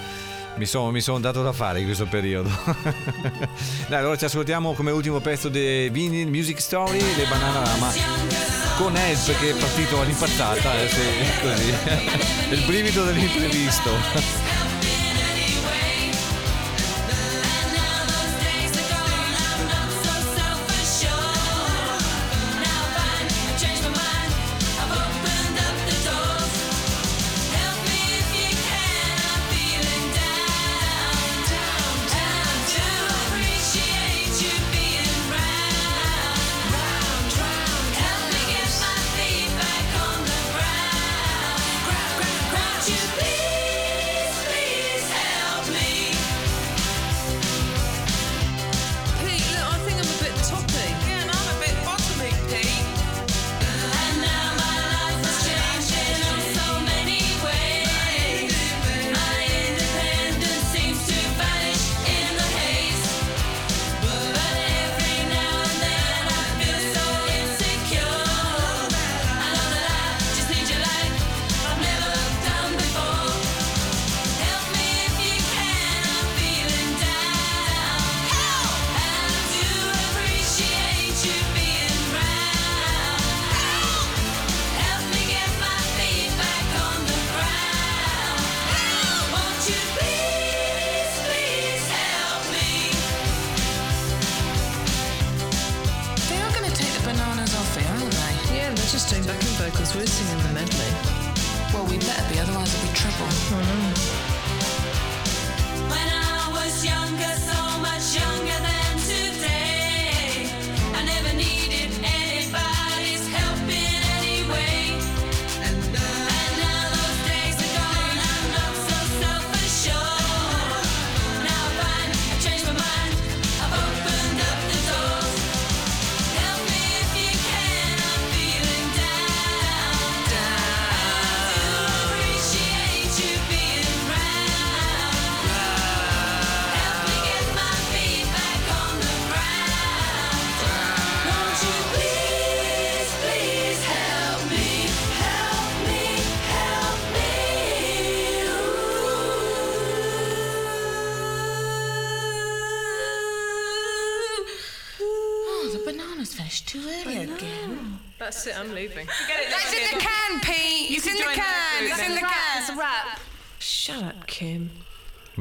mi 0.59 0.67
sono 0.67 0.91
mi 0.91 1.01
son 1.01 1.21
dato 1.21 1.43
da 1.43 1.53
fare 1.53 1.79
in 1.79 1.87
questo 1.87 2.07
periodo. 2.07 2.51
Dai, 3.89 3.99
allora 3.99 4.17
ci 4.17 4.27
ascoltiamo 4.27 4.75
come 4.75 4.91
ultimo 4.91 5.21
pezzo 5.21 5.49
di 5.49 5.89
Vinyl 5.91 6.29
Music 6.29 6.61
Story, 6.61 6.99
le 6.99 7.25
Bananarama 7.29 7.93
con 8.77 8.95
Help 8.97 9.39
che 9.39 9.51
è 9.51 9.55
partito 9.55 10.01
all'impazzata, 10.01 10.81
eh, 10.81 10.89
sì, 10.89 11.01
così. 11.41 11.75
il 12.55 12.65
brivido 12.67 13.05
dell'imprevisto. 13.05 14.48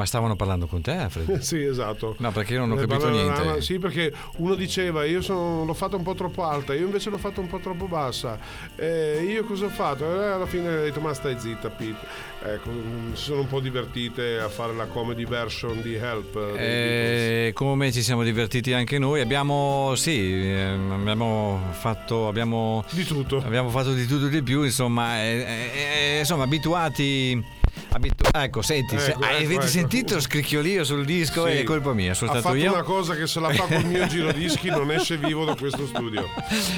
Stavano 0.08 0.36
parlando 0.36 0.66
con 0.66 0.82
te, 0.82 0.92
Alfred? 0.92 1.38
Sì, 1.48 1.62
esatto. 1.62 2.16
No, 2.20 2.32
perché 2.32 2.54
io 2.54 2.60
non 2.66 2.72
ho 2.72 2.82
Eh, 2.82 2.88
capito 2.88 3.10
niente. 3.10 3.44
ma- 3.44 3.62
Sì, 3.62 3.78
perché 3.78 4.12
uno 4.38 4.56
diceva 4.56 5.06
io 5.06 5.22
sono- 5.22 5.64
l'ho 5.66 5.74
fatta 5.76 5.96
un 5.96 6.04
po' 6.04 6.16
troppo 6.16 6.44
alta, 6.44 6.74
io 6.74 6.86
invece 6.86 7.10
l'ho 7.12 7.18
fatta 7.20 7.40
un 7.42 7.48
po' 7.48 7.60
troppo 7.60 7.86
bassa. 7.88 8.40
Eh, 8.76 9.24
io 9.30 9.44
cosa 9.46 9.66
ho 9.66 9.70
fatto? 9.70 10.04
Eh, 10.22 10.26
alla 10.28 10.46
fine 10.48 10.68
ho 10.78 10.82
detto 10.82 11.00
ma 11.00 11.14
stai 11.14 11.36
zitta 11.38 11.70
Pete. 11.70 12.26
Ecco, 12.44 12.70
mm, 12.70 13.14
si 13.14 13.24
sono 13.24 13.42
un 13.42 13.48
po' 13.48 13.60
divertite 13.60 14.40
a 14.40 14.48
fare 14.50 14.74
la 14.74 14.86
comedy 14.86 15.26
version 15.26 15.82
di 15.82 15.96
Help. 15.96 16.36
eh. 16.58 17.48
Eh, 17.48 17.54
come 17.54 17.92
ci 17.92 18.02
siamo 18.02 18.24
divertiti 18.24 18.74
anche 18.74 18.98
noi, 19.00 19.22
abbiamo 19.22 19.94
sì, 19.96 20.32
ehm, 20.54 20.92
abbiamo 20.92 21.60
fatto 21.72 22.28
abbiamo 22.28 22.84
di 22.92 23.04
tutto. 23.04 23.38
Abbiamo 23.38 23.70
fatto 23.70 23.94
di 23.94 24.06
tutto 24.06 24.28
e 24.28 24.30
di 24.30 24.42
più, 24.44 24.64
insomma, 24.64 25.22
eh, 25.24 26.18
insomma, 26.20 26.44
abituati 26.44 27.44
abitu- 27.92 28.30
ecco, 28.36 28.62
senti, 28.62 28.98
se- 29.00 29.12
Ecco, 29.12 29.20
ah, 29.24 29.28
ecco, 29.32 29.36
avete 29.38 29.54
ecco. 29.54 29.66
sentito 29.68 30.14
lo 30.16 30.22
scricchiolio 30.22 30.84
sul 30.84 31.06
disco? 31.06 31.46
Sì. 31.48 31.54
È 31.54 31.64
colpa 31.64 31.94
mia, 31.94 32.14
sono 32.14 32.32
ha 32.32 32.40
stato 32.40 32.56
fatto 32.56 32.64
io. 32.64 32.74
una 32.74 32.84
cosa 32.84 33.16
che 33.16 33.28
se 33.28 33.40
la 33.40 33.50
fa 33.54 33.64
col 33.66 33.86
mio 33.86 34.06
girodischi 34.08 34.70
non 34.70 34.92
esce 34.92 35.18
vivo 35.18 35.46
da 35.46 35.56
questo 35.56 35.86
studio. 35.88 36.26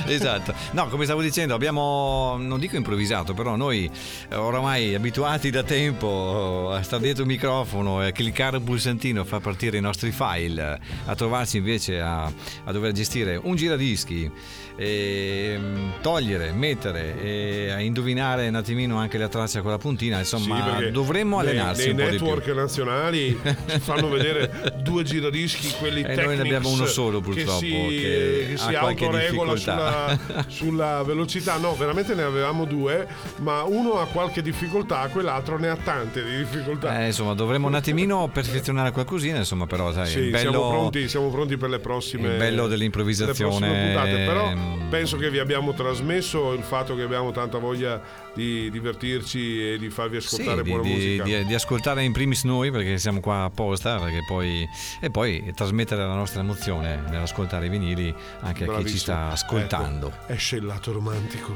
esatto. 0.05 0.53
No, 0.71 0.87
come 0.87 1.05
stavo 1.05 1.21
dicendo, 1.21 1.53
abbiamo, 1.53 2.37
non 2.39 2.59
dico 2.59 2.75
improvvisato, 2.75 3.33
però 3.33 3.55
noi 3.55 3.89
eh, 4.29 4.35
oramai 4.35 4.95
abituati 4.95 5.49
da 5.49 5.63
tempo 5.63 6.69
a 6.71 6.81
stare 6.83 7.03
dietro 7.03 7.23
il 7.23 7.29
microfono 7.29 8.03
e 8.03 8.07
a 8.07 8.11
cliccare 8.11 8.57
un 8.57 8.63
pulsantino, 8.63 9.21
a 9.21 9.25
far 9.25 9.41
partire 9.41 9.77
i 9.77 9.81
nostri 9.81 10.11
file, 10.11 10.79
a 11.05 11.15
trovarci 11.15 11.57
invece 11.57 11.99
a, 11.99 12.23
a 12.25 12.71
dover 12.71 12.91
gestire 12.91 13.39
un 13.41 13.55
giradischi, 13.55 14.31
e, 14.79 15.55
mm, 15.59 15.89
togliere, 15.99 16.53
mettere 16.53 17.21
e 17.21 17.69
a 17.69 17.81
indovinare 17.81 18.47
un 18.47 18.55
attimino 18.55 18.95
anche 18.97 19.17
la 19.17 19.27
traccia 19.27 19.59
con 19.59 19.71
la 19.71 19.77
puntina, 19.77 20.19
insomma, 20.19 20.77
Sì, 20.79 20.91
dovremmo 20.91 21.41
nei- 21.41 21.49
allenarsi 21.49 21.91
nei 21.91 21.91
un 21.91 21.97
po' 21.97 22.03
di 22.03 22.15
più. 22.15 22.25
network 22.25 22.55
nazionali 22.55 23.39
ci 23.67 23.79
fanno 23.79 24.07
vedere 24.07 24.73
due 24.81 25.03
giradischi 25.03 25.69
quelli 25.79 26.01
E 26.01 26.15
noi 26.15 26.37
ne 26.37 26.43
abbiamo 26.43 26.69
uno 26.69 26.85
solo, 26.85 27.19
purtroppo, 27.19 27.59
che 27.59 27.65
si, 27.65 27.97
che 27.99 28.45
che 28.51 28.57
si 28.57 28.73
autoregola 28.73 29.55
sulla, 29.57 30.19
sulla 30.47 31.03
velocità. 31.03 31.57
No 31.57 31.75
veramente 31.75 32.15
ne 32.15 32.23
avevamo 32.23 32.63
due 32.63 33.05
ma 33.39 33.63
uno 33.63 33.99
ha 33.99 34.05
qualche 34.05 34.41
difficoltà 34.41 35.09
quell'altro 35.11 35.57
ne 35.59 35.67
ha 35.67 35.75
tante 35.75 36.23
di 36.23 36.37
difficoltà. 36.37 37.01
Eh, 37.01 37.07
insomma, 37.07 37.33
dovremmo 37.33 37.67
un 37.67 37.75
attimino 37.75 38.29
perfezionare 38.31 38.91
qualcosina, 38.91 39.39
insomma, 39.39 39.67
però 39.67 39.91
sai, 39.91 40.07
Sì, 40.07 40.29
bello... 40.29 40.51
siamo, 40.51 40.69
pronti, 40.69 41.09
siamo 41.09 41.29
pronti 41.29 41.57
per 41.57 41.69
le 41.69 41.79
prossime 41.79 42.27
il 42.29 42.37
bello 42.37 42.63
le 42.63 42.69
dell'improvvisazione, 42.69 43.57
prossime 43.67 43.83
puntate, 43.93 44.25
però 44.25 44.45
ehm, 44.49 44.68
penso 44.89 45.17
che 45.17 45.29
vi 45.29 45.39
abbiamo 45.39 45.73
trasmesso 45.73 46.53
il 46.53 46.63
fatto 46.63 46.95
che 46.95 47.03
abbiamo 47.03 47.31
tanta 47.31 47.57
voglia 47.57 48.01
di 48.33 48.69
divertirci 48.71 49.73
e 49.73 49.77
di 49.77 49.89
farvi 49.89 50.19
Sì, 50.21 50.35
ascoltare 50.35 50.63
di, 50.63 50.69
buona 50.69 50.83
di- 50.83 50.89
musica 50.93 51.23
di- 51.23 51.45
di 51.45 51.53
ascoltare 51.53 52.03
in 52.03 52.11
primis 52.13 52.43
noi 52.43 52.71
perché 52.71 52.97
siamo 52.97 53.19
qua 53.19 53.43
apposta 53.43 53.97
perché 53.99 54.19
poi, 54.27 54.67
e 54.99 55.09
poi 55.09 55.51
trasmettere 55.55 56.01
la 56.05 56.13
nostra 56.15 56.41
emozione 56.41 57.01
nell'ascoltare 57.09 57.65
i 57.65 57.69
vinili 57.69 58.13
anche 58.41 58.47
a 58.47 58.51
chi 58.53 58.59
ci 58.59 58.65
Bravissimo. 58.65 58.99
sta 58.99 59.27
ascoltando. 59.31 60.07
Ecco, 60.07 60.33
esce 60.33 60.55
il 60.57 60.65
lato 60.65 60.91
romantico 60.91 61.53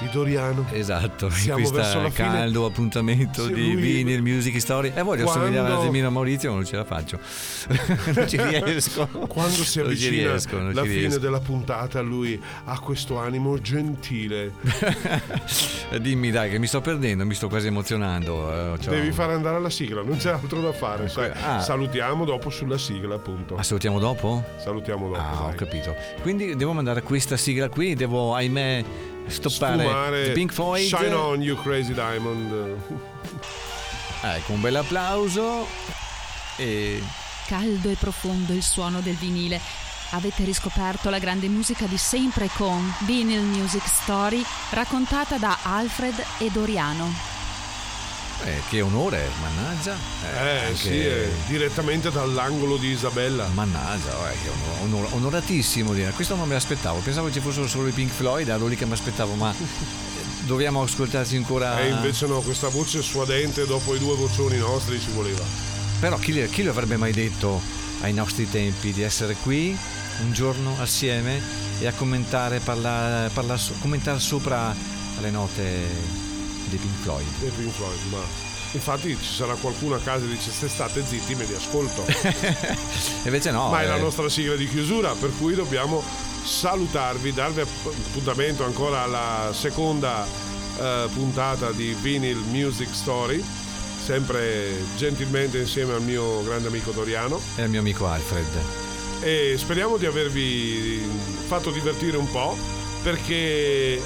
di 0.00 0.08
Doriano 0.10 0.66
Esatto, 0.72 1.26
in 1.26 1.32
Siamo 1.32 1.58
verso 1.58 1.72
questo 1.74 2.00
la 2.02 2.10
fine. 2.10 2.28
caldo 2.28 2.64
appuntamento 2.66 3.46
di 3.46 3.72
lui- 3.72 3.74
Vinyl 3.76 4.22
Music 4.22 4.60
Story 4.60 4.92
e 4.94 5.02
voglio 5.02 5.24
Quando- 5.24 5.44
assomigliare 5.44 6.06
a 6.06 6.10
Maurizio 6.10 6.50
ma 6.50 6.56
non 6.56 6.64
ce 6.66 6.76
la 6.76 6.84
faccio 6.84 7.18
non 8.14 8.28
ci 8.28 8.36
riesco 8.42 9.06
quando 9.28 9.62
si 9.64 9.80
avvicina 9.80 10.30
riesco, 10.30 10.58
la 10.60 10.82
fine 10.82 10.94
riesco. 10.94 11.18
della 11.18 11.40
puntata 11.40 12.00
lui 12.00 12.40
ha 12.64 12.78
questo 12.80 13.18
animo 13.18 13.58
gentile 13.60 14.52
dimmi 16.00 16.30
dai 16.30 16.50
che 16.50 16.58
mi 16.58 16.66
sto 16.66 16.80
perdendo 16.80 17.24
mi 17.24 17.34
sto 17.34 17.48
quasi 17.48 17.66
emozionando 17.68 18.74
eh, 18.74 18.78
c'ho- 18.78 18.90
devi 18.90 19.12
fare 19.12 19.32
andare 19.34 19.56
alla 19.56 19.70
sigla 19.70 20.02
non 20.02 20.16
c'è 20.16 20.30
altro 20.32 20.60
da 20.60 20.72
fare 20.72 21.10
ah. 21.42 21.60
salutiamo 21.60 22.24
dopo 22.24 22.50
sulla 22.50 22.78
sigla 22.78 23.14
appunto 23.16 23.54
Ma 23.56 23.62
salutiamo 23.62 23.98
dopo? 23.98 24.44
salutiamo 24.56 25.08
dopo 25.08 25.20
Ah, 25.20 25.42
ho 25.44 25.46
dai. 25.48 25.56
capito. 25.56 25.94
Quindi 26.22 26.56
devo 26.56 26.72
mandare 26.72 27.02
questa 27.02 27.36
sigla 27.36 27.68
qui, 27.68 27.94
devo 27.94 28.34
ahimè 28.34 28.84
stoppare 29.26 29.84
Sfumare 29.84 30.30
Pink 30.32 30.52
Floyd. 30.52 30.86
Shine 30.86 31.14
on 31.14 31.42
you 31.42 31.60
crazy 31.62 31.92
diamond 31.92 32.76
Ecco, 34.22 34.52
un 34.52 34.60
bel 34.60 34.76
applauso 34.76 35.66
e 36.56 37.02
Caldo 37.46 37.90
e 37.90 37.94
profondo 37.94 38.52
il 38.52 38.62
suono 38.62 39.00
del 39.00 39.14
vinile. 39.14 39.60
Avete 40.10 40.44
riscoperto 40.44 41.10
la 41.10 41.18
grande 41.18 41.48
musica 41.48 41.86
di 41.86 41.96
sempre 41.96 42.48
con 42.56 42.92
Vinyl 43.00 43.42
Music 43.42 43.86
Story 43.86 44.42
raccontata 44.70 45.36
da 45.36 45.58
Alfred 45.62 46.14
e 46.38 46.50
Doriano. 46.50 47.35
Eh, 48.44 48.60
che 48.68 48.80
onore, 48.80 49.28
mannaggia. 49.40 49.96
eh 50.22 50.58
anche- 50.66 50.76
sì 50.76 51.04
eh, 51.04 51.30
direttamente 51.46 52.10
dall'angolo 52.10 52.76
di 52.76 52.88
Isabella 52.88 53.48
Mannaggia, 53.54 54.30
eh, 54.30 54.36
che 54.42 54.48
onor- 54.50 54.82
onor- 55.04 55.12
onoratissimo 55.14 55.92
dire. 55.92 56.10
Questo 56.12 56.34
non 56.36 56.46
me 56.46 56.54
l'aspettavo, 56.54 57.00
pensavo 57.00 57.32
ci 57.32 57.40
fossero 57.40 57.66
solo 57.66 57.88
i 57.88 57.92
Pink 57.92 58.12
Floyd, 58.12 58.48
ero 58.48 58.66
lì 58.66 58.76
che 58.76 58.86
mi 58.86 58.92
aspettavo, 58.92 59.34
ma 59.34 59.52
eh, 59.52 59.64
dobbiamo 60.46 60.82
ascoltarci 60.82 61.36
ancora. 61.36 61.80
e 61.80 61.88
invece 61.88 62.26
no 62.26 62.40
questa 62.40 62.68
voce 62.68 63.02
suadente 63.02 63.66
dopo 63.66 63.94
i 63.94 63.98
due 63.98 64.14
vocioni 64.16 64.58
nostri 64.58 65.00
ci 65.00 65.10
voleva 65.12 65.42
Però 65.98 66.16
chi, 66.18 66.46
chi 66.50 66.62
lo 66.62 66.70
avrebbe 66.70 66.96
mai 66.96 67.12
detto 67.12 67.60
ai 68.02 68.12
nostri 68.12 68.48
tempi 68.48 68.92
di 68.92 69.02
essere 69.02 69.34
qui 69.42 69.76
un 70.22 70.32
giorno 70.32 70.76
assieme 70.80 71.40
e 71.80 71.86
a 71.86 71.92
commentare, 71.92 72.60
parlare, 72.60 73.28
parlare 73.30 73.58
so- 73.58 73.74
commentare 73.80 74.18
sopra 74.20 74.74
le 75.20 75.30
note 75.30 76.24
dei 76.68 76.78
Pink 76.78 76.96
Floyd? 77.02 77.26
dei 77.40 77.50
Pink 77.50 77.72
Floyd 77.72 77.98
ma 78.10 78.18
infatti 78.72 79.16
ci 79.20 79.32
sarà 79.32 79.54
qualcuno 79.54 79.94
a 79.94 79.98
casa 80.00 80.24
che 80.26 80.32
dice 80.32 80.50
se 80.50 80.68
state 80.68 81.04
zitti 81.06 81.34
me 81.34 81.44
li 81.44 81.54
ascolto 81.54 82.04
Invece 83.24 83.50
no. 83.50 83.70
ma 83.70 83.82
è 83.82 83.86
la 83.86 83.96
eh, 83.96 84.00
nostra 84.00 84.28
sigla 84.28 84.54
di 84.56 84.68
chiusura 84.68 85.12
per 85.12 85.30
cui 85.38 85.54
dobbiamo 85.54 86.02
salutarvi 86.44 87.32
darvi 87.32 87.60
app- 87.60 87.86
appuntamento 87.86 88.64
ancora 88.64 89.02
alla 89.02 89.50
seconda 89.52 90.26
eh, 90.78 91.08
puntata 91.12 91.70
di 91.72 91.96
Vinyl 92.00 92.38
Music 92.50 92.88
Story 92.92 93.42
sempre 94.04 94.76
gentilmente 94.96 95.58
insieme 95.58 95.94
al 95.94 96.02
mio 96.02 96.42
grande 96.44 96.68
amico 96.68 96.90
Doriano 96.92 97.40
È 97.56 97.62
il 97.62 97.70
mio 97.70 97.80
amico 97.80 98.06
Alfred. 98.06 98.46
e 99.20 99.54
speriamo 99.58 99.96
di 99.96 100.06
avervi 100.06 101.02
fatto 101.46 101.70
divertire 101.70 102.16
un 102.16 102.30
po' 102.30 102.56
perché 103.02 104.00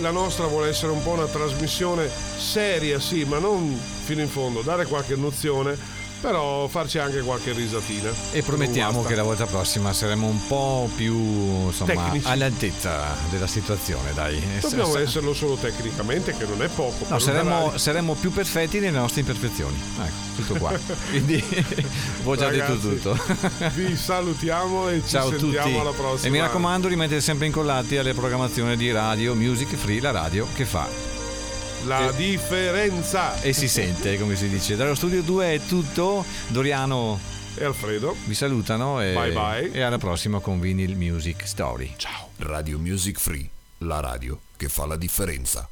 la 0.00 0.10
nostra 0.10 0.46
vuole 0.46 0.68
essere 0.68 0.92
un 0.92 1.02
po' 1.02 1.10
una 1.10 1.26
trasmissione 1.26 2.10
seria 2.36 2.98
sì 2.98 3.24
ma 3.24 3.38
non 3.38 3.78
fino 4.04 4.20
in 4.20 4.28
fondo 4.28 4.60
dare 4.62 4.86
qualche 4.86 5.16
nozione 5.16 5.76
però 6.20 6.66
farci 6.68 6.98
anche 6.98 7.20
qualche 7.20 7.52
risatina 7.52 8.10
E 8.32 8.42
promettiamo 8.42 9.02
che 9.04 9.14
la 9.14 9.22
volta 9.22 9.46
prossima 9.46 9.92
saremo 9.92 10.26
un 10.26 10.46
po' 10.46 10.88
più 10.96 11.14
insomma, 11.66 12.12
all'altezza 12.22 13.16
della 13.30 13.46
situazione, 13.46 14.12
dai. 14.14 14.40
dobbiamo 14.60 14.92
S- 14.92 14.96
esserlo 14.96 15.34
solo 15.34 15.54
tecnicamente 15.56 16.34
che 16.36 16.46
non 16.46 16.62
è 16.62 16.68
poco 16.68 17.04
No, 17.08 17.18
radio. 17.18 17.78
saremmo 17.78 18.14
più 18.14 18.32
perfetti 18.32 18.78
nelle 18.80 18.98
nostre 18.98 19.20
imperfezioni. 19.20 19.78
Ecco, 20.00 20.14
tutto 20.42 20.54
qua. 20.58 20.72
Quindi 21.10 21.42
ho 22.24 22.36
già 22.36 22.48
detto 22.48 22.64
Ragazzi, 22.66 22.80
tutto. 23.00 23.18
vi 23.74 23.94
salutiamo 23.96 24.88
e 24.88 25.02
ci 25.02 25.08
Ciao 25.10 25.28
a 25.28 25.30
tutti. 25.30 25.40
sentiamo 25.52 25.80
alla 25.80 25.90
prossima 25.92 26.28
E 26.28 26.30
mi 26.30 26.40
raccomando, 26.40 26.88
rimanete 26.88 27.20
sempre 27.20 27.46
incollati 27.46 27.96
alle 27.96 28.14
programmazioni 28.14 28.76
di 28.76 28.90
Radio 28.90 29.34
Music 29.34 29.74
Free, 29.76 30.00
la 30.00 30.10
radio 30.10 30.46
che 30.54 30.64
fa 30.64 31.14
La 31.86 32.08
E- 32.10 32.16
differenza. 32.16 33.40
E 33.42 33.52
si 33.52 33.68
sente, 33.68 34.18
come 34.18 34.34
si 34.36 34.48
dice. 34.48 34.74
Dallo 34.76 34.94
studio 34.94 35.22
2 35.22 35.54
è 35.54 35.60
tutto. 35.60 36.24
Doriano 36.48 37.18
E 37.54 37.64
Alfredo. 37.64 38.16
vi 38.24 38.34
salutano 38.34 39.00
e, 39.00 39.12
Bye 39.12 39.32
bye. 39.32 39.70
e 39.72 39.80
alla 39.82 39.98
prossima 39.98 40.40
con 40.40 40.58
Vinyl 40.58 40.96
Music 40.96 41.46
Story. 41.46 41.92
Ciao. 41.96 42.30
Radio 42.38 42.78
Music 42.78 43.18
Free, 43.20 43.48
la 43.78 44.00
radio 44.00 44.38
che 44.56 44.68
fa 44.68 44.84
la 44.86 44.96
differenza. 44.96 45.68